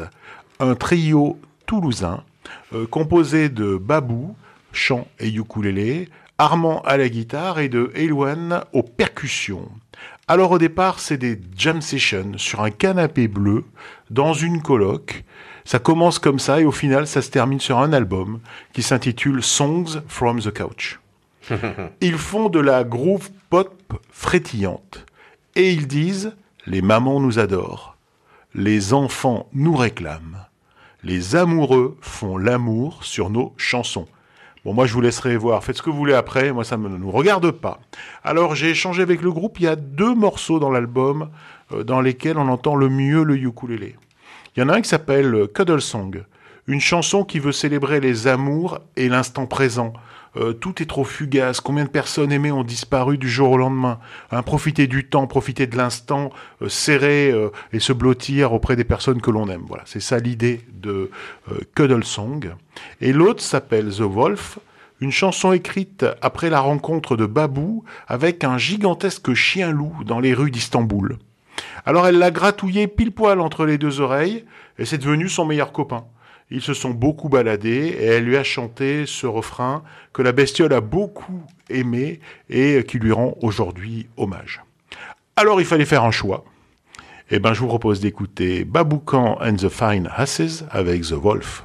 un 0.59 0.75
trio 0.75 1.37
toulousain 1.65 2.23
euh, 2.73 2.87
composé 2.87 3.49
de 3.49 3.75
Babou 3.75 4.35
chant 4.71 5.07
et 5.19 5.29
ukulélé 5.29 6.07
Armand 6.37 6.81
à 6.83 6.95
la 6.97 7.09
guitare 7.09 7.59
et 7.59 7.69
de 7.69 7.91
Eloane 7.95 8.63
aux 8.73 8.83
percussions. 8.83 9.69
Alors 10.27 10.51
au 10.51 10.57
départ, 10.57 10.99
c'est 10.99 11.17
des 11.17 11.39
jam 11.57 11.81
sessions 11.81 12.33
sur 12.37 12.61
un 12.61 12.71
canapé 12.71 13.27
bleu 13.29 13.63
dans 14.09 14.33
une 14.33 14.61
coloc. 14.61 15.23
Ça 15.65 15.79
commence 15.79 16.19
comme 16.19 16.37
ça 16.37 16.61
et 16.61 16.65
au 16.65 16.71
final, 16.71 17.07
ça 17.07 17.23
se 17.23 17.31
termine 17.31 17.59
sur 17.59 17.79
un 17.79 17.91
album 17.91 18.39
qui 18.71 18.83
s'intitule 18.83 19.41
Songs 19.41 20.01
from 20.07 20.39
the 20.39 20.51
Couch. 20.51 20.99
Ils 22.01 22.19
font 22.19 22.49
de 22.49 22.59
la 22.59 22.83
groove 22.83 23.31
pop 23.49 23.93
frétillante 24.11 25.05
et 25.55 25.71
ils 25.71 25.87
disent 25.87 26.35
les 26.67 26.81
mamans 26.81 27.19
nous 27.19 27.39
adorent, 27.39 27.97
les 28.53 28.93
enfants 28.93 29.47
nous 29.53 29.75
réclament, 29.75 30.45
les 31.03 31.35
amoureux 31.35 31.97
font 32.01 32.37
l'amour 32.37 33.03
sur 33.03 33.29
nos 33.29 33.53
chansons. 33.57 34.07
Bon, 34.65 34.73
moi, 34.73 34.87
je 34.87 34.93
vous 34.93 35.01
laisserai 35.01 35.37
voir. 35.37 35.63
Faites 35.63 35.77
ce 35.77 35.83
que 35.83 35.91
vous 35.91 35.97
voulez 35.97 36.15
après. 36.15 36.51
Moi, 36.51 36.63
ça 36.63 36.75
ne 36.75 36.87
nous 36.87 37.11
regarde 37.11 37.51
pas. 37.51 37.79
Alors, 38.23 38.55
j'ai 38.55 38.71
échangé 38.71 39.03
avec 39.03 39.21
le 39.21 39.31
groupe. 39.31 39.59
Il 39.59 39.63
y 39.63 39.67
a 39.67 39.75
deux 39.75 40.15
morceaux 40.15 40.57
dans 40.57 40.71
l'album 40.71 41.29
euh, 41.71 41.83
dans 41.83 42.01
lesquels 42.01 42.39
on 42.39 42.47
entend 42.47 42.75
le 42.75 42.89
mieux 42.89 43.23
le 43.23 43.37
ukulélé. 43.37 43.95
Il 44.55 44.61
y 44.61 44.63
en 44.63 44.69
a 44.69 44.75
un 44.75 44.81
qui 44.81 44.89
s'appelle 44.89 45.33
euh, 45.33 45.47
Cuddle 45.47 45.81
Song, 45.81 46.23
une 46.67 46.79
chanson 46.79 47.23
qui 47.23 47.39
veut 47.39 47.51
célébrer 47.51 47.99
les 47.99 48.27
amours 48.27 48.79
et 48.95 49.09
l'instant 49.09 49.45
présent. 49.45 49.93
Euh, 50.37 50.53
tout 50.53 50.81
est 50.81 50.85
trop 50.85 51.03
fugace. 51.03 51.61
Combien 51.61 51.85
de 51.85 51.89
personnes 51.89 52.31
aimées 52.31 52.51
ont 52.51 52.63
disparu 52.63 53.17
du 53.17 53.29
jour 53.29 53.51
au 53.51 53.57
lendemain? 53.57 53.99
Hein, 54.31 54.43
Profiter 54.43 54.87
du 54.87 55.07
temps, 55.07 55.27
profiter 55.27 55.67
de 55.67 55.77
l'instant, 55.77 56.31
euh, 56.61 56.69
serrer 56.69 57.33
et 57.71 57.79
se 57.79 57.93
blottir 57.93 58.53
auprès 58.53 58.75
des 58.75 58.83
personnes 58.83 59.21
que 59.21 59.31
l'on 59.31 59.47
aime. 59.49 59.63
Voilà, 59.67 59.83
c'est 59.85 60.01
ça 60.01 60.19
l'idée 60.19 60.61
de 60.73 61.09
euh, 61.51 61.59
Cuddle 61.75 62.03
Song. 62.03 62.53
Et 63.01 63.13
l'autre 63.13 63.41
s'appelle 63.41 63.89
The 63.91 64.01
Wolf, 64.01 64.59
une 64.99 65.11
chanson 65.11 65.51
écrite 65.51 66.05
après 66.21 66.49
la 66.49 66.59
rencontre 66.59 67.15
de 67.15 67.25
Babou 67.25 67.83
avec 68.07 68.43
un 68.43 68.57
gigantesque 68.57 69.33
chien-loup 69.33 70.03
dans 70.05 70.19
les 70.19 70.33
rues 70.33 70.51
d'Istanbul. 70.51 71.17
Alors 71.85 72.07
elle 72.07 72.17
l'a 72.17 72.31
gratouillé 72.31 72.87
pile 72.87 73.11
poil 73.11 73.39
entre 73.39 73.65
les 73.65 73.77
deux 73.77 74.01
oreilles 74.01 74.45
et 74.79 74.85
c'est 74.85 74.97
devenu 74.97 75.29
son 75.29 75.45
meilleur 75.45 75.71
copain. 75.71 76.05
Ils 76.51 76.61
se 76.61 76.73
sont 76.73 76.91
beaucoup 76.91 77.29
baladés 77.29 77.95
et 77.99 78.05
elle 78.05 78.25
lui 78.25 78.37
a 78.37 78.43
chanté 78.43 79.05
ce 79.05 79.27
refrain 79.27 79.83
que 80.13 80.21
la 80.21 80.31
bestiole 80.31 80.73
a 80.73 80.81
beaucoup 80.81 81.43
aimé 81.69 82.19
et 82.49 82.83
qui 82.87 82.99
lui 82.99 83.11
rend 83.11 83.35
aujourd'hui 83.41 84.07
hommage. 84.17 84.61
Alors 85.35 85.59
il 85.59 85.65
fallait 85.65 85.85
faire 85.85 86.03
un 86.03 86.11
choix. 86.11 86.45
Eh 87.31 87.39
ben 87.39 87.53
je 87.53 87.59
vous 87.59 87.67
propose 87.67 87.99
d'écouter 87.99 88.65
Baboucan 88.65 89.37
and 89.41 89.55
the 89.55 89.69
Fine 89.69 90.09
Asses 90.15 90.63
avec 90.69 91.01
The 91.01 91.13
Wolf. 91.13 91.64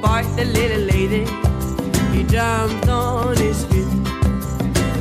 By 0.00 0.22
the 0.36 0.44
little 0.44 0.82
lady, 0.82 1.24
he 2.12 2.24
jumped 2.24 2.88
on 2.88 3.36
his 3.36 3.64
feet, 3.64 3.86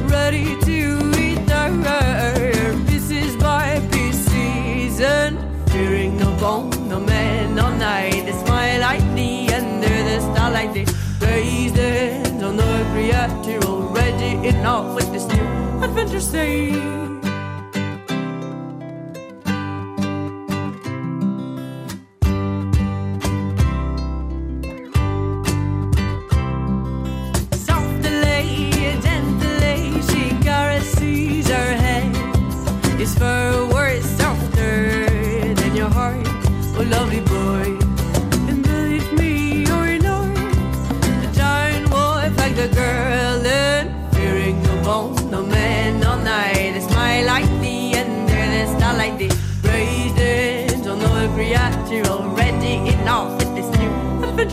ready 0.09 0.59
to 0.61 0.77
eat 1.19 1.45
the 1.45 1.69
her 1.85 2.85
pieces 2.87 3.35
by 3.37 3.79
pieces, 3.91 4.99
and 4.99 5.37
fearing 5.69 6.17
no 6.17 6.35
bone, 6.37 6.69
no 6.89 6.99
man, 6.99 7.55
no 7.55 7.75
night. 7.77 8.25
They 8.25 8.31
smile 8.31 8.81
like 8.81 9.01
lightly 9.01 9.49
under 9.53 9.97
the 10.09 10.19
starlight. 10.19 10.73
They 10.73 10.85
raise 11.25 11.75
hands 11.75 12.43
on 12.43 12.57
the 12.57 12.85
creature 12.91 13.67
already 13.67 14.47
in 14.47 14.65
off 14.65 14.95
with 14.95 15.11
this 15.13 15.25
new 15.27 15.83
adventure. 15.83 16.19
Say. 16.19 17.06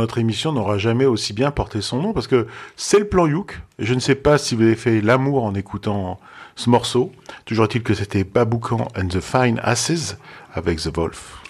notre 0.00 0.18
émission 0.18 0.52
n'aura 0.52 0.78
jamais 0.78 1.06
aussi 1.06 1.32
bien 1.32 1.50
porté 1.50 1.80
son 1.80 2.02
nom 2.02 2.12
parce 2.12 2.26
que 2.26 2.46
c'est 2.76 2.98
le 2.98 3.08
plan 3.08 3.26
Youk. 3.26 3.60
Je 3.78 3.94
ne 3.94 4.00
sais 4.00 4.14
pas 4.14 4.38
si 4.38 4.54
vous 4.54 4.62
avez 4.62 4.76
fait 4.76 5.00
l'amour 5.00 5.44
en 5.44 5.54
écoutant 5.54 6.18
ce 6.56 6.70
morceau. 6.70 7.12
Toujours 7.44 7.66
est-il 7.66 7.82
que 7.82 7.94
c'était 7.94 8.24
Baboucan 8.24 8.88
and 8.96 9.08
the 9.08 9.20
Fine 9.20 9.60
Asses 9.62 10.16
avec 10.54 10.80
The 10.80 10.96
Wolf. 10.96 11.42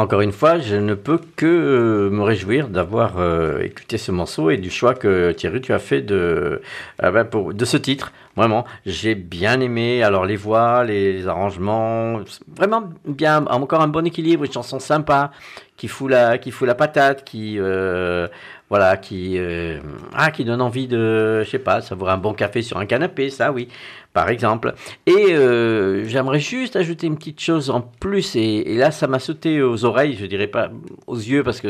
Encore 0.00 0.22
une 0.22 0.32
fois, 0.32 0.58
je 0.58 0.76
ne 0.76 0.94
peux 0.94 1.20
que 1.36 1.44
euh, 1.44 2.08
me 2.08 2.22
réjouir 2.22 2.68
d'avoir 2.68 3.18
euh, 3.18 3.60
écouté 3.60 3.98
ce 3.98 4.10
morceau 4.10 4.48
et 4.48 4.56
du 4.56 4.70
choix 4.70 4.94
que 4.94 5.32
Thierry 5.32 5.60
tu 5.60 5.74
as 5.74 5.78
fait 5.78 6.00
de, 6.00 6.62
euh, 7.02 7.10
ben, 7.10 7.28
de 7.52 7.64
ce 7.66 7.76
titre. 7.76 8.10
Vraiment, 8.34 8.64
j'ai 8.86 9.14
bien 9.14 9.60
aimé. 9.60 10.02
Alors 10.02 10.24
les 10.24 10.36
voix, 10.36 10.84
les, 10.84 11.28
arrangements, 11.28 12.18
vraiment 12.56 12.84
bien. 13.04 13.44
Encore 13.48 13.82
un 13.82 13.88
bon 13.88 14.06
équilibre, 14.06 14.44
une 14.44 14.52
chanson 14.52 14.78
sympa 14.80 15.32
qui 15.76 15.86
fout 15.86 16.10
la, 16.10 16.38
qui 16.38 16.50
fout 16.50 16.66
la 16.66 16.74
patate, 16.74 17.22
qui 17.22 17.56
euh, 17.58 18.26
voilà, 18.70 18.96
qui 18.96 19.38
ah, 20.14 20.30
qui 20.30 20.46
donne 20.46 20.62
envie 20.62 20.88
de, 20.88 21.42
je 21.44 21.50
sais 21.50 21.58
pas, 21.58 21.82
savourer 21.82 22.12
un 22.12 22.16
bon 22.16 22.32
café 22.32 22.62
sur 22.62 22.78
un 22.78 22.86
canapé, 22.86 23.28
ça 23.28 23.52
oui, 23.52 23.68
par 24.12 24.28
exemple. 24.28 24.74
Et 25.06 25.32
euh, 25.34 26.04
j'aimerais 26.04 26.40
juste 26.40 26.76
ajouter 26.76 27.06
une 27.06 27.16
petite 27.16 27.40
chose 27.40 27.70
en 27.70 27.80
plus, 27.80 28.36
et, 28.36 28.64
là 28.76 28.90
ça 28.90 29.06
m'a 29.06 29.18
sauté 29.18 29.62
aux 29.62 29.84
oreilles, 29.84 30.16
je 30.18 30.26
dirais 30.26 30.46
pas 30.46 30.70
aux 31.06 31.16
yeux 31.16 31.42
parce 31.42 31.60
que 31.60 31.68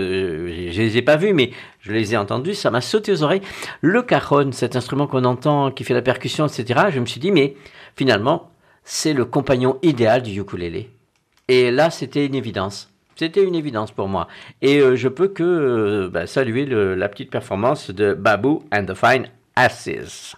je, 0.48 0.70
je 0.70 0.82
les 0.82 0.96
ai 0.96 1.02
pas 1.02 1.16
vus, 1.16 1.32
mais 1.32 1.50
je 1.80 1.92
les 1.92 2.14
ai 2.14 2.16
entendus, 2.16 2.54
ça 2.54 2.70
m'a 2.70 2.80
sauté 2.80 3.12
aux 3.12 3.22
oreilles. 3.22 3.42
Le 3.80 4.02
cajon, 4.02 4.52
cet 4.52 4.76
instrument 4.76 5.06
qu'on 5.06 5.24
entend, 5.24 5.70
qui 5.70 5.84
fait 5.84 5.94
la 5.94 6.02
percussion, 6.02 6.46
etc. 6.46 6.86
Je 6.90 7.00
me 7.00 7.06
suis 7.06 7.20
dit, 7.20 7.32
mais 7.32 7.54
finalement, 7.96 8.50
c'est 8.84 9.12
le 9.12 9.24
compagnon 9.24 9.78
idéal 9.82 10.22
du 10.22 10.38
ukulélé. 10.40 10.90
Et 11.48 11.70
là, 11.70 11.90
c'était 11.90 12.26
une 12.26 12.34
évidence. 12.34 12.90
C'était 13.16 13.44
une 13.44 13.54
évidence 13.54 13.92
pour 13.92 14.08
moi. 14.08 14.28
Et 14.62 14.78
euh, 14.78 14.96
je 14.96 15.08
peux 15.08 15.28
que 15.28 15.42
euh, 15.42 16.08
bah, 16.08 16.26
saluer 16.26 16.64
la 16.66 17.08
petite 17.08 17.30
performance 17.30 17.90
de 17.90 18.14
Babou 18.14 18.62
and 18.72 18.86
the 18.86 18.94
Fine 18.94 19.28
Asses. 19.56 20.36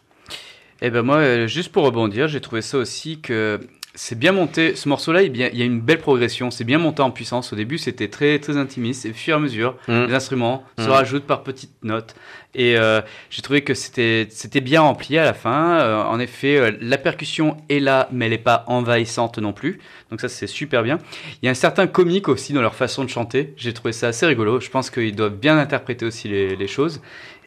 Eh 0.84 0.90
ben 0.90 1.02
moi, 1.02 1.16
euh, 1.18 1.46
juste 1.46 1.70
pour 1.70 1.84
rebondir, 1.84 2.26
j'ai 2.28 2.40
trouvé 2.40 2.60
ça 2.60 2.76
aussi 2.76 3.20
que 3.20 3.60
c'est 3.94 4.18
bien 4.18 4.32
monté. 4.32 4.74
Ce 4.74 4.88
morceau-là, 4.88 5.22
il, 5.22 5.36
y 5.36 5.42
a 5.62 5.64
une 5.64 5.80
belle 5.80 5.98
progression. 5.98 6.50
C'est 6.50 6.64
bien 6.64 6.78
monté 6.78 7.02
en 7.02 7.10
puissance. 7.10 7.52
Au 7.52 7.56
début, 7.56 7.76
c'était 7.78 8.08
très 8.08 8.38
très 8.38 8.56
intimiste. 8.56 9.04
Et 9.06 9.10
au 9.10 9.14
fur 9.14 9.34
et 9.34 9.36
à 9.36 9.38
mesure, 9.38 9.76
Mm. 9.86 10.06
les 10.06 10.14
instruments 10.14 10.64
se 10.78 10.86
Mm. 10.86 10.90
rajoutent 10.90 11.26
par 11.26 11.42
petites 11.44 11.84
notes. 11.84 12.14
Et 12.54 12.76
euh, 12.78 13.00
j'ai 13.30 13.42
trouvé 13.42 13.60
que 13.62 13.74
c'était 13.74 14.26
c'était 14.30 14.60
bien 14.62 14.80
rempli 14.80 15.18
à 15.18 15.24
la 15.24 15.34
fin. 15.34 15.78
Euh, 15.80 16.02
en 16.02 16.18
effet, 16.18 16.56
euh, 16.56 16.72
la 16.80 16.98
percussion 16.98 17.58
est 17.68 17.78
là, 17.80 18.08
mais 18.10 18.24
elle 18.24 18.32
n'est 18.32 18.38
pas 18.38 18.64
envahissante 18.66 19.38
non 19.38 19.52
plus. 19.52 19.78
Donc 20.10 20.20
ça, 20.20 20.28
c'est 20.28 20.46
super 20.48 20.82
bien. 20.82 20.98
Il 21.42 21.46
y 21.46 21.48
a 21.48 21.50
un 21.52 21.54
certain 21.54 21.86
comique 21.86 22.28
aussi 22.28 22.54
dans 22.54 22.62
leur 22.62 22.74
façon 22.74 23.04
de 23.04 23.10
chanter. 23.10 23.52
J'ai 23.56 23.72
trouvé 23.74 23.92
ça 23.92 24.08
assez 24.08 24.26
rigolo. 24.26 24.58
Je 24.58 24.70
pense 24.70 24.88
qu'ils 24.90 25.14
doivent 25.14 25.36
bien 25.36 25.58
interpréter 25.58 26.06
aussi 26.06 26.28
les, 26.28 26.56
les 26.56 26.66
choses. 26.66 27.00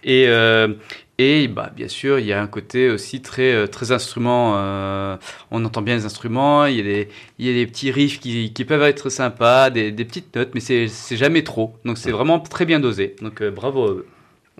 Et, 0.07 0.25
euh, 0.27 0.67
et 1.18 1.47
bah, 1.47 1.72
bien 1.76 1.88
sûr, 1.88 2.20
il 2.20 2.26
y 2.26 2.34
a 2.34 2.41
un 2.41 2.47
côté 2.47 2.89
aussi 2.89 3.22
très, 3.22 3.53
euh, 3.53 3.68
très 3.68 3.91
instrument. 3.91 4.53
euh, 4.57 5.18
on 5.51 5.63
entend 5.63 5.82
bien 5.82 5.95
les 5.95 6.05
instruments. 6.05 6.66
Il 6.66 6.76
y 6.76 6.80
a 6.80 6.84
des, 6.84 7.09
il 7.39 7.45
y 7.45 7.49
a 7.49 7.53
des 7.53 7.66
petits 7.68 7.91
riffs 7.91 8.20
qui, 8.20 8.51
qui 8.53 8.66
peuvent 8.66 8.84
être 8.84 9.09
sympas, 9.09 9.70
des, 9.70 9.91
des 9.91 10.05
petites 10.05 10.36
notes, 10.36 10.51
mais 10.53 10.59
c'est 10.59 10.88
c'est 10.88 11.18
jamais 11.18 11.43
trop. 11.43 11.76
Donc 11.86 11.97
c'est 11.97 12.11
vraiment 12.11 12.39
très 12.39 12.66
bien 12.66 12.80
dosé. 12.80 13.16
Donc 13.22 13.41
euh, 13.41 13.51
bravo 13.51 13.86
à 13.88 13.91
eux. 13.91 14.05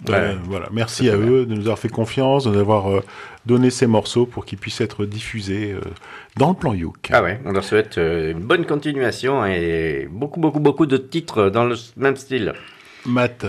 Voilà, 0.04 0.68
merci 0.74 1.10
à 1.10 1.16
eux 1.16 1.46
de 1.46 1.54
nous 1.56 1.62
avoir 1.62 1.80
fait 1.80 1.90
confiance, 1.90 2.44
de 2.44 2.52
nous 2.52 2.60
avoir 2.60 2.92
euh, 2.92 3.02
donné 3.46 3.70
ces 3.70 3.88
morceaux 3.88 4.26
pour 4.26 4.46
qu'ils 4.46 4.58
puissent 4.58 4.82
être 4.82 5.06
diffusés 5.06 5.72
euh, 5.72 5.80
dans 6.36 6.50
le 6.50 6.56
plan 6.56 6.74
Youk. 6.74 7.10
Ah 7.12 7.24
ouais, 7.24 7.40
on 7.46 7.52
leur 7.52 7.64
souhaite 7.64 7.98
euh, 7.98 8.32
une 8.32 8.40
bonne 8.42 8.66
continuation 8.66 9.46
et 9.46 10.08
beaucoup, 10.12 10.40
beaucoup, 10.40 10.60
beaucoup 10.60 10.86
de 10.86 10.98
titres 10.98 11.50
dans 11.50 11.64
le 11.64 11.76
même 11.96 12.18
style. 12.18 12.54
Matt, 13.06 13.46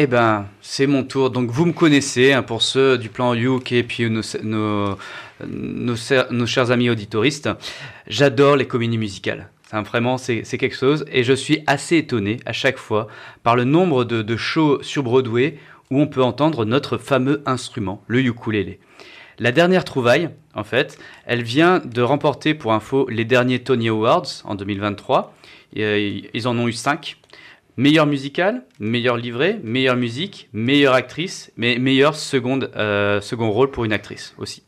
eh 0.00 0.06
ben, 0.06 0.46
c'est 0.60 0.86
mon 0.86 1.02
tour. 1.02 1.30
Donc, 1.30 1.50
vous 1.50 1.66
me 1.66 1.72
connaissez, 1.72 2.32
hein, 2.32 2.44
pour 2.44 2.62
ceux 2.62 2.98
du 2.98 3.08
plan 3.08 3.34
UK 3.34 3.72
et 3.72 3.82
puis 3.82 4.08
nos, 4.08 4.22
nos, 4.44 4.96
nos, 5.44 5.94
nos 6.30 6.46
chers 6.46 6.70
amis 6.70 6.88
auditoristes. 6.88 7.48
J'adore 8.06 8.54
les 8.54 8.68
comédies 8.68 8.96
musicales. 8.96 9.50
Hein, 9.72 9.82
vraiment, 9.82 10.16
c'est 10.16 10.44
quelque 10.44 10.76
chose. 10.76 11.04
Et 11.10 11.24
je 11.24 11.32
suis 11.32 11.64
assez 11.66 11.96
étonné 11.96 12.38
à 12.46 12.52
chaque 12.52 12.78
fois 12.78 13.08
par 13.42 13.56
le 13.56 13.64
nombre 13.64 14.04
de, 14.04 14.36
shows 14.36 14.80
sur 14.84 15.02
Broadway 15.02 15.58
où 15.90 16.00
on 16.00 16.06
peut 16.06 16.22
entendre 16.22 16.64
notre 16.64 16.96
fameux 16.96 17.42
instrument, 17.44 18.04
le 18.06 18.20
ukulélé. 18.20 18.78
La 19.40 19.50
dernière 19.50 19.84
trouvaille, 19.84 20.30
en 20.54 20.62
fait, 20.62 20.96
elle 21.26 21.42
vient 21.42 21.80
de 21.80 22.02
remporter 22.02 22.54
pour 22.54 22.72
info 22.72 23.08
les 23.10 23.24
derniers 23.24 23.64
Tony 23.64 23.88
Awards 23.88 24.28
en 24.44 24.54
2023. 24.54 25.34
Euh, 25.76 26.20
ils 26.32 26.46
en 26.46 26.56
ont 26.56 26.68
eu 26.68 26.72
5 26.72 27.16
meilleure 27.78 28.06
musical, 28.06 28.64
meilleur 28.80 29.16
livret, 29.16 29.60
meilleure 29.62 29.96
musique, 29.96 30.48
meilleure 30.52 30.94
actrice, 30.94 31.52
mais 31.56 31.78
meilleur 31.78 32.14
euh, 32.34 33.20
second 33.20 33.50
rôle 33.50 33.70
pour 33.70 33.84
une 33.84 33.92
actrice 33.92 34.34
aussi. 34.36 34.64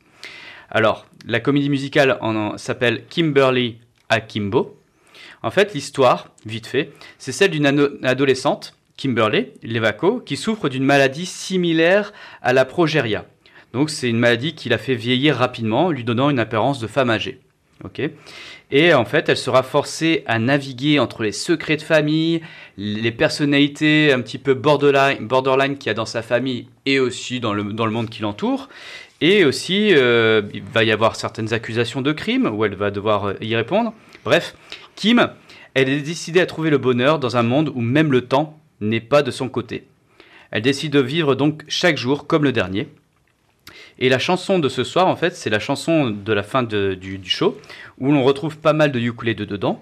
Alors, 0.70 1.04
la 1.26 1.40
comédie 1.40 1.68
musicale 1.68 2.18
s'appelle 2.56 3.04
Kimberly 3.10 3.78
Akimbo. 4.08 4.78
En 5.42 5.50
fait, 5.50 5.74
l'histoire, 5.74 6.28
vite 6.46 6.68
fait, 6.68 6.92
c'est 7.18 7.32
celle 7.32 7.50
d'une 7.50 7.66
adolescente, 8.04 8.76
Kimberly 8.96 9.48
Levaco, 9.64 10.20
qui 10.20 10.36
souffre 10.36 10.68
d'une 10.68 10.84
maladie 10.84 11.26
similaire 11.26 12.12
à 12.42 12.52
la 12.52 12.64
progeria. 12.64 13.26
Donc, 13.72 13.90
c'est 13.90 14.08
une 14.08 14.18
maladie 14.18 14.54
qui 14.54 14.68
la 14.68 14.78
fait 14.78 14.94
vieillir 14.94 15.36
rapidement, 15.36 15.90
lui 15.90 16.04
donnant 16.04 16.30
une 16.30 16.38
apparence 16.38 16.78
de 16.78 16.86
femme 16.86 17.10
âgée. 17.10 17.40
Ok 17.84 18.02
et 18.72 18.94
en 18.94 19.04
fait, 19.04 19.28
elle 19.28 19.36
sera 19.36 19.62
forcée 19.62 20.22
à 20.26 20.38
naviguer 20.38 21.00
entre 21.00 21.24
les 21.24 21.32
secrets 21.32 21.76
de 21.76 21.82
famille, 21.82 22.40
les 22.76 23.10
personnalités 23.10 24.12
un 24.12 24.20
petit 24.20 24.38
peu 24.38 24.54
borderline, 24.54 25.26
borderline 25.26 25.76
qu'il 25.76 25.88
y 25.88 25.90
a 25.90 25.94
dans 25.94 26.06
sa 26.06 26.22
famille 26.22 26.68
et 26.86 27.00
aussi 27.00 27.40
dans 27.40 27.52
le, 27.52 27.64
dans 27.64 27.84
le 27.84 27.92
monde 27.92 28.08
qui 28.08 28.22
l'entoure. 28.22 28.68
Et 29.20 29.44
aussi, 29.44 29.92
euh, 29.92 30.42
il 30.54 30.62
va 30.62 30.84
y 30.84 30.92
avoir 30.92 31.16
certaines 31.16 31.52
accusations 31.52 32.00
de 32.00 32.12
crime 32.12 32.46
où 32.46 32.64
elle 32.64 32.76
va 32.76 32.90
devoir 32.90 33.26
euh, 33.26 33.34
y 33.40 33.54
répondre. 33.56 33.92
Bref, 34.24 34.54
Kim, 34.94 35.30
elle 35.74 35.88
est 35.88 36.00
décidée 36.00 36.40
à 36.40 36.46
trouver 36.46 36.70
le 36.70 36.78
bonheur 36.78 37.18
dans 37.18 37.36
un 37.36 37.42
monde 37.42 37.70
où 37.74 37.80
même 37.80 38.12
le 38.12 38.22
temps 38.22 38.58
n'est 38.80 39.00
pas 39.00 39.22
de 39.22 39.30
son 39.30 39.48
côté. 39.48 39.84
Elle 40.52 40.62
décide 40.62 40.92
de 40.92 41.00
vivre 41.00 41.34
donc 41.34 41.64
chaque 41.68 41.98
jour 41.98 42.26
comme 42.26 42.44
le 42.44 42.52
dernier. 42.52 42.88
Et 44.00 44.08
la 44.08 44.18
chanson 44.18 44.58
de 44.58 44.68
ce 44.68 44.82
soir, 44.82 45.06
en 45.06 45.16
fait, 45.16 45.36
c'est 45.36 45.50
la 45.50 45.58
chanson 45.58 46.10
de 46.10 46.32
la 46.32 46.42
fin 46.42 46.62
du, 46.62 46.96
du 46.96 47.30
show, 47.30 47.58
où 47.98 48.10
l'on 48.10 48.24
retrouve 48.24 48.56
pas 48.56 48.72
mal 48.72 48.92
de 48.92 48.98
ukulélé 48.98 49.34
de 49.34 49.44
dedans, 49.44 49.80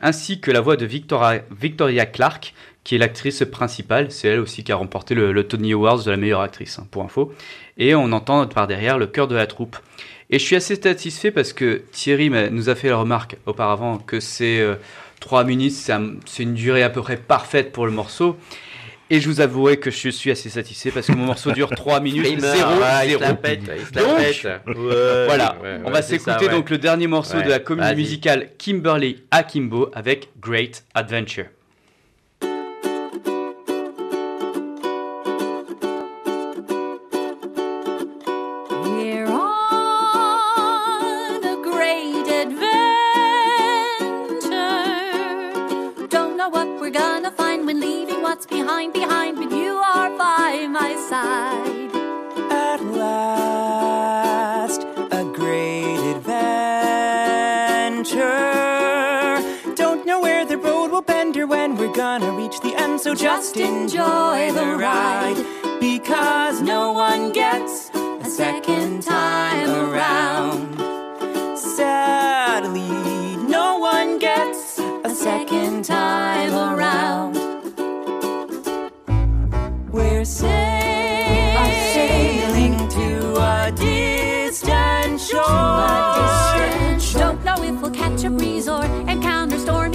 ainsi 0.00 0.40
que 0.40 0.50
la 0.50 0.60
voix 0.60 0.76
de 0.76 0.84
Victoria, 0.84 2.06
Clark, 2.06 2.52
qui 2.82 2.96
est 2.96 2.98
l'actrice 2.98 3.44
principale. 3.44 4.10
C'est 4.10 4.28
elle 4.28 4.40
aussi 4.40 4.64
qui 4.64 4.72
a 4.72 4.76
remporté 4.76 5.14
le, 5.14 5.46
Tony 5.46 5.72
Awards 5.72 6.02
de 6.02 6.10
la 6.10 6.16
meilleure 6.16 6.40
actrice, 6.40 6.80
hein, 6.80 6.86
pour 6.90 7.04
info. 7.04 7.32
Et 7.78 7.94
on 7.94 8.10
entend 8.10 8.46
par 8.48 8.66
derrière 8.66 8.98
le 8.98 9.06
chœur 9.06 9.28
de 9.28 9.36
la 9.36 9.46
troupe. 9.46 9.76
Et 10.30 10.38
je 10.38 10.44
suis 10.44 10.56
assez 10.56 10.76
satisfait 10.76 11.30
parce 11.30 11.52
que 11.52 11.82
Thierry 11.92 12.30
nous 12.50 12.68
a 12.68 12.74
fait 12.74 12.88
la 12.88 12.96
remarque 12.96 13.36
auparavant 13.46 13.98
que 13.98 14.20
c'est 14.20 14.64
3 15.20 15.44
minutes, 15.44 15.72
c'est 15.72 16.42
une 16.42 16.54
durée 16.54 16.82
à 16.82 16.90
peu 16.90 17.02
près 17.02 17.16
parfaite 17.16 17.72
pour 17.72 17.86
le 17.86 17.92
morceau. 17.92 18.36
Et 19.12 19.20
je 19.20 19.28
vous 19.28 19.40
avouerai 19.40 19.76
que 19.78 19.90
je 19.90 20.08
suis 20.08 20.30
assez 20.30 20.48
satisfait 20.50 20.90
parce 20.92 21.08
que 21.08 21.12
mon 21.12 21.26
morceau 21.26 21.50
dure 21.50 21.70
3 21.70 22.00
minutes 22.02 22.26
Il 22.30 22.40
meurt, 22.40 22.56
0, 22.56 22.70
voilà, 22.76 23.04
il 23.04 23.12
se 23.12 23.18
0. 23.18 23.20
la 23.30 23.34
pète, 23.34 23.60
il 23.62 23.86
se 23.86 23.94
la 23.94 24.02
Donc, 24.02 24.16
pète. 24.18 24.44
Ouais, 24.76 25.26
voilà, 25.26 25.56
ouais, 25.62 25.80
on 25.84 25.90
va 25.90 26.00
s'écouter 26.02 26.48
donc 26.48 26.70
le 26.70 26.78
dernier 26.78 27.06
morceau 27.08 27.42
de 27.42 27.48
la 27.48 27.58
comédie 27.58 27.96
musicale 27.96 28.50
Kimberly 28.58 29.24
Akimbo 29.30 29.90
avec 29.94 30.30
Great 30.40 30.84
Adventure. 30.94 31.46
We're 61.90 61.96
gonna 61.96 62.30
reach 62.32 62.60
the 62.60 62.74
end, 62.76 63.00
so 63.00 63.14
just 63.14 63.56
enjoy 63.56 64.52
the 64.52 64.76
ride. 64.78 65.36
Because 65.80 66.60
no 66.60 66.92
one 66.92 67.32
gets 67.32 67.90
a 67.94 68.24
second 68.24 69.02
time 69.02 69.68
around. 69.70 70.78
Sadly, 71.56 72.88
no 73.48 73.78
one 73.78 74.18
gets 74.18 74.78
a 74.78 75.10
second 75.10 75.84
time 75.84 76.52
around. 76.52 77.34
We're 79.90 80.24
sailing, 80.24 81.74
sailing 81.96 82.88
to 82.98 83.34
a 83.36 83.72
distant 83.74 85.20
shore. 85.20 85.40
Don't 87.18 87.44
know 87.44 87.62
if 87.64 87.80
we'll 87.82 87.90
catch 87.90 88.22
a 88.22 88.30
breeze 88.30 88.68
or 88.68 88.84
encounter 88.84 89.39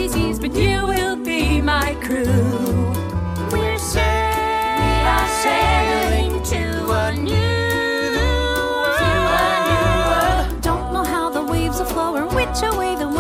species, 0.10 0.40
but 0.40 0.54
you 0.56 0.86
will 0.86 1.16
be 1.16 1.62
my 1.62 1.96
crew. 2.02 2.94
We're 3.52 3.78
sailing, 3.80 4.34
we 6.34 6.40
to 6.52 6.92
a 6.92 7.14
new 7.14 8.12
world. 10.08 10.62
Don't 10.62 10.94
know 10.94 11.04
how 11.04 11.30
the 11.30 11.44
waves 11.44 11.80
will 11.80 11.86
flow 11.86 12.16
or 12.16 12.28
which 12.36 12.62
way 12.78 12.96
the 12.96 13.15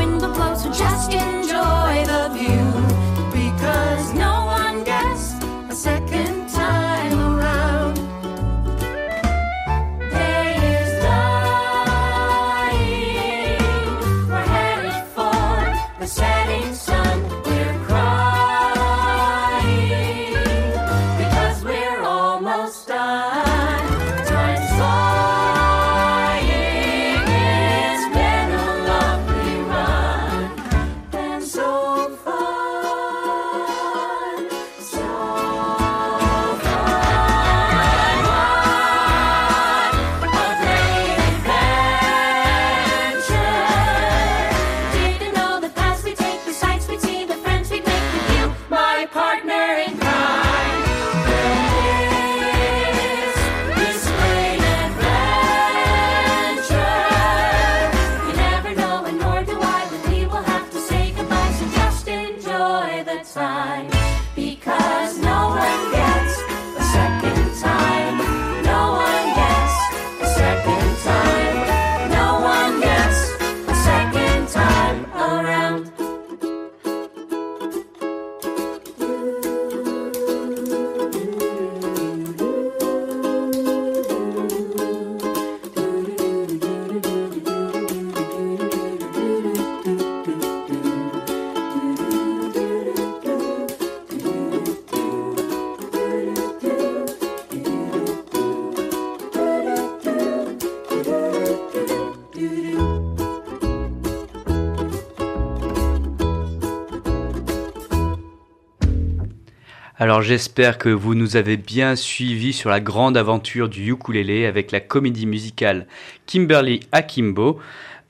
Alors 110.15 110.23
j'espère 110.23 110.77
que 110.77 110.87
vous 110.87 111.13
nous 111.13 111.35
avez 111.35 111.57
bien 111.57 111.97
suivis 111.97 112.53
sur 112.53 112.69
la 112.69 112.79
grande 112.79 113.17
aventure 113.17 113.67
du 113.67 113.91
ukulélé 113.91 114.45
avec 114.45 114.71
la 114.71 114.79
comédie 114.79 115.25
musicale 115.25 115.87
Kimberly 116.25 116.79
Akimbo. 116.93 117.59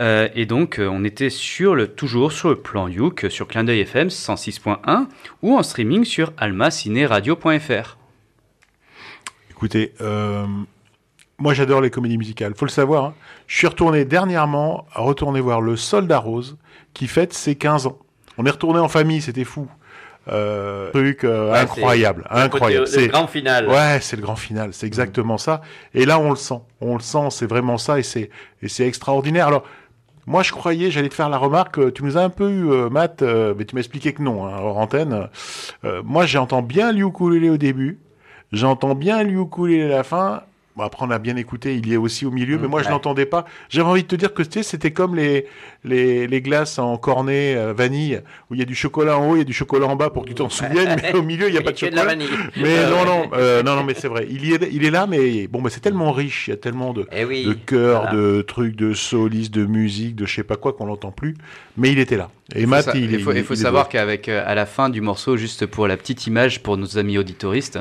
Euh, 0.04 0.30
et 0.36 0.46
donc 0.46 0.78
euh, 0.78 0.88
on 0.88 1.04
était 1.04 1.32
sur 1.32 1.74
le, 1.74 1.88
toujours 1.88 2.32
sur 2.32 2.50
le 2.50 2.58
plan 2.58 2.88
Yuk 2.88 3.26
sur 3.32 3.48
Clin 3.48 3.64
d'œil 3.64 3.80
FM 3.80 4.10
106.1 4.10 5.08
ou 5.42 5.58
en 5.58 5.64
streaming 5.64 6.06
sur 6.06 6.32
almacineradio.fr. 6.38 7.98
Écoutez, 9.50 9.96
euh, 10.00 10.46
moi 11.40 11.56
j'adore 11.56 11.82
les 11.82 11.90
comédies 11.90 12.20
musicales. 12.20 12.54
Faut 12.56 12.66
le 12.66 12.70
savoir. 12.70 13.06
hein. 13.06 13.14
Je 13.48 13.58
suis 13.58 13.66
retourné 13.66 14.06
dernièrement, 14.06 14.86
à 14.94 15.02
retourner 15.02 15.42
voir 15.42 15.60
Le 15.60 15.76
Soldat 15.76 16.20
Rose, 16.20 16.56
qui 16.94 17.08
fête 17.08 17.34
ses 17.34 17.56
15 17.56 17.88
ans. 17.88 17.98
On 18.38 18.46
est 18.46 18.52
retourné 18.52 18.78
en 18.80 18.90
famille, 18.90 19.22
c'était 19.24 19.44
fou. 19.44 19.68
Euh, 20.28 20.90
truc 20.92 21.24
euh, 21.24 21.52
Ouais, 21.52 21.60
incroyable, 21.60 22.24
c'est- 22.32 22.40
incroyable. 22.40 22.86
Le, 22.96 23.02
le 23.02 23.08
grand 23.10 23.28
final. 23.28 23.68
Ouais, 23.68 24.00
c'est 24.02 24.16
le 24.16 24.22
grand 24.24 24.36
final, 24.36 24.70
c'est 24.74 24.88
exactement 24.88 25.38
ça. 25.38 25.62
Et 25.94 26.06
là, 26.06 26.18
on 26.20 26.32
le 26.32 26.36
sent, 26.36 26.60
on 26.82 26.96
le 26.96 27.02
sent, 27.02 27.28
c'est 27.30 27.46
vraiment 27.46 27.78
ça, 27.78 28.00
et 28.00 28.04
c'est 28.04 28.30
et 28.64 28.68
c'est 28.68 28.88
extraordinaire. 28.88 29.48
Alors, 29.48 29.64
moi, 30.26 30.42
je 30.42 30.52
croyais, 30.52 30.90
j'allais 30.90 31.10
te 31.10 31.14
faire 31.14 31.30
la 31.30 31.38
remarque, 31.38 31.94
tu 31.94 32.04
nous 32.04 32.18
as 32.18 32.22
un 32.22 32.32
peu 32.32 32.50
eu, 32.50 32.72
euh, 32.72 32.90
Matt, 32.90 33.22
euh, 33.22 33.54
mais 33.56 33.66
tu 33.66 33.76
m'as 33.76 33.82
expliqué 33.82 34.14
que 34.14 34.24
non, 34.24 34.48
hein, 34.48 34.58
hors 34.60 34.78
antenne. 34.80 35.28
Euh, 35.84 36.02
moi, 36.04 36.26
j'entends 36.26 36.64
bien 36.64 36.92
le 36.92 37.02
ukulélé 37.06 37.52
au 37.52 37.58
début, 37.58 38.00
j'entends 38.52 38.96
bien 38.96 39.22
le 39.22 39.32
ukulélé 39.40 39.84
à 39.84 39.98
la 39.98 40.04
fin. 40.04 40.42
Bon, 40.76 40.84
après, 40.84 41.06
on 41.06 41.10
a 41.12 41.20
bien 41.20 41.38
écouté, 41.38 41.76
il 41.76 41.88
y 41.88 41.94
est 41.94 41.98
aussi 41.98 42.26
au 42.26 42.32
milieu, 42.32 42.58
mais 42.58 42.68
moi, 42.68 42.84
je 42.84 42.90
l'entendais 42.90 43.26
pas. 43.26 43.46
J'avais 43.70 43.88
envie 43.88 44.04
de 44.04 44.08
te 44.08 44.16
dire 44.18 44.34
que 44.34 44.44
tu 44.44 44.52
sais, 44.60 44.64
c'était 44.64 44.92
comme 44.92 45.16
les, 45.16 45.46
les, 45.86 46.28
les 46.28 46.42
glaces 46.42 46.80
en 46.80 46.98
cornet 46.98 47.56
euh, 47.56 47.72
vanille, 47.74 48.22
où 48.50 48.56
il 48.56 48.60
y 48.60 48.62
a 48.62 48.66
du 48.66 48.76
chocolat 48.76 49.18
en 49.18 49.30
haut, 49.30 49.36
il 49.36 49.40
y 49.40 49.42
a 49.42 49.46
du 49.46 49.54
chocolat 49.54 49.86
en 49.86 49.96
bas 49.96 50.10
pour 50.10 50.24
que 50.24 50.30
tu 50.30 50.36
t'en 50.36 50.50
souviennes, 50.50 50.98
mais 51.02 51.14
au 51.16 51.22
milieu, 51.22 51.48
il 51.48 51.54
n'y 51.54 51.58
a 51.58 51.62
pas 51.64 51.72
de 51.72 51.80
Que 51.80 51.86
de 51.86 51.96
la 51.96 52.02
chocolat. 52.02 52.16
vanille. 52.26 52.28
Mais 52.58 52.78
Euh, 52.80 52.90
non, 52.90 53.06
non, 53.06 53.30
euh, 53.36 53.64
non, 53.64 53.76
non, 53.78 53.84
mais 53.86 53.94
c'est 53.94 54.10
vrai. 54.10 54.28
Il, 54.30 54.46
y 54.46 54.54
est, 54.54 54.68
il 54.70 54.84
est 54.84 54.92
là, 54.92 55.08
mais 55.08 55.48
bon, 55.48 55.62
bah, 55.62 55.70
c'est 55.72 55.80
tellement 55.80 56.12
riche. 56.12 56.48
Il 56.48 56.52
y 56.52 56.54
a 56.54 56.58
tellement 56.58 56.92
de, 56.92 57.08
Eh 57.14 57.24
oui, 57.24 57.46
de 57.46 57.54
chœurs, 57.54 58.02
voilà. 58.12 58.18
de 58.18 58.42
trucs, 58.42 58.76
de 58.76 58.94
solistes, 58.94 59.54
de 59.54 59.66
musique, 59.66 60.16
de 60.18 60.26
je 60.26 60.36
sais 60.36 60.44
pas 60.44 60.58
quoi 60.58 60.74
qu'on 60.74 60.86
l'entend 60.88 61.12
plus. 61.12 61.36
Mais 61.78 61.94
il 61.94 62.00
était 62.00 62.18
là. 62.18 62.30
Et 62.54 62.68
Matt, 62.68 62.92
il, 62.94 63.12
il 63.12 63.20
faut, 63.24 63.32
il- 63.32 63.38
il 63.40 63.44
faut 63.44 63.56
il 63.56 63.60
est 63.60 63.64
savoir 63.64 63.90
qu'avec 63.90 64.30
euh, 64.30 64.44
à 64.46 64.54
la 64.54 64.68
fin 64.68 64.90
du 64.90 65.02
morceau, 65.02 65.36
juste 65.36 65.66
pour 65.66 65.88
la 65.88 65.98
petite 65.98 66.28
image 66.28 66.62
pour 66.62 66.78
nos 66.78 67.00
amis 67.00 67.18
auditoristes, 67.18 67.80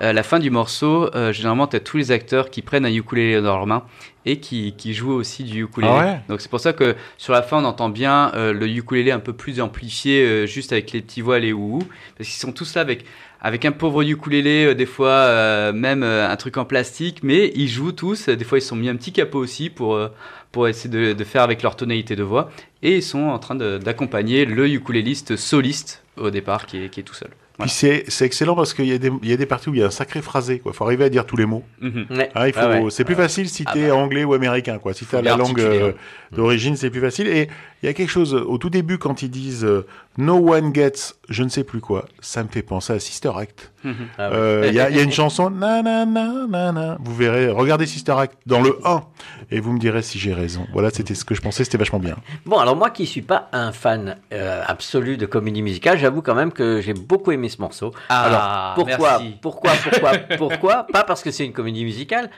à 0.00 0.12
la 0.12 0.22
fin 0.24 0.40
du 0.40 0.50
morceau, 0.50 1.08
euh, 1.14 1.32
généralement, 1.32 1.68
tu 1.68 1.76
as 1.76 1.80
tous 1.80 1.96
les 1.96 2.10
acteurs 2.10 2.50
qui 2.50 2.60
prennent 2.62 2.84
un 2.84 2.92
ukulélé 2.92 3.36
dans 3.40 3.56
leurs 3.56 3.66
mains 3.66 3.84
et 4.26 4.38
qui, 4.40 4.74
qui 4.76 4.94
jouent 4.94 5.12
aussi 5.12 5.44
du 5.44 5.62
ukulélé. 5.62 5.92
Ah 5.96 6.04
ouais? 6.04 6.20
Donc 6.28 6.40
c'est 6.40 6.50
pour 6.50 6.58
ça 6.60 6.72
que 6.72 6.96
sur 7.18 7.32
la 7.32 7.42
fin, 7.42 7.62
on 7.62 7.64
entend 7.64 7.88
bien 7.88 8.32
euh, 8.34 8.52
le 8.52 8.66
ukulélé 8.68 9.12
un 9.12 9.20
peu 9.20 9.32
plus 9.32 9.60
amplifié, 9.60 10.24
euh, 10.24 10.46
juste 10.46 10.72
avec 10.72 10.90
les 10.90 11.02
petits 11.02 11.20
voiles 11.20 11.44
et 11.44 11.52
ouhou, 11.52 11.78
parce 12.18 12.28
qu'ils 12.28 12.40
sont 12.40 12.52
tous 12.52 12.74
là 12.74 12.80
avec 12.80 13.04
avec 13.42 13.64
un 13.64 13.72
pauvre 13.72 14.02
ukulélé, 14.02 14.66
euh, 14.66 14.74
des 14.74 14.86
fois 14.86 15.08
euh, 15.10 15.72
même 15.72 16.02
euh, 16.02 16.28
un 16.28 16.36
truc 16.36 16.56
en 16.56 16.64
plastique, 16.64 17.20
mais 17.22 17.52
ils 17.54 17.68
jouent 17.68 17.92
tous. 17.92 18.28
Des 18.28 18.44
fois, 18.44 18.58
ils 18.58 18.62
sont 18.62 18.76
mis 18.76 18.88
un 18.88 18.96
petit 18.96 19.12
capot 19.12 19.38
aussi 19.38 19.70
pour 19.70 19.94
euh, 19.94 20.08
pour 20.52 20.66
essayer 20.68 20.90
de, 20.90 21.12
de 21.12 21.24
faire 21.24 21.42
avec 21.42 21.62
leur 21.62 21.76
tonalité 21.76 22.16
de 22.16 22.22
voix. 22.24 22.50
Et 22.82 22.96
ils 22.96 23.02
sont 23.02 23.20
en 23.22 23.38
train 23.38 23.54
d'accompagner 23.54 24.44
le 24.44 24.68
ukuléliste 24.68 25.36
soliste 25.36 26.02
au 26.16 26.30
départ 26.30 26.66
qui 26.66 26.84
est, 26.84 26.88
qui 26.88 27.00
est 27.00 27.04
tout 27.04 27.14
seul. 27.14 27.30
C'est 27.66 28.06
excellent 28.22 28.54
parce 28.56 28.72
qu'il 28.72 28.86
y, 28.86 28.92
a 28.92 28.96
des- 28.98 29.12
il 29.22 29.28
y 29.28 29.34
a 29.34 29.36
des 29.36 29.44
parties 29.44 29.68
où 29.68 29.74
il 29.74 29.80
y 29.80 29.82
a 29.82 29.86
un 29.86 29.90
sacré 29.90 30.22
phrasé. 30.22 30.62
Il 30.64 30.72
faut 30.72 30.84
arriver 30.84 31.04
à 31.04 31.08
dire 31.10 31.26
tous 31.26 31.36
les 31.36 31.44
mots. 31.44 31.62
Mhm. 31.82 32.06
Ouais. 32.10 32.30
Ah, 32.34 32.46
Ah 32.56 32.68
ouais. 32.68 32.84
c'est 32.88 33.04
plus 33.04 33.14
facile 33.14 33.50
si 33.50 33.64
Ah 33.66 33.72
t'es 33.74 33.88
bah. 33.88 33.96
anglais 33.96 34.24
ou 34.24 34.32
américain, 34.32 34.78
quoi. 34.78 34.94
Si 34.94 35.04
t'as 35.04 35.20
bien 35.20 35.32
la 35.32 35.36
langue 35.36 35.60
euh, 35.60 35.90
hein. 35.90 35.94
d'origine, 36.34 36.74
c'est 36.76 36.88
plus 36.88 37.02
facile. 37.02 37.26
Et 37.28 37.48
il 37.82 37.86
y 37.86 37.88
a 37.88 37.94
quelque 37.94 38.10
chose 38.10 38.34
au 38.34 38.58
tout 38.58 38.70
début 38.70 38.98
quand 38.98 39.22
ils 39.22 39.30
disent 39.30 39.64
euh, 39.64 39.86
No 40.18 40.34
one 40.52 40.74
gets, 40.74 41.14
je 41.28 41.42
ne 41.42 41.48
sais 41.48 41.64
plus 41.64 41.80
quoi. 41.80 42.04
Ça 42.20 42.42
me 42.42 42.48
fait 42.48 42.62
penser 42.62 42.92
à 42.92 42.98
Sister 43.00 43.30
Act. 43.36 43.72
Ah. 44.18 44.24
Euh, 44.32 44.66
Il 44.68 44.74
y, 44.74 44.80
a, 44.80 44.90
il 44.90 44.96
y 44.96 45.00
a 45.00 45.02
une 45.02 45.10
chanson, 45.12 45.48
na 45.48 45.80
na 45.82 46.04
na 46.04 46.46
na 46.46 46.70
na. 46.72 46.98
Vous 47.02 47.14
verrez, 47.14 47.48
regardez 47.48 47.86
Sister 47.86 48.12
Act 48.12 48.36
dans 48.44 48.60
le 48.60 48.78
1 48.84 49.02
et 49.50 49.60
vous 49.60 49.72
me 49.72 49.78
direz 49.78 50.02
si 50.02 50.18
j'ai 50.18 50.34
raison. 50.34 50.66
Voilà, 50.74 50.90
c'était 50.90 51.14
ce 51.14 51.24
que 51.24 51.34
je 51.34 51.40
pensais, 51.40 51.64
c'était 51.64 51.78
vachement 51.78 51.98
bien. 51.98 52.16
Bon, 52.44 52.58
alors 52.58 52.76
moi 52.76 52.90
qui 52.90 53.06
suis 53.06 53.22
pas 53.22 53.48
un 53.52 53.72
fan 53.72 54.16
euh, 54.34 54.62
absolu 54.66 55.16
de 55.16 55.24
comédie 55.24 55.62
musicale, 55.62 55.96
j'avoue 55.98 56.20
quand 56.20 56.34
même 56.34 56.52
que 56.52 56.82
j'ai 56.82 56.92
beaucoup 56.92 57.32
aimé 57.32 57.48
ce 57.48 57.58
morceau. 57.62 57.92
Ah, 58.10 58.24
alors 58.24 58.74
pourquoi, 58.74 59.18
merci. 59.18 59.36
pourquoi, 59.40 59.70
pourquoi, 59.82 60.12
pourquoi 60.36 60.86
Pas 60.92 61.04
parce 61.04 61.22
que 61.22 61.30
c'est 61.30 61.46
une 61.46 61.54
comédie 61.54 61.84
musicale, 61.84 62.28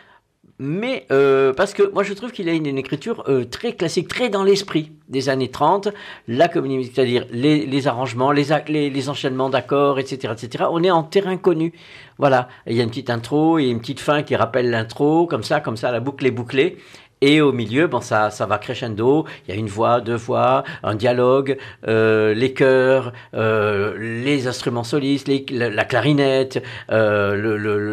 mais 0.65 1.07
euh, 1.11 1.53
parce 1.53 1.75
que 1.75 1.91
moi 1.93 2.05
je 2.05 2.13
trouve 2.13 2.31
qu'il 2.31 2.49
a 2.49 2.53
une, 2.53 2.79
écriture 2.79 3.25
euh, 3.29 3.45
très 3.45 3.73
classique, 3.73 4.07
très 4.07 4.29
dans 4.29 4.45
l'esprit 4.45 4.93
des 5.09 5.29
années 5.29 5.51
30. 5.51 5.89
La 6.29 6.47
comédie 6.47 6.85
c'est-à-dire 6.85 7.27
les, 7.33 7.67
les 7.67 7.87
arrangements, 7.89 8.31
les, 8.31 8.45
les, 8.69 8.89
les 8.89 9.09
enchaînements 9.09 9.51
d'accords, 9.51 9.99
etc., 9.99 10.33
etc. 10.33 10.67
On 10.71 10.85
est 10.85 10.91
en 10.93 11.03
terrain 11.03 11.37
connu. 11.37 11.73
Voilà, 12.19 12.49
il 12.69 12.77
y 12.77 12.81
a 12.81 12.85
une 12.85 12.91
petite 12.91 13.11
intro 13.11 13.59
et 13.59 13.65
une 13.65 13.81
petite 13.81 13.99
fin 13.99 14.23
qui 14.23 14.37
rappelle 14.37 14.71
l'intro, 14.71 15.27
comme 15.27 15.43
ça, 15.43 15.59
comme 15.59 15.77
ça, 15.77 15.91
la 15.91 15.99
boucle 15.99 16.25
est 16.27 16.31
bouclée. 16.31 16.79
Et 17.23 17.41
au 17.41 17.53
milieu, 17.53 17.87
bon, 17.87 18.01
ça, 18.01 18.31
ça 18.31 18.47
va 18.47 18.59
crescendo. 18.59 19.25
Il 19.47 19.55
y 19.55 19.57
a 19.57 19.59
une 19.59 19.69
voix, 19.69 20.01
deux 20.01 20.17
voix, 20.17 20.65
un 20.83 20.97
dialogue, 20.97 21.57
euh, 21.87 22.35
les 22.35 22.53
chœurs, 22.53 23.13
euh, 23.35 23.95
les 23.99 24.49
instruments 24.49 24.83
solistes, 24.85 25.29
les- 25.29 25.47
la, 25.51 25.71
la 25.71 25.85
clarinette, 25.85 26.63
euh, 26.91 27.37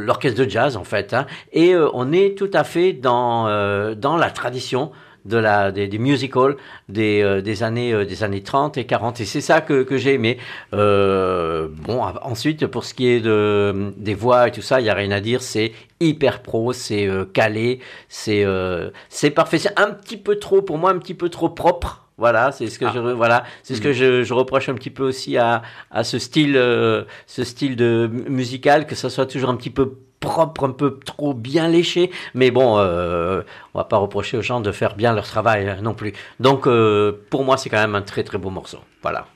l'orchestre 0.04 0.44
de 0.44 0.50
jazz 0.50 0.76
en 0.76 0.84
fait. 0.84 1.14
hein. 1.14 1.28
Et 1.54 1.74
euh, 1.76 1.90
on 1.94 2.12
est 2.12 2.36
tout 2.38 2.50
à 2.54 2.64
fait 2.64 2.92
dans 2.92 3.48
euh, 3.48 3.94
dans 3.96 4.18
la 4.18 4.32
tradition 4.32 4.92
de 5.26 5.38
la 5.38 5.72
des, 5.72 5.88
des 5.88 5.98
musicals 5.98 6.56
des, 6.88 7.22
euh, 7.22 7.42
des 7.42 7.64
années 7.64 7.94
euh, 7.94 8.06
des 8.06 8.24
années 8.24 8.42
30 8.42 8.78
et 8.78 8.86
40 8.86 9.20
et 9.22 9.26
c'est 9.26 9.42
ça 9.42 9.62
que, 9.62 9.84
que 9.84 9.98
j'ai 9.98 10.14
aimé. 10.14 10.38
Euh, 10.74 11.68
bon 11.72 12.02
ensuite 12.22 12.66
pour 12.68 12.84
ce 12.86 12.94
qui 12.94 13.08
est 13.08 13.20
de 13.20 13.92
des 13.98 14.16
voix 14.16 14.48
et 14.48 14.52
tout 14.52 14.62
ça 14.62 14.80
il 14.80 14.86
y 14.86 14.90
a 14.90 14.94
rien 14.94 15.12
à 15.12 15.20
dire. 15.20 15.42
C'est 15.42 15.72
hyper 16.00 16.42
pro 16.42 16.74
c'est 16.74 17.08
euh, 17.08 17.26
calé 17.26 17.80
c'est 18.08 18.44
euh, 18.46 18.90
c'est 19.10 19.32
parfait. 19.32 19.58
C'est 19.60 19.78
un 19.80 19.92
petit 19.92 20.18
peu 20.18 20.38
trop 20.38 20.62
pour 20.62 20.78
moi 20.78 20.92
un 20.92 20.98
petit 21.00 21.14
peu 21.14 21.30
trop 21.30 21.50
propre. 21.50 22.06
Voilà, 22.18 22.52
c'est 22.52 22.68
ce 22.68 22.78
que 22.78 22.90
je 22.90 23.00
voilà, 23.00 23.46
c'est 23.64 23.76
ce 23.76 23.82
que 23.82 23.94
je, 23.94 24.24
je 24.24 24.34
reproche 24.34 24.68
un 24.68 24.74
petit 24.74 24.90
peu 24.90 25.04
aussi 25.04 25.38
à, 25.38 25.62
à 25.90 26.04
ce 26.04 26.20
style 26.20 26.58
euh, 26.58 27.06
ce 27.28 27.46
style 27.46 27.78
de 27.78 28.10
mu- 28.12 28.30
musical 28.30 28.88
que 28.88 28.96
ça 28.96 29.10
soit 29.10 29.26
toujours 29.26 29.50
un 29.50 29.56
petit 29.56 29.70
peu 29.70 29.94
propre, 30.20 30.66
un 30.66 30.72
peu 30.72 31.00
trop 31.06 31.34
bien 31.34 31.68
léché, 31.68 32.12
mais 32.34 32.52
bon, 32.52 32.78
euh, 32.78 33.42
on 33.74 33.80
va 33.80 33.86
pas 33.86 33.98
reprocher 33.98 34.38
aux 34.38 34.42
gens 34.42 34.60
de 34.62 34.72
faire 34.72 34.96
bien 34.96 35.14
leur 35.14 35.26
travail 35.26 35.68
euh, 35.68 35.82
non 35.82 35.94
plus. 35.94 36.14
Donc 36.40 36.68
euh, 36.68 37.26
pour 37.30 37.44
moi, 37.44 37.58
c'est 37.58 37.70
quand 37.70 37.78
même 37.78 37.96
un 37.96 38.02
très 38.02 38.24
très 38.24 38.38
beau 38.38 38.50
morceau. 38.50 38.80
Voilà. 39.02 39.28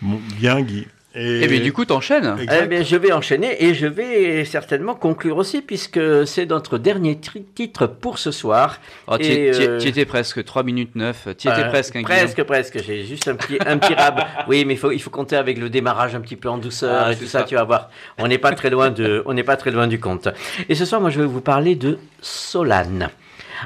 Bien, 0.00 0.62
Guy. 0.62 0.86
Et, 1.14 1.42
Et 1.42 1.46
bien 1.46 1.60
du 1.60 1.72
coup, 1.72 1.84
t'enchaînes. 1.84 2.36
Eh 2.40 2.66
bien, 2.66 2.82
je 2.82 2.96
vais 2.96 3.12
enchaîner 3.12 3.64
et 3.64 3.74
je 3.74 3.86
vais 3.86 4.44
certainement 4.44 4.94
conclure 4.94 5.36
aussi 5.36 5.60
puisque 5.60 6.00
c'est 6.26 6.46
notre 6.46 6.78
dernier 6.78 7.18
titre 7.54 7.86
pour 7.86 8.18
ce 8.18 8.30
soir. 8.30 8.78
Oh, 9.06 9.18
tu 9.18 9.30
euh, 9.30 9.78
étais 9.80 10.04
presque 10.06 10.42
3 10.42 10.62
minutes 10.62 10.94
9. 10.96 11.28
Tu 11.36 11.48
étais 11.48 11.60
Euh, 11.64 11.68
presque 11.68 11.96
un 11.96 12.02
Presque, 12.02 12.42
presque. 12.44 12.82
J'ai 12.82 13.04
juste 13.04 13.28
un 13.28 13.34
petit, 13.34 13.58
un 13.66 13.76
petit 13.78 13.94
rab. 13.94 14.20
Oui, 14.48 14.64
mais 14.64 14.74
il 14.74 14.78
faut, 14.78 14.90
il 14.90 15.00
faut 15.00 15.10
compter 15.10 15.36
avec 15.36 15.58
le 15.58 15.68
démarrage 15.68 16.14
un 16.14 16.20
petit 16.20 16.36
peu 16.36 16.48
en 16.48 16.58
douceur 16.58 17.04
Ah, 17.06 17.10
et 17.12 17.14
c'est 17.14 17.20
tout 17.20 17.26
ça, 17.26 17.40
ça. 17.40 17.44
tu 17.44 17.54
vas 17.56 17.64
voir. 17.64 17.90
On 18.18 18.26
n'est 18.26 18.38
pas 18.38 18.52
très 18.52 18.70
loin 18.70 18.90
de, 18.90 19.22
on 19.26 19.34
n'est 19.34 19.42
pas 19.44 19.56
très 19.56 19.70
loin 19.70 19.86
du 19.86 20.00
compte. 20.00 20.28
Et 20.68 20.74
ce 20.74 20.84
soir, 20.86 21.00
moi, 21.00 21.10
je 21.10 21.20
vais 21.20 21.26
vous 21.26 21.40
parler 21.42 21.74
de 21.74 21.98
Solane. 22.22 23.10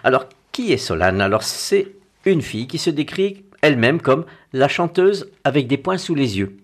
Alors, 0.05 0.27
qui 0.53 0.73
est 0.73 0.77
Solane? 0.79 1.21
Alors, 1.21 1.43
c'est 1.43 1.89
une 2.25 2.43
fille 2.43 2.67
qui 2.67 2.79
se 2.79 2.91
décrit 2.91 3.45
elle-même 3.63 4.01
comme 4.01 4.25
la 4.53 4.69
chanteuse 4.69 5.31
avec 5.45 5.67
des 5.69 5.77
points 5.77 5.99
sous 5.99 6.15
les 6.15 6.39
yeux. 6.39 6.57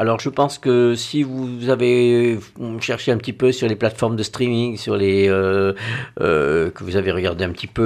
Alors, 0.00 0.20
je 0.20 0.28
pense 0.28 0.58
que 0.58 0.94
si 0.94 1.24
vous 1.24 1.70
avez 1.70 2.38
cherché 2.78 3.10
un 3.10 3.16
petit 3.16 3.32
peu 3.32 3.50
sur 3.50 3.66
les 3.66 3.74
plateformes 3.74 4.14
de 4.14 4.22
streaming, 4.22 4.76
sur 4.76 4.96
les 4.96 5.28
euh, 5.28 5.72
euh, 6.20 6.70
que 6.70 6.84
vous 6.84 6.94
avez 6.94 7.10
regardé 7.10 7.44
un 7.44 7.50
petit 7.50 7.66
peu 7.66 7.82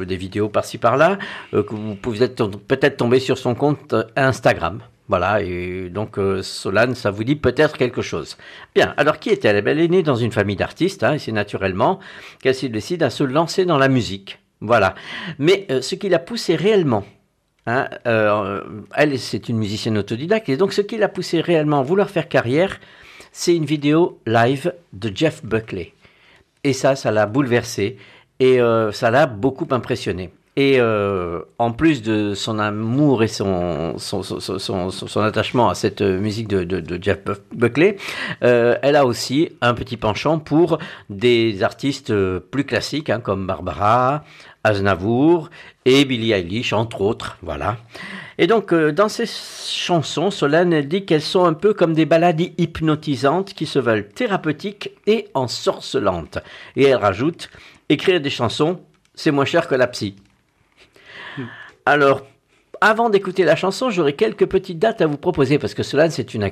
euh, 0.00 0.04
des 0.04 0.16
vidéos 0.16 0.48
par-ci 0.48 0.78
par-là, 0.78 1.18
que 1.52 1.74
vous 1.74 1.94
pouvez 1.94 2.24
être 2.24 2.48
peut-être 2.66 2.96
tomber 2.96 3.20
sur 3.20 3.38
son 3.38 3.54
compte 3.54 3.94
Instagram. 4.16 4.80
Voilà, 5.08 5.40
et 5.42 5.88
donc 5.88 6.18
euh, 6.18 6.42
Solane, 6.42 6.96
ça 6.96 7.12
vous 7.12 7.22
dit 7.22 7.36
peut-être 7.36 7.76
quelque 7.76 8.02
chose. 8.02 8.36
Bien, 8.74 8.94
alors 8.96 9.20
qui 9.20 9.28
est-elle? 9.30 9.56
Eh 9.56 9.62
bien, 9.62 9.72
Elle 9.72 9.80
est 9.80 9.88
née 9.88 10.02
dans 10.02 10.16
une 10.16 10.32
famille 10.32 10.56
d'artistes, 10.56 11.04
hein, 11.04 11.14
et 11.14 11.18
c'est 11.20 11.32
naturellement 11.32 12.00
qu'elle 12.40 12.56
décide 12.72 13.04
à 13.04 13.10
se 13.10 13.22
lancer 13.22 13.64
dans 13.66 13.78
la 13.78 13.88
musique. 13.88 14.40
Voilà. 14.60 14.96
Mais 15.38 15.66
ce 15.80 15.94
qui 15.94 16.08
l'a 16.08 16.18
poussée 16.18 16.56
réellement 16.56 17.04
Hein, 17.66 17.88
euh, 18.06 18.60
elle, 18.96 19.18
c'est 19.18 19.48
une 19.48 19.56
musicienne 19.56 19.96
autodidacte, 19.96 20.48
et 20.48 20.56
donc 20.56 20.72
ce 20.72 20.80
qui 20.80 20.96
l'a 20.96 21.08
poussé 21.08 21.40
réellement 21.40 21.78
à 21.78 21.82
vouloir 21.82 22.10
faire 22.10 22.28
carrière, 22.28 22.80
c'est 23.30 23.54
une 23.54 23.64
vidéo 23.64 24.18
live 24.26 24.74
de 24.92 25.12
Jeff 25.14 25.44
Buckley. 25.44 25.92
Et 26.64 26.72
ça, 26.72 26.96
ça 26.96 27.12
l'a 27.12 27.26
bouleversée, 27.26 27.98
et 28.40 28.60
euh, 28.60 28.90
ça 28.90 29.10
l'a 29.10 29.26
beaucoup 29.26 29.68
impressionné. 29.70 30.32
Et 30.54 30.80
euh, 30.80 31.40
en 31.58 31.72
plus 31.72 32.02
de 32.02 32.34
son 32.34 32.58
amour 32.58 33.22
et 33.22 33.28
son, 33.28 33.94
son, 33.96 34.22
son, 34.22 35.20
attachement 35.20 35.70
à 35.70 35.74
cette 35.74 36.02
musique 36.02 36.46
de, 36.46 36.98
Jeff 37.00 37.20
Buckley, 37.54 37.96
elle 38.42 38.96
a 38.96 39.06
aussi 39.06 39.48
un 39.62 39.72
petit 39.72 39.96
penchant 39.96 40.38
pour 40.38 40.78
des 41.08 41.62
artistes 41.62 42.12
plus 42.38 42.64
classiques, 42.64 43.08
hein, 43.08 43.20
comme 43.20 43.46
Barbara, 43.46 44.24
Aznavour 44.64 45.50
et 45.84 46.04
Billie 46.04 46.32
Eilish, 46.32 46.72
entre 46.72 47.00
autres. 47.00 47.38
Voilà. 47.42 47.76
Et 48.38 48.46
donc, 48.46 48.72
euh, 48.72 48.92
dans 48.92 49.08
ces 49.08 49.26
chansons, 49.26 50.30
Solène 50.30 50.80
dit 50.82 51.04
qu'elles 51.04 51.20
sont 51.22 51.44
un 51.44 51.52
peu 51.52 51.74
comme 51.74 51.94
des 51.94 52.06
balades 52.06 52.40
hypnotisantes 52.58 53.54
qui 53.54 53.66
se 53.66 53.78
veulent 53.78 54.08
thérapeutiques 54.08 54.90
et 55.06 55.28
ensorcelantes. 55.34 56.38
Et 56.76 56.84
elle 56.84 56.96
rajoute, 56.96 57.50
écrire 57.88 58.20
des 58.20 58.30
chansons, 58.30 58.80
c'est 59.14 59.30
moins 59.30 59.44
cher 59.44 59.68
que 59.68 59.74
la 59.74 59.86
psy. 59.86 60.16
Alors, 61.84 62.22
avant 62.82 63.10
d'écouter 63.10 63.44
la 63.44 63.54
chanson, 63.54 63.90
j'aurais 63.90 64.14
quelques 64.14 64.46
petites 64.46 64.80
dates 64.80 65.00
à 65.02 65.06
vous 65.06 65.16
proposer 65.16 65.60
parce 65.60 65.72
que 65.72 65.84
Solane, 65.84 66.10
c'est 66.10 66.34
une, 66.34 66.42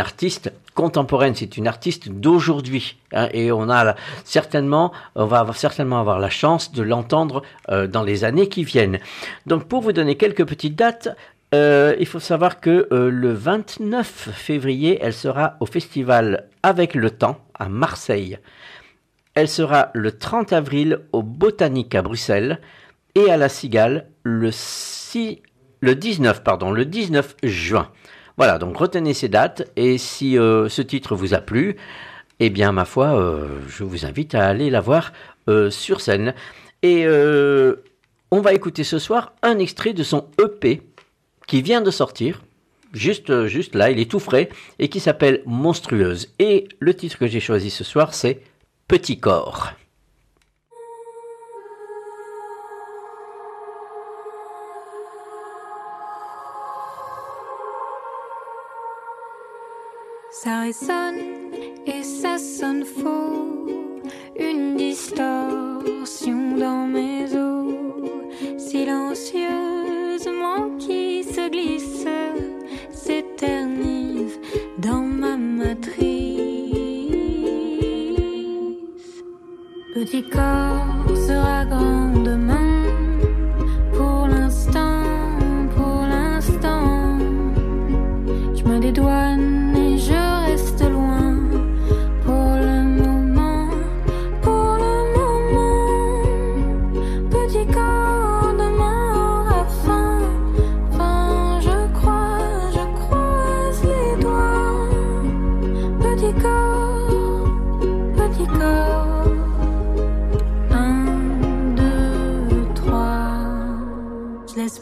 artiste 0.00 0.52
contemporaine, 0.74 1.36
c'est 1.36 1.56
une 1.56 1.68
artiste 1.68 2.08
d'aujourd'hui. 2.08 2.96
hein, 3.12 3.28
et 3.32 3.52
on 3.52 3.70
a 3.70 3.94
certainement, 4.24 4.92
on 5.14 5.26
va 5.26 5.46
certainement 5.54 6.00
avoir 6.00 6.18
la 6.18 6.30
chance 6.30 6.72
de 6.72 6.82
l'entendre 6.82 7.42
euh, 7.68 7.86
dans 7.86 8.02
les 8.02 8.24
années 8.24 8.48
qui 8.48 8.64
viennent. 8.64 8.98
Donc, 9.46 9.68
pour 9.68 9.82
vous 9.82 9.92
donner 9.92 10.16
quelques 10.16 10.44
petites 10.44 10.74
dates, 10.74 11.16
euh, 11.54 11.94
il 12.00 12.06
faut 12.06 12.18
savoir 12.18 12.58
que 12.58 12.88
euh, 12.92 13.08
le 13.08 13.32
29 13.32 14.30
février, 14.32 14.98
elle 15.00 15.14
sera 15.14 15.54
au 15.60 15.66
festival 15.66 16.48
Avec 16.64 16.96
le 16.96 17.10
Temps 17.12 17.38
à 17.54 17.68
Marseille. 17.68 18.38
Elle 19.34 19.48
sera 19.48 19.90
le 19.94 20.10
30 20.10 20.52
avril 20.52 20.98
au 21.12 21.22
Botanique 21.22 21.94
à 21.94 22.02
Bruxelles 22.02 22.58
et 23.14 23.30
à 23.30 23.36
la 23.36 23.48
Cigale 23.48 24.08
le, 24.28 24.50
6, 24.52 25.40
le 25.80 25.94
19 25.94 26.42
pardon, 26.44 26.70
le 26.70 26.84
19 26.84 27.36
juin. 27.42 27.90
Voilà, 28.36 28.58
donc 28.58 28.76
retenez 28.76 29.14
ces 29.14 29.28
dates 29.28 29.70
et 29.76 29.98
si 29.98 30.38
euh, 30.38 30.68
ce 30.68 30.82
titre 30.82 31.16
vous 31.16 31.34
a 31.34 31.38
plu, 31.38 31.76
eh 32.38 32.50
bien 32.50 32.70
ma 32.70 32.84
foi, 32.84 33.18
euh, 33.18 33.48
je 33.68 33.82
vous 33.82 34.06
invite 34.06 34.34
à 34.34 34.46
aller 34.46 34.70
la 34.70 34.80
voir 34.80 35.12
euh, 35.48 35.70
sur 35.70 36.00
scène. 36.00 36.34
Et 36.82 37.06
on 38.30 38.40
va 38.40 38.52
écouter 38.52 38.84
ce 38.84 39.00
soir 39.00 39.32
un 39.42 39.58
extrait 39.58 39.94
de 39.94 40.04
son 40.04 40.28
EP 40.40 40.82
qui 41.48 41.62
vient 41.62 41.80
de 41.80 41.90
sortir. 41.90 42.44
Juste, 42.92 43.46
juste 43.46 43.74
là, 43.74 43.90
il 43.90 43.98
est 43.98 44.08
tout 44.08 44.20
frais 44.20 44.48
et 44.78 44.88
qui 44.88 45.00
s'appelle 45.00 45.42
Monstrueuse. 45.44 46.28
Et 46.38 46.68
le 46.78 46.94
titre 46.94 47.18
que 47.18 47.26
j'ai 47.26 47.40
choisi 47.40 47.70
ce 47.70 47.82
soir, 47.82 48.14
c'est 48.14 48.42
Petit 48.86 49.18
corps. 49.18 49.72
Ça 60.40 60.60
résonne 60.60 61.18
et 61.84 62.04
ça 62.04 62.38
sonne 62.38 62.84
faux, 62.84 63.66
une 64.38 64.76
distorsion 64.76 66.56
dans 66.56 66.86
mes 66.86 67.24
os, 67.34 67.74
silencieusement 68.56 70.76
qui 70.78 71.24
se 71.24 71.50
glisse, 71.50 72.06
s'éternise 72.92 74.38
dans 74.78 75.02
ma 75.02 75.36
matrice. 75.36 75.96
Petit 79.92 80.22
corps 80.22 81.16
sera 81.26 81.64
grand 81.64 82.12
demain, 82.22 82.57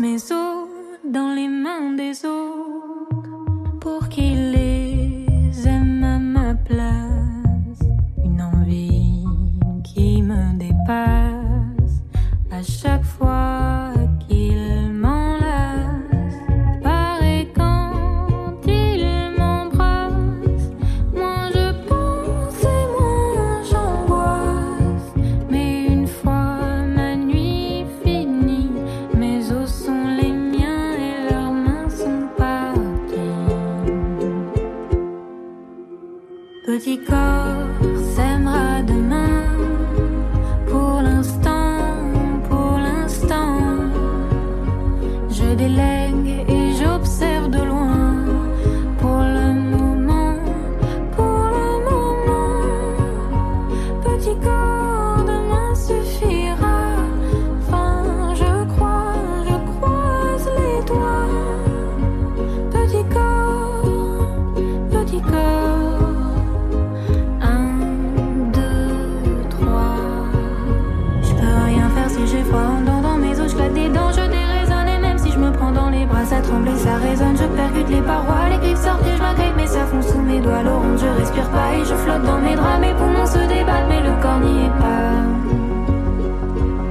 mes 0.01 0.30
os 0.30 0.68
dans 1.05 1.32
les 1.34 1.49
mains 1.49 1.92
des 1.97 2.24
autres 2.24 3.78
pour 3.80 4.09
qu'ils 4.09 4.51
les 4.53 5.68
aiment 5.68 6.05
à 6.05 6.18
ma 6.18 6.55
place. 6.55 7.82
Une 8.24 8.42
envie 8.42 9.24
qui 9.84 10.22
me 10.22 10.59
dépasse 10.59 12.03
à 12.51 12.62
chaque 12.62 13.05
fois 13.05 13.55
et 46.48 46.72
j'observe 46.78 47.50
de 47.50 47.62
loin. 47.62 47.76
Les 77.89 78.03
parois, 78.03 78.49
les 78.51 78.59
griffes 78.59 78.79
sortent 78.79 79.07
et 79.07 79.16
je 79.16 79.22
m'agrippe, 79.22 79.57
mais 79.57 79.66
ça 79.66 79.87
fond 79.87 80.03
sous 80.03 80.20
mes 80.20 80.41
doigts. 80.41 80.62
L'orange, 80.62 81.01
je 81.01 81.20
respire 81.20 81.49
pas 81.51 81.74
et 81.74 81.85
je 81.85 81.95
flotte 81.95 82.22
dans 82.22 82.39
mes 82.39 82.55
draps. 82.55 82.81
Mes 82.81 82.95
poumons 82.95 83.27
se 83.27 83.39
débattent, 83.39 83.89
mais 83.89 84.03
le 84.03 84.22
corps 84.22 84.41
n'y 84.41 84.66
est 84.66 84.77
pas. 84.79 85.12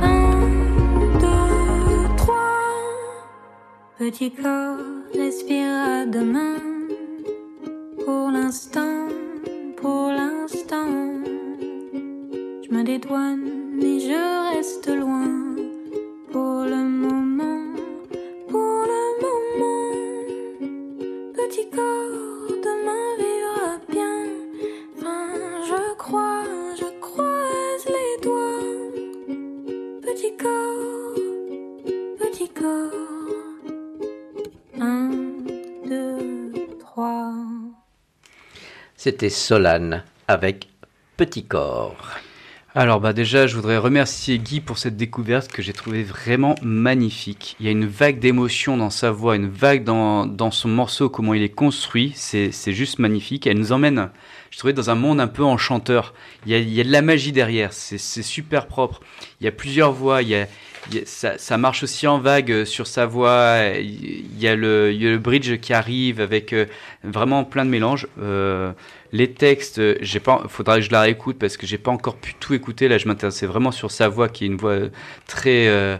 Un, 0.05 1.19
deux, 1.19 2.15
trois. 2.17 2.35
Petit 3.97 4.31
corps 4.31 4.77
respirera 5.13 6.05
demain. 6.05 6.74
C'était 39.05 39.29
Solane 39.29 40.03
avec 40.27 40.67
Petit 41.15 41.45
corps. 41.45 42.09
Alors 42.73 42.99
bah 42.99 43.13
déjà, 43.13 43.45
je 43.45 43.55
voudrais 43.55 43.77
remercier 43.77 44.39
Guy 44.39 44.61
pour 44.61 44.79
cette 44.79 44.97
découverte 44.97 45.51
que 45.51 45.61
j'ai 45.61 45.73
trouvée 45.73 46.01
vraiment 46.01 46.55
magnifique. 46.63 47.55
Il 47.59 47.67
y 47.67 47.69
a 47.69 47.71
une 47.71 47.85
vague 47.85 48.17
d'émotion 48.17 48.77
dans 48.77 48.89
sa 48.89 49.11
voix, 49.11 49.35
une 49.35 49.47
vague 49.47 49.83
dans, 49.83 50.25
dans 50.25 50.49
son 50.49 50.69
morceau, 50.69 51.07
comment 51.07 51.35
il 51.35 51.43
est 51.43 51.49
construit. 51.49 52.13
C'est 52.15 52.51
juste 52.73 52.97
magnifique. 52.97 53.45
Elle 53.45 53.59
nous 53.59 53.73
emmène, 53.73 54.09
je 54.49 54.57
trouvais, 54.57 54.73
dans 54.73 54.89
un 54.89 54.95
monde 54.95 55.21
un 55.21 55.27
peu 55.27 55.43
enchanteur. 55.43 56.15
Il 56.47 56.51
y 56.51 56.55
a, 56.55 56.57
il 56.57 56.73
y 56.73 56.81
a 56.81 56.83
de 56.83 56.91
la 56.91 57.03
magie 57.03 57.31
derrière. 57.31 57.73
C'est 57.73 57.99
c'est 57.99 58.23
super 58.23 58.65
propre. 58.65 59.01
Il 59.39 59.43
y 59.43 59.47
a 59.47 59.51
plusieurs 59.51 59.91
voix. 59.91 60.23
Il 60.23 60.29
y 60.29 60.35
a- 60.35 60.47
ça, 61.05 61.37
ça 61.37 61.57
marche 61.57 61.83
aussi 61.83 62.07
en 62.07 62.19
vague 62.19 62.51
euh, 62.51 62.65
sur 62.65 62.87
sa 62.87 63.05
voix. 63.05 63.59
Il 63.79 64.39
y 64.39 64.47
a 64.47 64.55
le, 64.55 64.93
y 64.93 65.07
a 65.07 65.11
le 65.11 65.17
bridge 65.17 65.57
qui 65.59 65.73
arrive 65.73 66.21
avec 66.21 66.53
euh, 66.53 66.65
vraiment 67.03 67.43
plein 67.43 67.65
de 67.65 67.69
mélanges. 67.69 68.07
Euh, 68.21 68.71
les 69.11 69.31
textes, 69.31 69.81
j'ai 70.01 70.19
pas, 70.19 70.43
faudra 70.47 70.75
que 70.75 70.81
je 70.81 70.91
la 70.91 71.01
réécoute 71.01 71.37
parce 71.39 71.57
que 71.57 71.65
j'ai 71.65 71.77
pas 71.77 71.91
encore 71.91 72.17
pu 72.17 72.33
tout 72.39 72.53
écouter. 72.53 72.87
Là, 72.87 72.97
je 72.97 73.07
m'intéressais 73.07 73.45
vraiment 73.45 73.71
sur 73.71 73.91
sa 73.91 74.09
voix 74.09 74.29
qui 74.29 74.43
est 74.43 74.47
une 74.47 74.57
voix 74.57 74.77
très, 75.25 75.99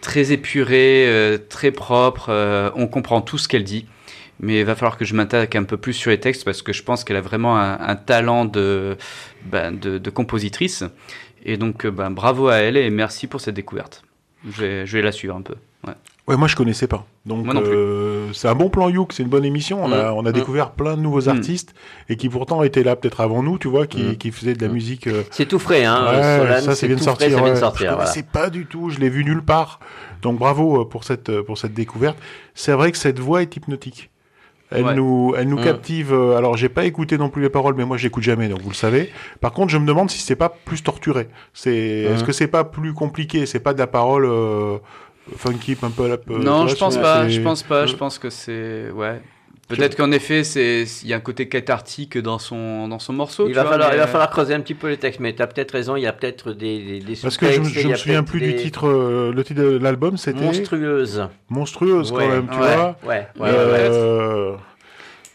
très 0.00 0.30
épurée, 0.30 1.40
très 1.48 1.72
propre. 1.72 2.72
on 2.76 2.86
comprend 2.86 3.20
tout 3.20 3.36
ce 3.36 3.48
qu'elle 3.48 3.64
dit. 3.64 3.86
Mais 4.38 4.60
il 4.60 4.64
va 4.64 4.76
falloir 4.76 4.96
que 4.96 5.04
je 5.04 5.14
m'attaque 5.14 5.56
un 5.56 5.64
peu 5.64 5.76
plus 5.76 5.92
sur 5.92 6.10
les 6.10 6.20
textes 6.20 6.44
parce 6.44 6.62
que 6.62 6.72
je 6.72 6.84
pense 6.84 7.02
qu'elle 7.02 7.16
a 7.16 7.20
vraiment 7.20 7.58
un, 7.58 7.80
un 7.80 7.96
talent 7.96 8.44
de, 8.44 8.96
ben, 9.44 9.72
de, 9.72 9.98
de 9.98 10.10
compositrice. 10.10 10.84
Et 11.44 11.56
donc, 11.56 11.84
ben, 11.86 12.10
bravo 12.10 12.46
à 12.46 12.56
elle 12.56 12.76
et 12.76 12.90
merci 12.90 13.26
pour 13.26 13.40
cette 13.40 13.56
découverte. 13.56 14.04
Je 14.50 14.60
vais, 14.60 14.86
je 14.86 14.96
vais 14.96 15.02
la 15.02 15.12
suivre 15.12 15.36
un 15.36 15.42
peu. 15.42 15.54
Ouais. 15.86 15.94
Ouais, 16.28 16.36
moi 16.36 16.46
je 16.46 16.54
connaissais 16.54 16.86
pas. 16.86 17.04
Donc 17.26 17.44
Moi 17.44 17.54
non 17.54 17.62
plus. 17.62 17.70
euh, 17.74 18.32
c'est 18.32 18.46
un 18.48 18.54
bon 18.54 18.68
plan 18.70 18.88
Youk, 18.88 19.12
c'est 19.12 19.22
une 19.24 19.28
bonne 19.28 19.44
émission. 19.44 19.82
On 19.84 19.90
a, 19.92 20.10
Mm. 20.12 20.14
on 20.16 20.24
a 20.26 20.30
Mm. 20.30 20.32
découvert 20.32 20.70
plein 20.70 20.96
de 20.96 21.02
nouveaux 21.02 21.28
artistes 21.28 21.74
et 22.08 22.16
qui 22.16 22.28
pourtant 22.28 22.62
étaient 22.62 22.84
là 22.84 22.94
peut-être 22.94 23.20
avant 23.20 23.42
nous, 23.42 23.58
tu 23.58 23.66
vois, 23.68 23.86
qui, 23.88 24.02
Mm. 24.02 24.16
qui 24.16 24.30
faisaient 24.30 24.54
de 24.54 24.64
la 24.64 24.72
musique. 24.72 25.08
euh, 25.08 25.22
C'est 25.32 25.46
tout 25.46 25.58
frais, 25.58 25.84
hein. 25.84 26.04
Ouais, 26.06 26.38
Solane, 26.38 26.62
ça, 26.62 26.74
c'est 26.74 26.80
ça 26.82 26.86
vient 26.86 26.96
de 26.96 27.00
sortir. 27.02 27.26
frais, 27.28 27.36
ça 27.36 27.42
vient 27.42 27.48
de 27.48 27.54
ouais. 27.54 27.60
sortir, 27.60 27.90
Je 27.90 27.96
voilà. 27.96 28.22
pas 28.32 28.50
du 28.50 28.66
tout, 28.66 28.90
je 28.90 29.00
l'ai 29.00 29.08
vu 29.10 29.24
nulle 29.24 29.42
part. 29.42 29.80
Donc 30.22 30.38
bravo 30.38 30.82
euh, 30.82 30.84
pour 30.84 31.02
cette 31.02 31.28
euh, 31.30 31.42
pour 31.42 31.58
cette 31.58 31.74
découverte. 31.74 32.16
C'est 32.54 32.72
vrai 32.72 32.92
que 32.92 32.98
cette 32.98 33.18
voix 33.18 33.42
est 33.42 33.56
hypnotique. 33.56 34.10
Elle 34.74 34.84
Ouais. 34.84 34.94
nous 34.94 35.34
elle 35.36 35.48
nous 35.48 35.58
Mm. 35.58 35.64
captive. 35.64 36.12
euh, 36.12 36.36
alors 36.36 36.56
j'ai 36.56 36.68
pas 36.68 36.84
écouté 36.84 37.18
non 37.18 37.28
plus 37.28 37.42
les 37.42 37.50
paroles, 37.50 37.74
mais 37.76 37.84
moi 37.84 37.96
j'écoute 37.96 38.22
jamais, 38.22 38.48
donc 38.48 38.60
vous 38.62 38.70
le 38.70 38.74
savez. 38.74 39.10
Par 39.40 39.52
contre, 39.52 39.70
je 39.70 39.78
me 39.78 39.86
demande 39.86 40.10
si 40.10 40.18
c'est 40.20 40.36
pas 40.36 40.48
plus 40.48 40.82
torturé. 40.82 41.28
C'est 41.52 41.74
est-ce 41.76 42.22
Mm. 42.22 42.26
que 42.26 42.32
c'est 42.32 42.46
pas 42.48 42.64
plus 42.64 42.92
compliqué? 42.94 43.46
C'est 43.46 43.60
pas 43.60 43.74
de 43.74 43.78
la 43.78 43.86
parole 43.86 44.24
euh, 44.26 44.78
funky, 45.36 45.76
un 45.82 45.90
peu 45.90 46.08
la. 46.08 46.16
non, 46.38 46.66
je 46.66 46.74
pense 46.76 46.96
pas. 46.96 47.28
Je 47.28 47.40
pense 47.40 47.62
pas. 47.62 47.86
Je 47.86 47.94
pense 47.96 48.18
que 48.18 48.30
c'est 48.30 48.90
ouais. 48.94 49.20
Peut-être 49.68 49.96
qu'en 49.96 50.10
effet, 50.12 50.44
c'est 50.44 50.84
il 51.02 51.08
y 51.08 51.14
a 51.14 51.16
un 51.16 51.20
côté 51.20 51.48
cathartique 51.48 52.18
dans 52.18 52.38
son 52.38 52.88
dans 52.88 52.98
son 52.98 53.12
morceau. 53.14 53.46
Il 53.46 53.50
tu 53.50 53.54
va, 53.54 53.62
vois, 53.62 53.70
falloir, 53.72 53.88
mais, 53.90 53.96
il 53.96 53.98
va 53.98 54.04
euh, 54.04 54.08
falloir 54.08 54.28
creuser 54.30 54.52
un 54.54 54.60
petit 54.60 54.74
peu 54.74 54.88
les 54.88 54.98
textes, 54.98 55.20
mais 55.20 55.34
tu 55.34 55.40
as 55.40 55.46
peut-être 55.46 55.70
raison, 55.72 55.96
il 55.96 56.02
y 56.02 56.06
a 56.06 56.12
peut-être 56.12 56.52
des, 56.52 56.78
des, 56.82 57.00
des 57.00 57.16
Parce 57.22 57.38
que 57.38 57.46
je, 57.50 57.56
y 57.80 57.86
me 57.88 57.94
souviens 57.96 58.22
plus 58.22 58.40
du 58.40 58.54
titre. 58.56 58.86
euh, 58.88 59.32
le 59.32 59.44
titre 59.44 59.62
de 59.62 59.78
l'album, 59.78 60.16
c'était 60.18 60.40
Monstrueuse. 60.44 61.26
monstrueuse 61.48 62.10
quand 62.10 62.18
Ouais, 62.18 62.28
même, 62.28 62.48
tu 62.50 62.58
ouais, 62.58 62.74
vois. 62.76 62.96
Ouais, 63.04 63.26
ouais, 63.40 63.48
Euh, 63.48 64.52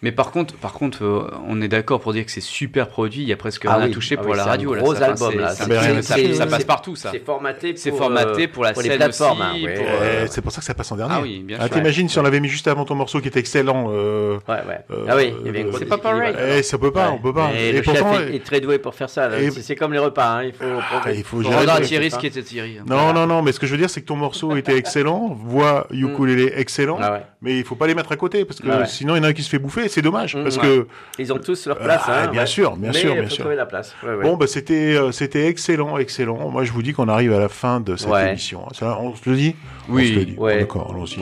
Mais 0.03 0.11
par 0.11 0.29
contre, 0.29 0.53
par 0.53 0.73
contre, 0.73 1.03
euh, 1.03 1.27
on 1.47 1.59
est 1.59 1.67
d'accord 1.67 1.99
pour 1.99 2.13
dire 2.13 2.23
que 2.23 2.29
c'est 2.31 2.39
super 2.39 2.87
produit. 2.87 3.23
Il 3.23 3.27
y 3.27 3.33
a 3.33 3.35
presque 3.35 3.65
Ah 3.65 3.75
rien 3.77 3.85
à 3.85 3.87
oui, 3.87 3.91
toucher 3.93 4.15
ah 4.19 4.21
pour 4.21 4.31
oui, 4.31 4.37
la 4.37 4.43
c'est 4.43 4.49
un 4.49 4.51
radio. 4.51 4.73
là. 4.75 4.81
gros 4.83 4.93
Ça, 4.95 5.05
album, 5.07 5.39
là. 5.39 5.49
ça- 5.49 5.65
C'est- 5.65 6.01
ça- 6.03 6.15
c'est- 6.15 6.33
ça 6.35 6.45
passe 6.45 6.63
partout, 6.65 6.95
ça. 6.95 7.09
C'est 7.11 7.25
formaté 7.25 7.73
pour, 7.73 7.81
C'est 7.81 7.91
formaté 7.91 8.43
euh, 8.43 8.47
pour 8.47 8.63
la 8.63 8.73
les 8.73 8.81
scène 8.81 8.95
plateformes. 8.97 9.41
aussi, 9.41 9.49
hein, 9.63 9.65
ouais. 9.65 9.73
pour, 9.73 9.85
euh, 9.87 9.89
euh, 10.03 10.27
c'est 10.29 10.41
pour 10.43 10.51
ça 10.51 10.59
que 10.59 10.65
ça 10.65 10.75
passe 10.75 10.91
en 10.91 10.97
dernier. 10.97 11.15
Ah 11.17 11.21
oui, 11.23 11.39
bien 11.43 11.57
Ah, 11.59 11.65
sûr. 11.65 11.75
T'imagines 11.77 12.07
si 12.09 12.19
on 12.19 12.21
l'avait 12.21 12.39
mis 12.39 12.47
juste 12.47 12.67
avant 12.67 12.85
ton 12.85 12.93
morceau 12.93 13.21
qui 13.21 13.27
était 13.27 13.39
excellent. 13.39 13.87
euh, 13.91 14.37
Ouais, 14.47 14.53
ouais. 14.67 14.79
Euh, 14.91 15.05
ah 15.09 15.15
oui, 15.15 15.33
il 15.41 15.45
y 15.47 15.49
avait 15.49 15.61
un 15.61 15.65
euh, 15.65 15.69
gros 15.69 15.77
c'est 15.79 15.85
pas 15.85 15.97
pareil. 15.97 16.35
Eh, 16.57 16.61
ça 16.61 16.77
peut 16.77 16.91
pas, 16.91 17.07
Ouais. 17.09 17.15
on 17.15 17.21
peut 17.21 17.33
pas. 17.33 17.49
Et, 17.55 17.71
le 17.71 17.81
pourtant, 17.81 18.13
chef 18.13 18.33
est, 18.35 18.43
très 18.45 18.61
doué 18.61 18.77
pour 18.77 18.93
faire 18.93 19.09
ça. 19.09 19.29
C'est 19.61 19.75
comme 19.75 19.93
les 19.93 19.99
repas, 19.99 20.27
hein, 20.37 20.43
il 20.43 20.53
faut. 20.53 20.63
ah, 21.03 21.11
il 21.11 21.23
faut 21.23 21.37
Faut 21.41 21.43
gérer. 21.51 21.71
à 21.71 21.81
Thierry 21.81 22.11
ce 22.11 22.19
qui 22.19 22.27
était 22.27 22.43
Thierry. 22.43 22.77
hein. 22.79 22.83
Non, 22.87 23.13
non, 23.13 23.25
non, 23.25 23.41
mais 23.41 23.51
ce 23.51 23.59
que 23.59 23.65
je 23.65 23.71
veux 23.71 23.79
dire, 23.79 23.89
c'est 23.89 24.01
que 24.01 24.05
ton 24.07 24.15
morceau 24.15 24.55
était 24.55 24.77
excellent, 24.77 25.29
voix 25.43 25.87
ukulélé 25.89 26.53
excellent, 26.55 26.99
Ah 27.01 27.13
ouais. 27.13 27.21
mais 27.41 27.57
il 27.57 27.63
faut 27.63 27.75
pas 27.75 27.87
les 27.87 27.95
mettre 27.95 28.11
à 28.11 28.15
côté, 28.15 28.45
parce 28.45 28.59
que 28.61 28.67
Ah 28.71 28.79
ouais. 28.81 28.85
sinon 28.85 29.15
il 29.15 29.17
y 29.17 29.21
en 29.21 29.23
a 29.23 29.29
un 29.29 29.33
qui 29.33 29.41
se 29.41 29.49
fait 29.49 29.57
bouffer, 29.59 29.86
c'est 29.87 30.01
dommage, 30.01 30.35
Mm, 30.35 30.43
parce 30.43 30.57
ouais. 30.57 30.61
que, 30.63 30.87
Ils 31.19 31.31
ont 31.33 31.37
tous 31.37 31.65
leur 31.67 31.77
place. 31.77 32.01
Ah, 32.05 32.23
hein, 32.23 32.27
bien 32.31 32.41
ouais. 32.41 32.47
sûr, 32.47 32.75
bien 32.77 32.91
Mais 32.91 32.97
sûr, 32.97 33.09
il 33.11 33.19
bien 33.21 33.29
faut 33.29 33.35
sûr. 33.35 33.49
la 33.49 33.65
place. 33.65 33.95
Ouais, 34.03 34.21
bon, 34.21 34.35
bah, 34.37 34.47
c'était, 34.47 34.95
euh, 34.95 35.11
c'était 35.11 35.47
excellent, 35.47 35.97
excellent. 35.97 36.49
Moi, 36.49 36.63
je 36.63 36.71
vous 36.71 36.81
dis 36.83 36.93
qu'on 36.93 37.07
arrive 37.07 37.33
à 37.33 37.39
la 37.39 37.49
fin 37.49 37.79
de 37.79 37.95
cette 37.95 38.09
émission. 38.29 38.61
Ça, 38.73 38.97
on 39.01 39.15
se 39.15 39.29
le 39.29 39.35
dit? 39.35 39.55
Oui. 39.89 40.09
On 40.11 40.13
se 40.13 40.19
le 40.19 40.25
dit. 40.25 40.35
D'accord, 40.59 40.91
allons-y. 40.93 41.19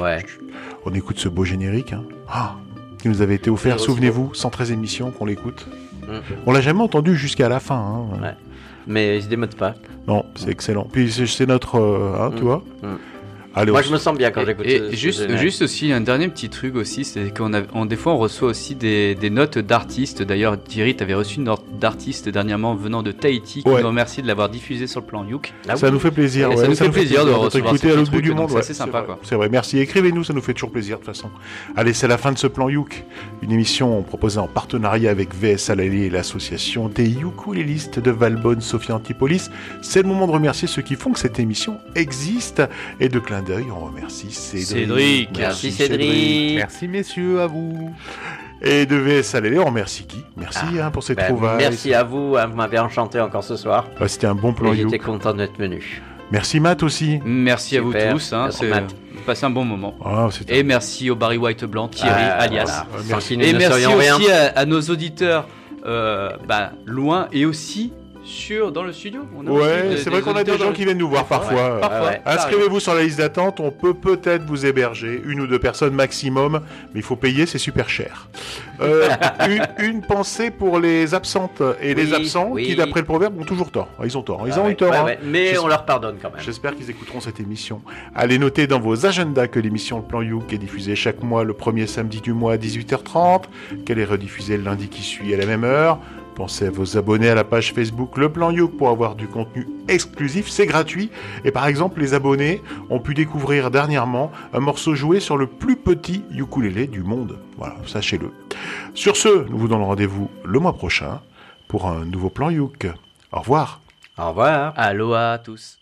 On 0.86 0.94
écoute 0.94 1.20
ce 1.20 1.30
beau 1.30 1.44
générique, 1.46 1.94
hein. 1.94 2.04
Ah, 2.30 2.56
qui 3.02 3.10
nous 3.10 3.22
avait 3.22 3.36
été 3.36 3.50
offert, 3.50 3.80
souvenez-vous, 3.80 4.34
113 4.34 4.72
émissions 4.72 5.12
qu'on 5.12 5.26
l'écoute. 5.26 5.68
Mm. 6.08 6.08
On 6.46 6.52
l'a 6.52 6.62
jamais 6.62 6.82
entendu 6.82 7.16
jusqu'à 7.16 7.50
la 7.50 7.60
fin, 7.60 8.08
hein. 8.24 8.34
Mais 8.88 9.18
ils 9.18 9.24
se 9.24 9.28
démodent 9.28 9.56
pas. 9.56 9.74
Non, 10.08 10.26
c'est 10.36 10.50
excellent. 10.52 10.88
Puis 10.92 11.12
c'est- 11.12 11.46
notre, 11.48 11.80
euh, 11.80 12.14
hein, 12.20 12.32
tu 12.36 12.44
Mm. 12.44 12.46
vois. 12.46 12.64
Allez, 13.58 13.72
Moi, 13.72 13.82
je 13.82 13.92
me 13.92 13.98
sens 13.98 14.18
bien 14.18 14.32
quand 14.32 14.46
j'écoute 14.46 14.66
et 14.66 14.96
juste, 14.96 15.22
générique. 15.22 15.42
juste 15.42 15.62
aussi 15.62 15.92
un 15.94 16.02
dernier 16.02 16.28
petit 16.28 16.50
truc 16.50 16.76
aussi, 16.76 17.06
c'est 17.06 17.34
qu'on 17.36 17.54
a, 17.54 17.62
on, 17.74 17.86
des 17.86 17.96
fois 17.96 18.14
on 18.14 18.18
reçoit 18.18 18.50
aussi 18.50 18.76
des, 18.76 19.16
des 19.16 19.30
notes 19.30 19.58
d'artistes. 19.58 20.22
D'ailleurs, 20.24 20.62
Thierry, 20.62 20.96
tu 20.96 21.04
avais 21.04 21.14
reçu 21.14 21.38
une 21.38 21.46
note 21.46 21.64
d'artiste 21.80 22.28
dernièrement 22.28 22.76
venant 22.76 23.02
de 23.02 23.12
Tahiti, 23.14 23.64
qui 23.64 23.70
Ouais. 23.70 23.82
nous 23.82 23.88
remercie 23.88 24.22
de 24.22 24.28
l'avoir 24.28 24.50
diffusé 24.50 24.88
sur 24.88 25.00
le 25.00 25.06
plan 25.06 25.24
Youk. 25.26 25.54
Ah 25.70 25.78
Ça 25.78 25.88
oui. 25.88 25.94
nous 25.94 26.00
fait 26.00 26.12
plaisir. 26.12 26.50
Ouais, 26.50 26.58
ça 26.58 26.68
nous 26.68 26.76
fait 26.76 26.90
plaisir 26.90 27.26
de 27.26 27.32
recevoir 27.32 27.74
écouté 27.74 27.88
ces 27.88 27.94
à 27.94 27.96
l'autre 27.96 28.12
petits 28.12 28.16
bout 28.18 28.22
du 28.22 28.28
trucs, 28.30 28.38
monde. 28.38 28.48
donc 28.48 28.50
ça, 28.52 28.56
ouais, 28.58 28.64
c'est 28.64 28.74
sympa. 28.74 29.06
C'est 29.24 29.36
vrai. 29.36 29.48
Merci. 29.50 29.80
Écrivez-nous, 29.80 30.26
ça 30.26 30.34
nous 30.34 30.42
fait 30.42 30.54
toujours 30.54 30.72
plaisir 30.72 31.00
de 31.00 31.06
toute 31.06 31.16
façon. 31.16 31.30
Allez, 31.78 31.94
c'est 31.94 32.08
la 32.10 32.18
fin 32.18 32.34
de 32.34 32.38
ce 32.38 32.48
plan 32.48 32.68
Youk, 32.68 33.06
une 33.42 33.52
émission 33.54 34.02
proposée 34.04 34.40
en 34.40 34.48
partenariat 34.48 35.12
avec 35.12 35.34
VS 35.34 35.70
Alali 35.70 36.04
et 36.04 36.10
l'association 36.10 36.90
des 36.90 37.08
ukulélistes 37.10 38.00
de 38.00 38.12
Valbonne, 38.12 38.60
Sophie 38.60 38.92
Antipolis. 38.92 39.50
C'est 39.82 40.02
le 40.02 40.10
moment 40.10 40.28
de 40.28 40.32
remercier 40.34 40.68
ceux 40.68 40.82
qui 40.82 40.96
font 40.96 41.12
que 41.14 41.20
cette 41.20 41.40
émission 41.40 41.78
existe 41.96 42.62
et 43.00 43.08
de 43.08 43.20
clin 43.20 43.42
d'œil, 43.46 43.66
on 43.76 43.86
remercie 43.86 44.32
Cédric. 44.32 44.68
Cédric. 44.68 45.30
Merci 45.38 45.72
Cédric. 45.72 46.56
Merci 46.58 46.88
messieurs, 46.88 47.42
à 47.42 47.48
vous. 47.48 47.94
Et 48.62 48.86
de 48.86 48.96
VS 48.96 49.36
Alali, 49.36 49.60
on 49.60 49.66
remercie 49.66 50.06
qui? 50.06 50.24
Merci 50.38 50.66
hein, 50.82 50.90
pour 50.92 51.04
cette 51.04 51.18
Ben, 51.18 51.28
trouvaille. 51.28 51.58
merci 51.60 51.94
à 51.94 52.04
vous, 52.04 52.36
hein, 52.38 52.48
vous 52.48 52.56
m'avez 52.56 52.80
enchanté 52.80 53.20
encore 53.20 53.44
ce 53.44 53.56
soir. 53.56 53.86
Ouais, 54.00 54.08
C'était 54.08 54.28
un 54.28 54.36
bon 54.36 54.54
plan 54.54 54.74
J'étais 54.74 54.98
content 55.00 55.34
d'être 55.34 55.58
venu. 55.58 56.02
Merci 56.32 56.60
Matt 56.60 56.82
aussi. 56.82 57.20
Merci 57.24 57.78
à 57.78 57.82
vous 57.82 57.94
tous, 57.94 58.34
hein, 58.34 58.50
Matt. 58.70 58.96
passé 59.26 59.46
un 59.46 59.52
bon 59.52 59.64
moment. 59.66 59.94
Ah, 60.04 60.28
Et 60.48 60.64
merci 60.64 61.10
au 61.12 61.16
Barry 61.16 61.38
White 61.38 61.66
Blanc, 61.66 61.88
Thierry, 61.88 62.12
Ah, 62.16 62.42
alias. 62.42 62.64
voilà. 62.64 62.88
Euh, 62.98 63.04
merci. 63.08 63.34
Et 63.36 63.54
merci 63.54 63.86
aussi 63.86 64.32
à, 64.32 64.48
à 64.58 64.66
nos 64.66 64.82
auditeurs 64.82 65.48
euh, 65.86 66.32
bah, 66.48 66.72
loin 66.86 67.28
et 67.32 67.46
aussi 67.46 67.94
sur 68.26 68.72
dans 68.72 68.84
le 68.84 68.92
studio. 68.92 69.22
On 69.38 69.46
a 69.48 69.52
Ouais, 69.52 69.98
c'est 69.98 70.10
vrai 70.10 70.22
qu'on 70.22 70.36
a 70.36 70.44
des 70.44 70.58
gens 70.58 70.72
qui 70.74 70.84
viennent 70.84 70.98
nous 70.98 71.08
voir 71.10 71.26
parfois. 71.26 71.76
Ouais. 71.76 71.80
Parfois. 71.82 72.08
Ouais. 72.10 72.22
Inscrivez-vous 72.26 72.80
sur 72.80 72.94
la 72.96 73.04
liste 73.04 73.20
d'attente, 73.20 73.60
on 73.60 73.72
peut 73.72 73.94
peut-être 73.94 74.44
vous 74.46 74.66
héberger, 74.66 75.22
une 75.26 75.42
ou 75.42 75.48
deux 75.48 75.60
personnes 75.60 75.94
maximum, 75.94 76.62
mais 76.94 77.00
il 77.00 77.04
faut 77.04 77.16
payer, 77.16 77.46
c'est 77.46 77.58
super 77.60 77.88
cher. 77.90 78.28
Euh, 78.82 79.08
une, 79.48 79.68
une 79.86 80.02
pensée 80.02 80.50
pour 80.52 80.80
les 80.80 81.14
absentes 81.14 81.62
et 81.82 81.94
les 81.94 82.14
absents 82.14 82.50
oui. 82.52 82.66
qui, 82.66 82.76
d'après 82.76 83.02
le 83.02 83.06
proverbe, 83.06 83.40
ont 83.40 83.44
toujours 83.46 83.72
tort. 83.72 83.88
Ils 84.04 84.18
ont 84.18 84.24
tort, 84.24 84.44
ils 84.48 84.54
Ah 84.56 84.62
ont 84.62 84.66
ouais, 84.66 84.72
eu 84.72 84.76
tort. 84.76 84.94
hein. 84.94 85.14
Mais 85.24 85.58
on 85.60 85.68
leur 85.68 85.86
pardonne 85.86 86.16
quand 86.22 86.32
même. 86.32 86.42
J'espère 86.44 86.76
qu'ils 86.76 86.90
écouteront 86.90 87.22
cette 87.22 87.40
émission. 87.40 87.82
Allez 88.16 88.40
noter 88.40 88.66
dans 88.68 88.80
vos 88.80 89.06
agendas 89.06 89.48
que 89.48 89.60
l'émission 89.60 89.98
Le 89.98 90.04
Plan 90.04 90.22
Youk 90.22 90.52
est 90.52 90.58
diffusée 90.58 90.96
chaque 90.96 91.22
mois 91.22 91.44
le 91.44 91.54
premier 91.54 91.86
samedi 91.88 92.22
du 92.22 92.34
mois 92.34 92.54
à 92.54 92.58
18h30, 92.58 93.44
qu'elle 93.86 94.00
est 94.00 94.06
rediffusée 94.06 94.58
le 94.58 94.64
lundi 94.64 94.88
qui 94.90 95.04
suit 95.04 95.34
à 95.34 95.38
la 95.38 95.46
même 95.46 95.64
heure. 95.64 96.00
Pensez 96.36 96.68
à 96.68 96.70
vous 96.70 96.98
abonner 96.98 97.30
à 97.30 97.36
la 97.36 97.46
page 97.46 97.72
Facebook 97.72 98.18
Le 98.18 98.30
Plan 98.30 98.52
Youk 98.52 98.76
pour 98.78 98.90
avoir 98.90 99.16
du 99.16 99.26
contenu 99.26 99.70
exclusif, 99.88 100.50
c'est 100.50 100.66
gratuit. 100.66 101.10
Et 101.46 101.52
par 101.52 101.66
exemple, 101.66 102.02
les 102.02 102.14
abonnés 102.14 102.62
ont 102.90 103.00
pu 103.00 103.14
découvrir 103.14 103.72
dernièrement 103.72 104.34
un 104.54 104.60
morceau 104.60 104.96
joué 104.96 105.22
sur 105.22 105.38
le 105.38 105.48
plus 105.48 105.78
petit 105.78 106.26
ukulélé 106.32 106.88
du 106.88 107.04
monde. 107.04 107.40
Voilà, 107.58 107.78
sachez-le. 107.88 108.32
Sur 108.94 109.16
ce, 109.16 109.48
nous 109.50 109.58
vous 109.58 109.70
donnons 109.70 109.86
rendez-vous 109.86 110.30
le 110.44 110.60
mois 110.60 110.74
prochain 110.74 111.22
pour 111.70 111.88
un 111.88 112.04
nouveau 112.04 112.30
Plan 112.30 112.50
Youk. 112.50 112.86
Au 113.32 113.40
revoir. 113.40 113.80
Au 114.18 114.28
revoir. 114.28 114.74
Aloha 114.76 115.34
à 115.34 115.38
tous. 115.38 115.78